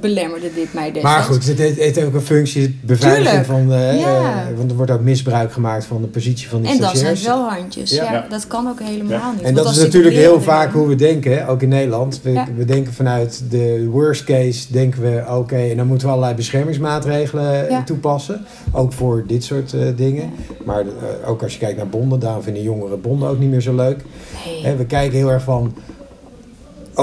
belemmerde 0.01 0.49
dit 0.55 0.73
mij 0.73 0.91
destijds. 0.91 1.03
Maar 1.17 1.23
goed, 1.23 1.47
het 1.47 1.57
heeft, 1.59 2.03
ook 2.03 2.13
een 2.13 2.21
functie, 2.21 2.79
beveiliging 2.81 3.45
Tuurlijk. 3.45 3.67
van, 3.69 3.73
eh, 3.73 3.99
Ja. 3.99 4.47
eh, 4.49 4.57
want 4.57 4.71
er 4.71 4.77
wordt 4.77 4.91
ook 4.91 5.01
misbruik 5.01 5.51
gemaakt 5.51 5.85
van 5.85 6.01
de 6.01 6.07
positie 6.07 6.49
van 6.49 6.61
die 6.61 6.71
En 6.71 6.77
dat 6.77 6.97
zijn 6.97 7.17
stagiairs. 7.17 7.23
wel 7.47 7.49
handjes. 7.59 7.91
Ja. 7.91 8.25
Dat 8.29 8.47
kan 8.47 8.67
ook 8.67 8.79
helemaal 8.81 9.11
Ja. 9.19 9.31
niet. 9.31 9.41
En 9.41 9.53
dat 9.53 9.69
is 9.69 9.77
natuurlijk 9.77 10.15
heel 10.15 10.41
vaak 10.41 10.71
hoe 10.73 10.87
we 10.87 10.95
denken, 10.95 11.47
ook 11.47 11.61
in 11.61 11.69
Nederland. 11.69 12.19
We, 12.23 12.31
Ja. 12.31 12.47
we 12.57 12.65
denken 12.65 12.93
vanuit 12.93 13.43
de 13.49 13.87
worst 13.89 14.23
case, 14.23 14.71
denken 14.71 15.01
we 15.01 15.23
oké, 15.37 15.55
en 15.57 15.77
dan 15.77 15.87
moeten 15.87 16.07
we 16.07 16.13
allerlei 16.13 16.35
beschermingsmaatregelen 16.35 17.63
eh, 17.63 17.69
Ja. 17.69 17.83
toepassen. 17.83 18.45
Ook 18.71 18.93
voor 18.93 19.23
dit 19.27 19.43
soort 19.43 19.73
eh, 19.73 19.81
dingen. 19.95 20.29
Maar 20.65 20.83
ook 21.25 21.43
als 21.43 21.53
je 21.53 21.59
kijkt 21.59 21.77
naar 21.77 21.89
bonden, 21.89 22.19
daarom 22.19 22.43
vinden 22.43 22.63
jongeren 22.63 23.01
bonden 23.01 23.29
ook 23.29 23.39
niet 23.39 23.49
meer 23.49 23.61
zo 23.61 23.75
leuk. 23.75 23.97
Nee. 24.45 24.63
Hè, 24.63 24.75
we 24.75 24.85
kijken 24.85 25.17
heel 25.17 25.31
erg 25.31 25.43
van, 25.43 25.73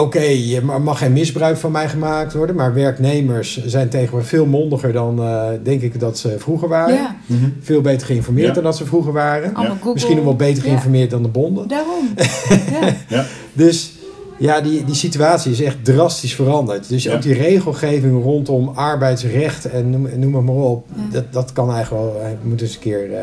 oké, 0.01 0.18
er 0.55 0.64
ma- 0.64 0.78
mag 0.78 0.99
geen 0.99 1.12
misbruik 1.12 1.57
van 1.57 1.72
mij 1.72 1.88
gemaakt 1.88 2.32
worden. 2.34 2.57
Maar 2.57 2.74
werknemers 2.74 3.64
zijn 3.66 3.88
tegenwoordig 3.88 4.28
veel 4.28 4.46
mondiger 4.46 4.92
dan, 4.92 5.22
eh, 5.22 5.44
denk 5.62 5.82
ik, 5.82 6.01
dat 6.01 6.18
ze 6.18 6.34
vroeger 6.38 6.68
waren. 6.68 6.94
Ja, 6.94 7.16
Mhm. 7.26 7.49
Veel 7.61 7.80
beter 7.80 8.07
geïnformeerd 8.07 8.46
Ja. 8.49 8.53
dan 8.55 8.62
dat 8.62 8.76
ze 8.76 8.84
vroeger 8.86 9.12
waren. 9.12 9.57
Google. 9.57 9.92
Misschien 9.92 10.16
nog 10.16 10.24
wel 10.24 10.36
beter 10.36 10.62
Ja, 10.62 10.68
geïnformeerd 10.68 11.11
dan 11.11 11.22
de 11.22 11.28
bonden. 11.28 11.68
Daarom. 11.68 12.09
ja. 13.09 13.24
Dus 13.53 13.92
ja, 14.38 14.61
die, 14.61 14.84
die 14.84 14.94
situatie 14.94 15.53
is 15.53 15.61
echt 15.61 15.84
drastisch 15.84 16.34
veranderd. 16.34 16.88
Dus 16.88 17.03
Ja. 17.03 17.14
ook 17.14 17.22
die 17.22 17.34
regelgeving 17.34 18.22
rondom 18.22 18.68
arbeidsrecht 18.68 19.64
en 19.70 19.90
noem, 19.90 20.09
noem 20.16 20.34
het 20.34 20.44
maar 20.44 20.55
op, 20.55 20.86
Ja. 20.94 21.03
dat, 21.12 21.32
dat 21.32 21.53
kan 21.53 21.72
eigenlijk 21.72 22.05
wel, 22.05 22.20
eh, 22.22 22.28
moet 22.42 22.61
eens 22.61 22.74
een 22.74 22.80
keer 22.80 23.12
eh, 23.12 23.20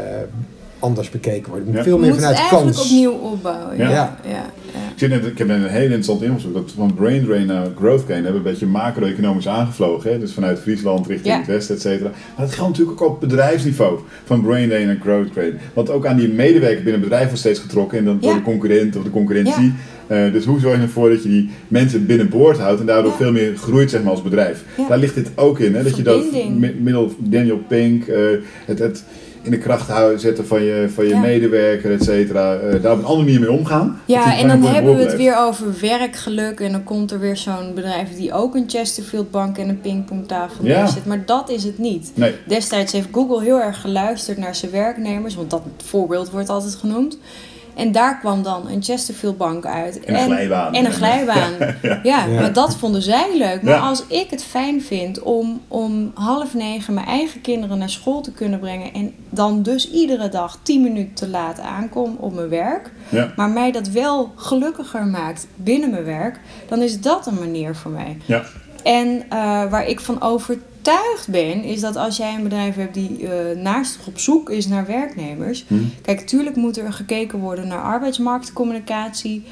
anders 0.86 1.10
bekeken 1.10 1.50
worden. 1.50 1.74
Ja. 1.74 1.84
Veel 1.84 1.98
meer 1.98 2.08
het 2.10 2.18
vanuit 2.18 2.36
eigenlijk 2.38 2.66
kans. 2.66 2.84
opnieuw 2.86 3.12
opbouwen. 3.12 3.78
Ja. 3.78 3.90
Ja. 3.90 4.18
Ja. 4.28 4.44
Ik, 4.92 5.02
zit 5.02 5.10
net, 5.10 5.26
ik 5.26 5.38
heb 5.38 5.48
net 5.48 5.58
een 5.58 5.68
heel 5.70 5.82
interessant 5.82 6.22
invalshoek. 6.22 6.54
Dat 6.54 6.72
van 6.76 6.94
brain 6.94 7.26
drain 7.26 7.46
naar 7.48 7.68
growth 7.78 8.04
gain 8.08 8.24
hebben 8.24 8.32
we 8.32 8.38
een 8.38 8.54
beetje 8.54 8.66
macro-economisch 8.66 9.48
aangevlogen. 9.48 10.12
Hè? 10.12 10.20
Dus 10.20 10.34
vanuit 10.34 10.60
Friesland 10.60 11.08
richting 11.08 11.34
Ja. 11.34 11.38
het 11.40 11.48
westen, 11.48 11.76
et 11.76 11.82
cetera. 11.82 12.10
Maar 12.10 12.46
dat 12.46 12.56
geldt 12.56 12.72
natuurlijk 12.72 13.02
ook 13.02 13.10
op 13.10 13.20
bedrijfsniveau. 13.20 14.00
Van 14.26 14.42
brain 14.42 14.68
drain 14.70 14.88
naar 14.88 14.98
growth 15.02 15.32
gain. 15.34 15.58
Want 15.74 15.90
ook 15.90 16.06
aan 16.06 16.18
die 16.18 16.28
medewerker 16.30 16.76
binnen 16.84 16.94
het 16.94 17.02
bedrijf 17.04 17.26
wordt 17.26 17.40
steeds 17.40 17.60
getrokken. 17.60 17.98
En 17.98 18.06
dan 18.06 18.18
door 18.20 18.34
de 18.34 18.42
concurrent 18.42 18.96
of 18.96 19.04
de 19.04 19.10
concurrentie. 19.10 19.74
Eh, 20.08 20.32
dus 20.32 20.46
hoe 20.46 20.60
zorg 20.60 20.76
je 20.76 20.82
ervoor 20.82 21.10
dat 21.10 21.24
je 21.24 21.30
die 21.30 21.50
mensen 21.68 22.06
binnenboord 22.06 22.58
houdt 22.58 22.80
en 22.80 22.86
daardoor 22.86 23.12
Ja. 23.12 23.18
veel 23.18 23.32
meer 23.32 23.56
groeit 23.58 23.90
zeg 23.90 24.02
maar, 24.04 24.12
als 24.12 24.22
bedrijf? 24.22 24.64
Ja. 24.78 24.88
Daar 24.88 24.98
ligt 24.98 25.16
dit 25.16 25.30
ook 25.36 25.60
in. 25.60 25.76
Hè? 25.76 25.84
Dat 25.84 25.96
je 25.98 26.04
dat 26.04 26.24
middel 26.80 27.14
Daniel 27.20 27.60
Pink, 27.68 28.08
eh, 28.08 28.18
het, 28.66 28.80
het 28.80 29.04
in 29.46 29.52
de 29.52 29.58
kracht 29.58 29.90
houden, 29.90 30.20
zetten 30.20 30.48
van 30.48 30.64
je, 30.64 30.90
van 30.94 31.04
je 31.04 31.10
Ja. 31.10 31.20
medewerker, 31.20 31.92
et 31.92 32.04
cetera. 32.04 32.54
eh, 32.56 32.82
daar 32.82 32.92
op 32.92 32.98
een 33.00 33.06
andere 33.06 33.24
manier 33.24 33.40
mee 33.40 33.52
omgaan. 33.52 34.02
Ja, 34.06 34.38
en 34.38 34.48
dan 34.48 34.62
hebben 34.64 34.96
we 34.96 35.04
het 35.04 35.16
weer 35.16 35.38
over 35.38 35.66
werkgeluk. 35.82 36.60
En 36.60 36.72
dan 36.72 36.84
komt 36.84 37.12
er 37.12 37.20
weer 37.20 37.38
zo'n 37.38 37.72
bedrijf 37.76 38.16
die 38.16 38.34
ook 38.34 38.56
een 38.56 38.64
Chesterfield 38.68 39.32
bank 39.32 39.58
en 39.58 39.70
een 39.70 39.82
pingpongtafel 39.82 40.66
Ja. 40.66 40.78
neerzet. 40.82 41.06
Maar 41.06 41.26
dat 41.26 41.50
is 41.50 41.64
het 41.64 41.78
niet. 41.78 42.12
Nee. 42.16 42.34
Destijds 42.48 42.92
heeft 42.92 43.08
Google 43.12 43.42
heel 43.44 43.62
erg 43.62 43.82
geluisterd 43.82 44.38
naar 44.38 44.56
zijn 44.56 44.72
werknemers. 44.72 45.36
Want 45.36 45.50
dat 45.50 45.62
voorbeeld 45.86 46.30
wordt 46.30 46.50
altijd 46.50 46.76
genoemd. 46.76 47.18
En 47.76 47.92
daar 47.92 48.20
kwam 48.20 48.44
dan 48.44 48.68
een 48.70 48.84
Chesterfield 48.84 49.38
bank 49.38 49.66
uit. 49.66 50.00
En 50.00 50.16
een 50.16 50.26
glijbaan. 50.26 50.74
En 50.74 50.86
een 50.86 50.92
glijbaan. 50.92 51.52
Ja, 52.04 52.26
Ja. 52.26 52.40
maar 52.42 52.54
dat 52.54 52.76
vonden 52.76 53.02
zij 53.02 53.38
leuk. 53.38 53.62
Maar 53.62 53.74
Ja. 53.74 53.80
als 53.80 54.04
ik 54.08 54.30
het 54.30 54.44
fijn 54.44 54.82
vind 54.82 55.20
om 55.22 55.62
om 55.68 56.12
half 56.14 56.54
negen 56.54 56.94
mijn 56.94 57.06
eigen 57.08 57.42
kinderen 57.42 57.78
naar 57.78 57.90
school 57.90 58.22
te 58.22 58.32
kunnen 58.32 58.60
brengen... 58.60 58.94
en 58.94 59.14
dan 59.30 59.64
dus 59.64 59.92
iedere 59.92 60.30
dag 60.30 60.60
tien 60.62 60.82
minuten 60.82 61.14
te 61.14 61.28
laat 61.28 61.60
aankom 61.60 62.16
op 62.20 62.34
mijn 62.34 62.50
werk... 62.50 62.92
Ja. 63.10 63.32
maar 63.36 63.50
mij 63.50 63.72
dat 63.72 63.88
wel 63.88 64.32
gelukkiger 64.36 65.06
maakt 65.06 65.48
binnen 65.56 65.90
mijn 65.90 66.04
werk... 66.04 66.40
dan 66.68 66.82
is 66.82 67.02
dat 67.02 67.28
een 67.28 67.40
manier 67.40 67.76
voor 67.76 67.92
mij. 67.92 68.18
Ja. 68.26 68.44
En 68.84 69.24
eh, 69.30 69.38
waar 69.70 69.88
ik 69.88 70.00
van 70.00 70.22
overtuigd 70.22 70.74
ben, 71.28 71.64
is 71.64 71.82
dat 71.82 71.96
als 71.96 72.18
jij 72.18 72.34
een 72.36 72.44
bedrijf 72.44 72.76
hebt 72.76 72.94
die 72.94 73.28
eh 73.30 73.58
naast 73.58 74.00
op 74.08 74.20
zoek 74.20 74.50
is 74.50 74.68
naar 74.68 74.86
werknemers. 74.86 75.66
Hm. 75.68 75.76
Kijk, 76.02 76.20
tuurlijk 76.28 76.56
moet 76.56 76.78
er 76.78 76.94
gekeken 76.94 77.40
worden 77.40 77.68
naar 77.68 77.82
arbeidsmarktcommunicatie. 77.82 79.44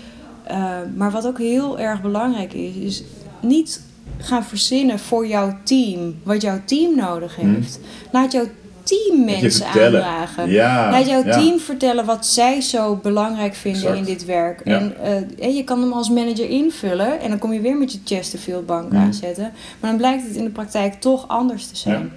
eh, 0.43 0.79
maar 0.95 1.11
wat 1.11 1.27
ook 1.27 1.38
heel 1.38 1.79
erg 1.79 2.01
belangrijk 2.01 2.53
is, 2.53 2.75
is 2.75 3.03
niet 3.41 3.81
gaan 4.17 4.43
verzinnen 4.43 4.99
voor 4.99 5.27
jouw 5.27 5.57
team 5.63 6.15
wat 6.23 6.41
jouw 6.41 6.59
team 6.65 6.95
nodig 6.95 7.36
Hm. 7.36 7.53
heeft. 7.53 7.79
Laat 8.11 8.31
jouw 8.31 8.45
team 8.84 9.25
mensen 9.25 9.65
aandragen. 9.65 10.49
Ja. 10.49 10.91
Laat 10.91 11.07
jouw 11.07 11.25
ja. 11.25 11.38
team 11.39 11.59
vertellen 11.59 12.05
wat 12.05 12.25
zij 12.25 12.61
zo 12.61 12.95
belangrijk 12.95 13.53
vinden 13.55 13.81
Exact. 13.81 13.97
in 13.97 14.03
dit 14.03 14.25
werk. 14.25 14.61
Ja. 14.63 14.77
En 14.79 14.95
eh, 15.03 15.45
en 15.45 15.55
je 15.55 15.63
kan 15.63 15.81
hem 15.81 15.91
als 15.93 16.09
manager 16.09 16.49
invullen 16.49 17.19
en 17.21 17.29
dan 17.29 17.39
kom 17.39 17.53
je 17.53 17.59
weer 17.61 17.77
met 17.77 17.91
je 17.91 17.99
Chesterfield 18.05 18.65
bank 18.65 18.91
Mm. 18.91 18.97
aanzetten. 18.97 19.51
Maar 19.79 19.89
dan 19.89 19.99
blijkt 19.99 20.23
het 20.27 20.36
in 20.36 20.43
de 20.43 20.49
praktijk 20.49 20.93
toch 20.93 21.27
anders 21.27 21.67
te 21.67 21.75
zijn. 21.75 22.11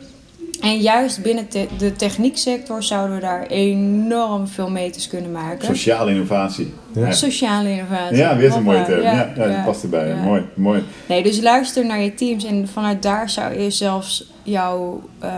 En 0.60 0.78
juist 0.80 1.22
binnen 1.22 1.48
te- 1.48 1.66
de 1.78 1.92
technieksector 1.92 2.82
zouden 2.82 3.14
we 3.16 3.22
daar 3.22 3.46
enorm 3.46 4.46
veel 4.48 4.70
meters 4.70 5.08
kunnen 5.08 5.32
maken. 5.32 5.66
Sociale 5.66 6.10
innovatie. 6.10 6.72
Ja. 6.94 7.12
Sociale 7.12 7.70
innovatie. 7.70 8.16
Ja, 8.16 8.36
weer 8.36 8.50
zo'n 8.52 8.62
mooie 8.62 8.84
term. 8.84 9.02
Ja, 9.02 9.32
ja, 9.36 9.62
past 9.64 9.82
erbij. 9.82 10.08
ja. 10.08 10.14
Mooi, 10.16 10.42
mooi. 10.54 10.82
Nee, 11.06 11.22
dus 11.22 11.40
luister 11.40 11.86
naar 11.86 12.00
je 12.00 12.14
teams 12.14 12.44
en 12.44 12.68
vanuit 12.68 13.02
daar 13.02 13.30
zou 13.30 13.60
je 13.60 13.70
zelfs 13.70 14.32
jouw 14.42 15.02
eh, 15.18 15.30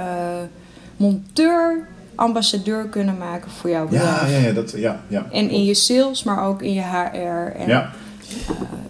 monteur 0.99 1.86
ambassadeur 2.14 2.84
kunnen 2.84 3.18
maken 3.18 3.51
voor 3.51 3.70
jouw 3.70 3.88
bedrijf. 3.88 4.30
Ja, 4.30 4.36
ja, 4.38 4.46
ja, 4.46 4.53
dat, 4.53 4.70
ja, 4.76 5.01
ja. 5.09 5.26
En 5.32 5.51
in 5.51 5.64
je 5.64 5.74
sales, 5.74 6.22
maar 6.22 6.46
ook 6.46 6.62
in 6.62 6.72
je 6.72 6.82
HR. 6.82 7.57
En 7.57 7.66
Ja, 7.68 7.90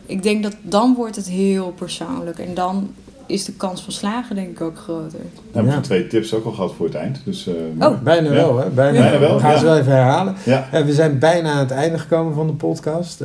ik 0.07 0.23
denk 0.23 0.43
dat 0.43 0.55
dan 0.63 0.95
wordt 0.95 1.17
het 1.17 1.29
heel 1.29 1.71
persoonlijk. 1.73 2.39
En 2.39 2.55
dan 2.55 2.91
is 3.27 3.45
de 3.45 3.53
kans 3.53 3.83
van 3.83 3.93
slagen 3.93 4.35
denk 4.35 4.49
ik 4.49 4.61
ook 4.61 4.79
groter. 4.79 5.19
Nou, 5.21 5.33
we 5.43 5.53
hebben 5.53 5.73
Ja. 5.75 5.81
twee 5.81 6.07
tips 6.07 6.35
ook 6.35 6.45
al 6.45 6.53
gehad 6.53 6.75
voor 6.77 6.87
het 6.87 6.95
eind. 6.95 7.21
Dus, 7.25 7.47
eh. 7.47 7.55
Oh. 7.89 8.01
Bijna 8.03 8.29
Ja. 8.29 8.35
wel, 8.35 8.59
hè? 8.59 8.69
Bijna, 8.69 9.01
Bijna 9.01 9.19
wel, 9.19 9.35
We 9.35 9.41
gaan 9.41 9.51
ja. 9.53 9.59
ze 9.59 9.65
wel 9.65 9.77
even 9.79 9.93
herhalen. 9.93 10.35
Ja. 10.45 10.69
Eh, 10.73 10.85
we 10.85 10.93
zijn 10.93 11.19
bijna 11.19 11.51
aan 11.53 11.59
het 11.59 11.71
einde 11.71 11.99
gekomen 11.99 12.35
van 12.35 12.47
de 12.47 12.53
podcast. 12.53 13.21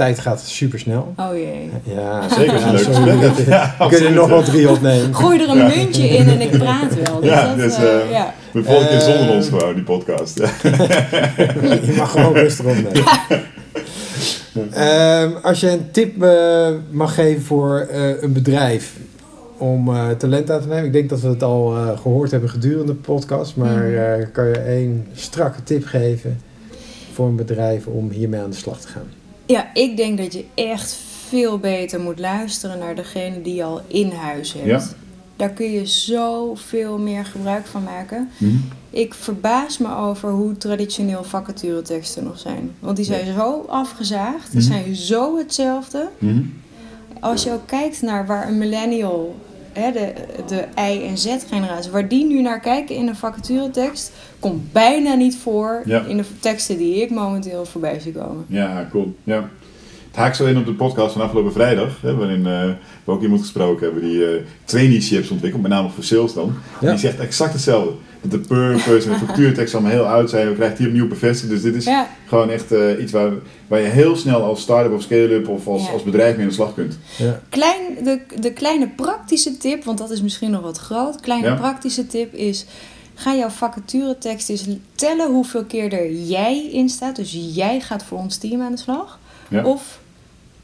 Tijd 0.00 0.18
gaat 0.18 0.40
super 0.40 0.78
snel. 0.78 1.12
Oh 1.16 1.32
jee. 1.32 1.70
Ja, 1.82 2.28
Zeker, 2.38 2.52
als 2.52 2.62
je 2.84 2.90
ja, 2.90 2.96
een 2.96 3.04
leuk 3.04 3.22
gesprek. 3.22 3.46
Ja, 3.46 3.74
We 3.78 3.88
kunnen 3.88 4.08
er 4.10 4.14
nog 4.14 4.28
wel 4.28 4.42
drie 4.42 4.70
opnemen. 4.70 5.14
Gooi 5.14 5.40
er 5.40 5.48
een 5.48 5.66
muntje 5.66 6.08
in 6.08 6.28
en 6.28 6.40
ik 6.40 6.50
praat 6.50 6.94
wel. 7.04 7.20
Dus 7.20 7.30
Ja, 7.30 7.46
dat, 7.46 7.56
dus, 7.56 7.76
eh, 7.76 8.00
eh, 8.00 8.10
ja. 8.10 8.34
De 8.52 8.64
volgende 8.64 8.88
keer 8.90 9.00
zonder 9.00 9.28
Eh, 9.28 9.34
ons 9.34 9.48
gewoon, 9.48 9.74
die 9.74 9.82
podcast. 9.82 10.38
Je 11.86 11.94
mag 11.96 12.10
gewoon 12.10 12.32
rustig 12.32 12.64
opnemen. 12.64 13.04
Ehm, 14.72 15.30
als 15.42 15.60
je 15.60 15.70
een 15.70 15.90
tip 15.90 16.24
mag 16.90 17.14
geven 17.14 17.42
voor 17.42 17.78
eh, 17.90 18.22
een 18.22 18.32
bedrijf 18.32 18.92
om 19.58 19.88
eh, 19.88 20.10
talent 20.10 20.50
aan 20.50 20.60
te 20.60 20.68
nemen. 20.68 20.84
Ik 20.84 20.92
denk 20.92 21.08
dat 21.08 21.20
we 21.20 21.28
het 21.28 21.42
al 21.42 21.76
eh, 21.76 21.98
gehoord 21.98 22.30
hebben 22.30 22.50
gedurende 22.50 22.92
de 22.92 22.98
podcast. 22.98 23.56
Maar 23.56 23.94
eh, 23.94 24.26
kan 24.32 24.46
je 24.46 24.58
één 24.58 25.06
strakke 25.14 25.62
tip 25.62 25.84
geven 25.84 26.40
voor 27.12 27.26
een 27.26 27.36
bedrijf 27.36 27.86
om 27.86 28.10
hiermee 28.10 28.40
aan 28.40 28.50
de 28.50 28.56
slag 28.56 28.80
te 28.80 28.88
gaan? 28.88 29.18
Ja, 29.50 29.70
ik 29.74 29.96
denk 29.96 30.18
dat 30.18 30.32
je 30.32 30.44
echt 30.54 30.96
veel 31.28 31.58
beter 31.58 32.00
moet 32.00 32.18
luisteren 32.18 32.78
naar 32.78 32.94
degene 32.94 33.42
die 33.42 33.54
je 33.54 33.64
al 33.64 33.80
in 33.86 34.10
huis 34.10 34.52
hebt. 34.52 34.66
Ja. 34.66 34.82
Daar 35.36 35.50
kun 35.50 35.70
je 35.72 35.86
zoveel 35.86 36.98
meer 36.98 37.24
gebruik 37.24 37.66
van 37.66 37.82
maken. 37.82 38.28
Mhm. 38.38 38.56
Ik 38.90 39.14
verbaas 39.14 39.78
me 39.78 39.96
over 39.96 40.30
hoe 40.30 40.56
traditioneel 40.56 41.24
vacatureteksten 41.24 42.24
nog 42.24 42.38
zijn. 42.38 42.70
Want 42.78 42.96
die 42.96 43.04
zijn 43.04 43.34
zo 43.34 43.64
afgezaagd, 43.68 44.52
die 44.52 44.60
Mhm. 44.60 44.70
zijn 44.72 44.94
zo 44.94 45.38
hetzelfde. 45.38 46.08
Mhm. 46.18 46.42
Als 47.20 47.42
je 47.42 47.52
ook 47.52 47.66
kijkt 47.66 48.02
naar 48.02 48.26
waar 48.26 48.48
een 48.48 48.58
millennial, 48.58 49.36
hè, 49.72 49.92
de, 49.92 50.12
de 50.46 50.64
I- 50.92 51.06
en 51.06 51.18
Z-generatie, 51.18 51.90
waar 51.90 52.08
die 52.08 52.26
nu 52.26 52.42
naar 52.42 52.60
kijken 52.60 52.96
in 52.96 53.08
een 53.08 53.16
vacaturetekst, 53.16 54.12
komt 54.40 54.72
bijna 54.72 55.14
niet 55.14 55.36
voor 55.36 55.82
Ja. 55.84 56.04
in 56.04 56.16
de 56.16 56.24
teksten 56.40 56.76
die 56.78 57.02
ik 57.02 57.10
momenteel 57.10 57.64
voorbij 57.64 58.00
zie 58.00 58.12
komen. 58.12 58.44
Ja, 58.48 58.88
cool. 58.90 59.14
Ja. 59.24 59.48
Het 60.10 60.18
haakt 60.18 60.36
zo 60.36 60.46
in 60.46 60.56
op 60.58 60.66
de 60.66 60.72
podcast 60.74 61.12
van 61.12 61.22
afgelopen 61.22 61.52
vrijdag, 61.52 62.00
hè, 62.00 62.14
waarin 62.16 62.46
eh, 62.46 62.68
we 63.04 63.12
ook 63.12 63.22
iemand 63.22 63.40
gesproken 63.40 63.84
hebben 63.84 64.02
die 64.02 64.24
eh 64.26 64.42
traineeships 64.64 65.30
ontwikkelt, 65.30 65.62
met 65.62 65.70
name 65.70 65.88
voor 65.88 66.04
sales 66.04 66.34
dan. 66.34 66.54
Ja. 66.80 66.90
Die 66.90 66.98
zegt 66.98 67.18
exact 67.18 67.52
hetzelfde. 67.52 67.92
Dat 68.20 68.30
de 68.30 68.38
purpose 68.38 69.10
en 69.10 69.18
de 69.18 69.26
factuurtekst 69.26 69.74
allemaal 69.74 69.92
heel 69.92 70.04
oud 70.06 70.30
zijn. 70.30 70.48
We 70.48 70.54
krijgen 70.54 70.76
hier 70.78 70.86
opnieuw 70.86 71.08
bevestigd. 71.08 71.50
Dus 71.50 71.62
dit 71.62 71.74
is 71.74 71.84
Ja, 71.84 72.08
gewoon 72.26 72.50
echt 72.50 72.72
eh, 72.72 73.00
iets 73.02 73.12
waar, 73.12 73.30
waar 73.68 73.80
je 73.80 73.86
heel 73.86 74.16
snel 74.16 74.42
als 74.42 74.60
start-up 74.60 74.92
of 74.92 75.02
scale-up 75.02 75.48
of 75.48 75.66
als, 75.66 75.86
Ja. 75.86 75.90
als 75.92 76.02
bedrijf 76.02 76.32
mee 76.32 76.42
aan 76.42 76.48
de 76.48 76.54
slag 76.54 76.74
kunt. 76.74 76.98
Ja. 77.18 77.40
klein, 77.48 77.80
de, 78.04 78.20
de 78.40 78.52
kleine 78.52 78.88
praktische 78.88 79.56
tip, 79.56 79.84
want 79.84 79.98
dat 79.98 80.10
is 80.10 80.22
misschien 80.22 80.50
nog 80.50 80.62
wat 80.62 80.78
groot. 80.78 81.20
Kleine 81.20 81.46
Ja. 81.46 81.54
praktische 81.54 82.06
tip 82.06 82.34
is, 82.34 82.66
ga 83.14 83.34
jouw 83.34 83.48
vacaturetekst 83.48 84.48
eens 84.48 84.66
tellen 84.94 85.30
hoeveel 85.30 85.64
keer 85.64 85.92
er 85.92 86.12
jij 86.12 86.68
in 86.72 86.88
staat. 86.88 87.16
Dus 87.16 87.38
jij 87.54 87.80
gaat 87.80 88.04
voor 88.04 88.18
ons 88.18 88.36
team 88.36 88.62
aan 88.62 88.72
de 88.72 88.78
slag. 88.78 89.18
Ja, 89.50 89.64
Of 89.64 89.98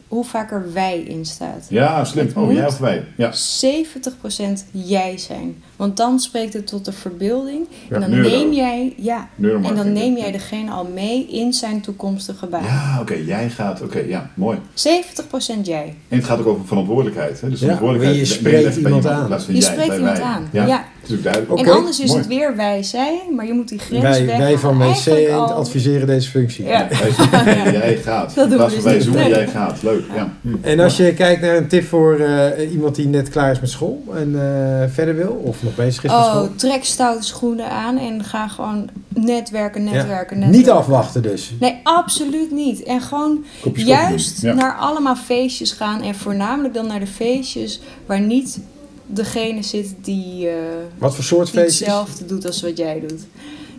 hoe 0.08 0.24
vaak 0.24 0.52
er 0.52 0.72
wij 0.72 0.98
in 1.00 1.24
staat. 1.24 1.66
ja 1.68 2.04
slim. 2.04 2.26
Het 2.26 2.36
Oh, 2.36 2.44
moet. 2.44 2.54
jij 2.54 2.66
of 2.66 2.78
wij? 2.78 3.04
Ja. 3.16 3.32
70% 3.32 4.64
jij 4.70 5.18
zijn. 5.18 5.62
Want 5.76 5.96
dan 5.96 6.18
spreekt 6.20 6.52
het 6.52 6.66
tot 6.66 6.84
de 6.84 6.92
verbeelding. 6.92 7.66
Ja, 7.88 7.94
en 7.94 8.00
dan 8.00 8.10
neuro. 8.10 8.28
neem 8.28 8.52
jij, 8.52 8.94
ja, 8.96 9.28
en 9.40 9.74
dan 9.74 9.92
neem 9.92 10.16
jij 10.16 10.32
degene 10.32 10.70
al 10.70 10.84
mee 10.94 11.26
in 11.26 11.52
zijn 11.52 11.80
toekomstige 11.80 12.46
baan. 12.46 12.62
Ja, 12.64 12.98
oké. 13.00 13.14
jij 13.14 13.50
gaat. 13.50 13.82
Oké, 13.82 13.98
ja, 13.98 14.30
mooi. 14.34 14.58
70% 14.74 15.66
jij. 15.66 15.94
En 16.08 16.16
het 16.16 16.26
gaat 16.26 16.38
ook 16.38 16.46
over 16.46 16.66
verantwoordelijkheid. 16.66 17.40
Hè? 17.40 17.48
Dus 17.50 17.60
Ja, 17.60 17.64
verantwoordelijkheid. 17.64 18.26
je 18.28 18.32
je 18.32 18.38
spreekt 18.38 18.76
iemand 18.76 18.76
iemand 18.76 19.06
aan. 19.06 19.20
in 19.20 19.26
plaats 19.26 19.44
van 19.44 19.54
Je 19.54 19.60
jij, 19.60 19.72
spreekt 19.72 19.96
iemand 19.96 20.20
aan. 20.20 20.48
Ja, 20.52 20.84
is 21.08 21.16
ook 21.16 21.22
duidelijk. 21.22 21.52
Oké, 21.52 21.70
en 21.70 21.76
anders 21.76 22.00
is 22.00 22.06
mooi. 22.08 22.18
het 22.18 22.28
weer 22.28 22.56
wij, 22.56 22.82
zij, 22.82 23.20
maar 23.36 23.46
je 23.46 23.52
moet 23.52 23.68
die 23.68 23.78
grens 23.78 24.02
Wij, 24.02 24.26
weg. 24.26 24.38
wij 24.38 24.58
van 24.58 24.78
WC 24.78 25.28
al... 25.30 25.52
adviseren 25.52 26.06
deze 26.06 26.30
functie. 26.30 26.64
Ja. 26.64 26.88
Wij 26.88 27.10
zeggen, 27.12 27.72
jij 27.80 27.96
gaat. 27.96 28.34
Dat 28.34 28.50
doen 28.50 28.58
we 28.58 28.82
dus 28.88 29.08
wij 29.08 29.28
jij 29.28 29.46
gaat. 29.48 29.82
Leuk, 29.82 30.04
ja. 30.14 30.32
En 30.60 30.80
als 30.80 30.96
je 30.96 31.14
kijkt 31.14 31.40
naar 31.40 31.56
een 31.56 31.68
tip 31.68 31.84
voor 31.84 32.18
eh, 32.20 32.72
iemand 32.72 32.94
die 32.94 33.06
net 33.08 33.28
klaar 33.28 33.50
is 33.50 33.60
met 33.60 33.70
school 33.70 34.02
en 34.14 34.34
eh, 34.34 34.88
verder 34.92 35.16
wil, 35.16 35.40
of 35.44 35.62
nog 35.62 35.74
bezig 35.74 36.04
is 36.04 36.10
met 36.10 36.20
Oh, 36.20 36.30
school. 36.30 36.48
trek 36.56 36.84
stoute 36.84 37.26
schoenen 37.26 37.70
aan 37.70 37.98
en 37.98 38.24
ga 38.24 38.48
gewoon 38.48 38.88
netwerken, 39.08 39.84
Ja. 39.84 39.90
netwerken, 39.90 40.38
netwerken. 40.38 40.50
Niet 40.50 40.70
afwachten 40.70 41.22
dus. 41.22 41.52
Nee, 41.60 41.80
absoluut 41.82 42.50
niet. 42.50 42.82
En 42.82 43.00
gewoon 43.00 43.44
juist. 43.74 44.42
Ja. 44.42 44.54
naar 44.54 44.76
allemaal 44.76 45.16
feestjes 45.16 45.72
gaan. 45.72 46.02
En 46.02 46.14
voornamelijk 46.14 46.74
dan 46.74 46.86
naar 46.86 47.00
de 47.00 47.06
feestjes 47.06 47.80
waar 48.06 48.20
niet 48.20 48.58
degene 49.06 49.62
zit 49.62 49.94
die, 50.02 50.48
eh, 50.48 50.54
Wat 50.98 51.14
voor 51.14 51.24
soort 51.24 51.52
die 51.52 51.60
feestjes? 51.60 51.78
hetzelfde 51.78 52.26
doet 52.26 52.46
als 52.46 52.62
wat 52.62 52.76
jij 52.78 53.00
doet. 53.08 53.20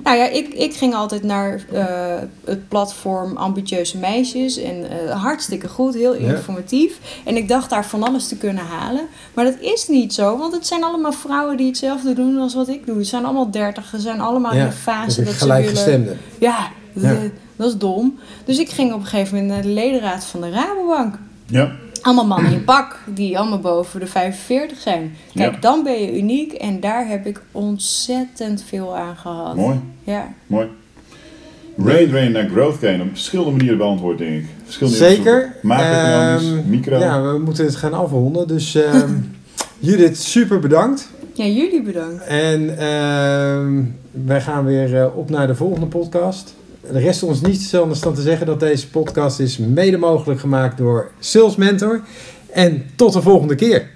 Nou 0.04 0.18
ja, 0.20 0.28
ik, 0.30 0.48
ik 0.54 0.74
ging 0.74 0.94
altijd 0.96 1.24
naar 1.24 1.66
eh, 1.72 2.16
het 2.46 2.68
platform 2.68 3.38
Ambitieuze 3.38 3.98
Meisjes. 3.98 4.58
En 4.58 4.90
eh, 4.90 5.22
hartstikke 5.24 5.68
goed, 5.68 5.94
heel 5.94 6.16
Ja. 6.20 6.36
informatief. 6.36 7.00
En 7.26 7.38
ik 7.38 7.48
dacht 7.48 7.70
daar 7.70 7.86
van 7.86 8.04
alles 8.04 8.28
te 8.28 8.36
kunnen 8.38 8.64
halen. 8.64 9.02
Maar 9.34 9.46
dat 9.46 9.56
is 9.60 9.88
niet 9.88 10.14
zo, 10.14 10.38
want 10.38 10.54
het 10.54 10.68
zijn 10.68 10.84
allemaal 10.84 11.12
vrouwen 11.12 11.58
die 11.58 11.68
hetzelfde 11.68 12.14
doen 12.14 12.38
als 12.38 12.54
wat 12.54 12.68
ik 12.68 12.86
doe. 12.86 12.98
Het 12.98 13.08
zijn 13.08 13.24
allemaal 13.26 13.52
dertig, 13.52 13.88
ze 13.90 14.00
zijn 14.00 14.20
allemaal 14.20 14.52
in 14.52 14.58
Ja, 14.58 14.66
de 14.66 14.72
fase 14.72 15.06
dus 15.06 15.16
dat 15.16 15.16
ze 15.16 15.24
willen... 15.24 15.38
gelijkgestemde. 15.40 16.16
Ja, 16.40 16.68
dat, 16.94 17.04
Ja. 17.04 17.18
dat 17.56 17.68
is 17.68 17.78
dom. 17.78 18.18
Dus 18.46 18.58
ik 18.60 18.70
ging 18.70 18.94
op 18.94 19.00
een 19.00 19.06
gegeven 19.06 19.34
moment 19.36 19.54
naar 19.54 19.62
de 19.62 19.68
ledenraad 19.82 20.24
van 20.26 20.42
de 20.42 20.50
Rabobank. 20.50 21.16
Ja, 21.46 21.72
Allemaal 22.02 22.26
mannen 22.28 22.52
in 22.52 22.64
pak, 22.64 23.00
die 23.06 23.38
allemaal 23.40 23.60
boven 23.60 24.00
de 24.00 24.08
45 24.08 24.80
zijn. 24.80 25.16
Kijk, 25.34 25.54
Ja. 25.54 25.60
dan 25.60 25.84
ben 25.84 26.02
je 26.02 26.18
uniek 26.18 26.54
en 26.54 26.80
daar 26.80 27.08
heb 27.08 27.26
ik 27.26 27.42
ontzettend 27.52 28.64
veel 28.68 28.96
aan 28.98 29.16
gehad. 29.16 29.56
mooi, 29.56 29.80
Ja. 30.04 30.34
mooi. 30.48 30.68
Rain 31.86 32.10
Drain 32.10 32.32
naar 32.32 32.48
Growth 32.50 32.78
Gain 32.80 33.02
op 33.02 33.08
verschillende 33.12 33.52
manieren 33.52 33.78
beantwoord, 33.78 34.18
denk 34.18 34.34
ik. 34.44 34.46
Verschillende 34.64 34.98
Zeker. 34.98 35.56
Macro-economisch, 35.62 36.44
Ehm, 36.60 36.70
micro. 36.70 36.98
Ja, 37.00 37.22
we 37.22 37.40
moeten 37.40 37.66
het 37.66 37.76
gaan 37.76 37.94
afronden. 37.94 38.48
Dus 38.48 38.76
ehm, 38.76 39.12
Judith, 39.80 40.18
super 40.18 40.60
bedankt. 40.60 41.10
ja, 41.34 41.46
jullie 41.46 41.82
bedankt. 41.82 42.24
En 42.26 42.78
ehm, 42.78 43.84
wij 44.26 44.42
gaan 44.42 44.66
weer 44.66 45.02
eh, 45.02 45.18
op 45.18 45.30
naar 45.30 45.48
de 45.48 45.56
volgende 45.56 45.86
podcast. 45.86 46.56
Er 46.94 47.02
rest 47.02 47.24
ons 47.24 47.42
niets 47.42 47.76
anders 47.76 48.00
dan 48.00 48.14
te 48.14 48.22
zeggen 48.22 48.46
dat 48.46 48.60
deze 48.60 48.90
podcast 48.90 49.40
is 49.40 49.58
mede 49.58 49.98
mogelijk 49.98 50.40
gemaakt 50.40 50.78
door 50.78 51.12
Sales 51.20 51.56
Mentor. 51.56 52.02
En 52.52 52.86
tot 52.96 53.14
de 53.14 53.22
volgende 53.22 53.56
keer. 53.56 53.90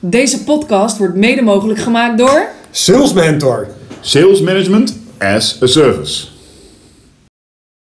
Deze 0.00 0.44
podcast 0.44 0.98
wordt 0.98 1.14
mede 1.14 1.42
mogelijk 1.42 1.78
gemaakt 1.78 2.18
door... 2.18 2.48
Sales 2.70 3.12
Mentor. 3.12 3.68
Sales 4.00 4.40
Management 4.40 4.98
as 5.18 5.62
a 5.62 5.66
Service. 5.66 6.35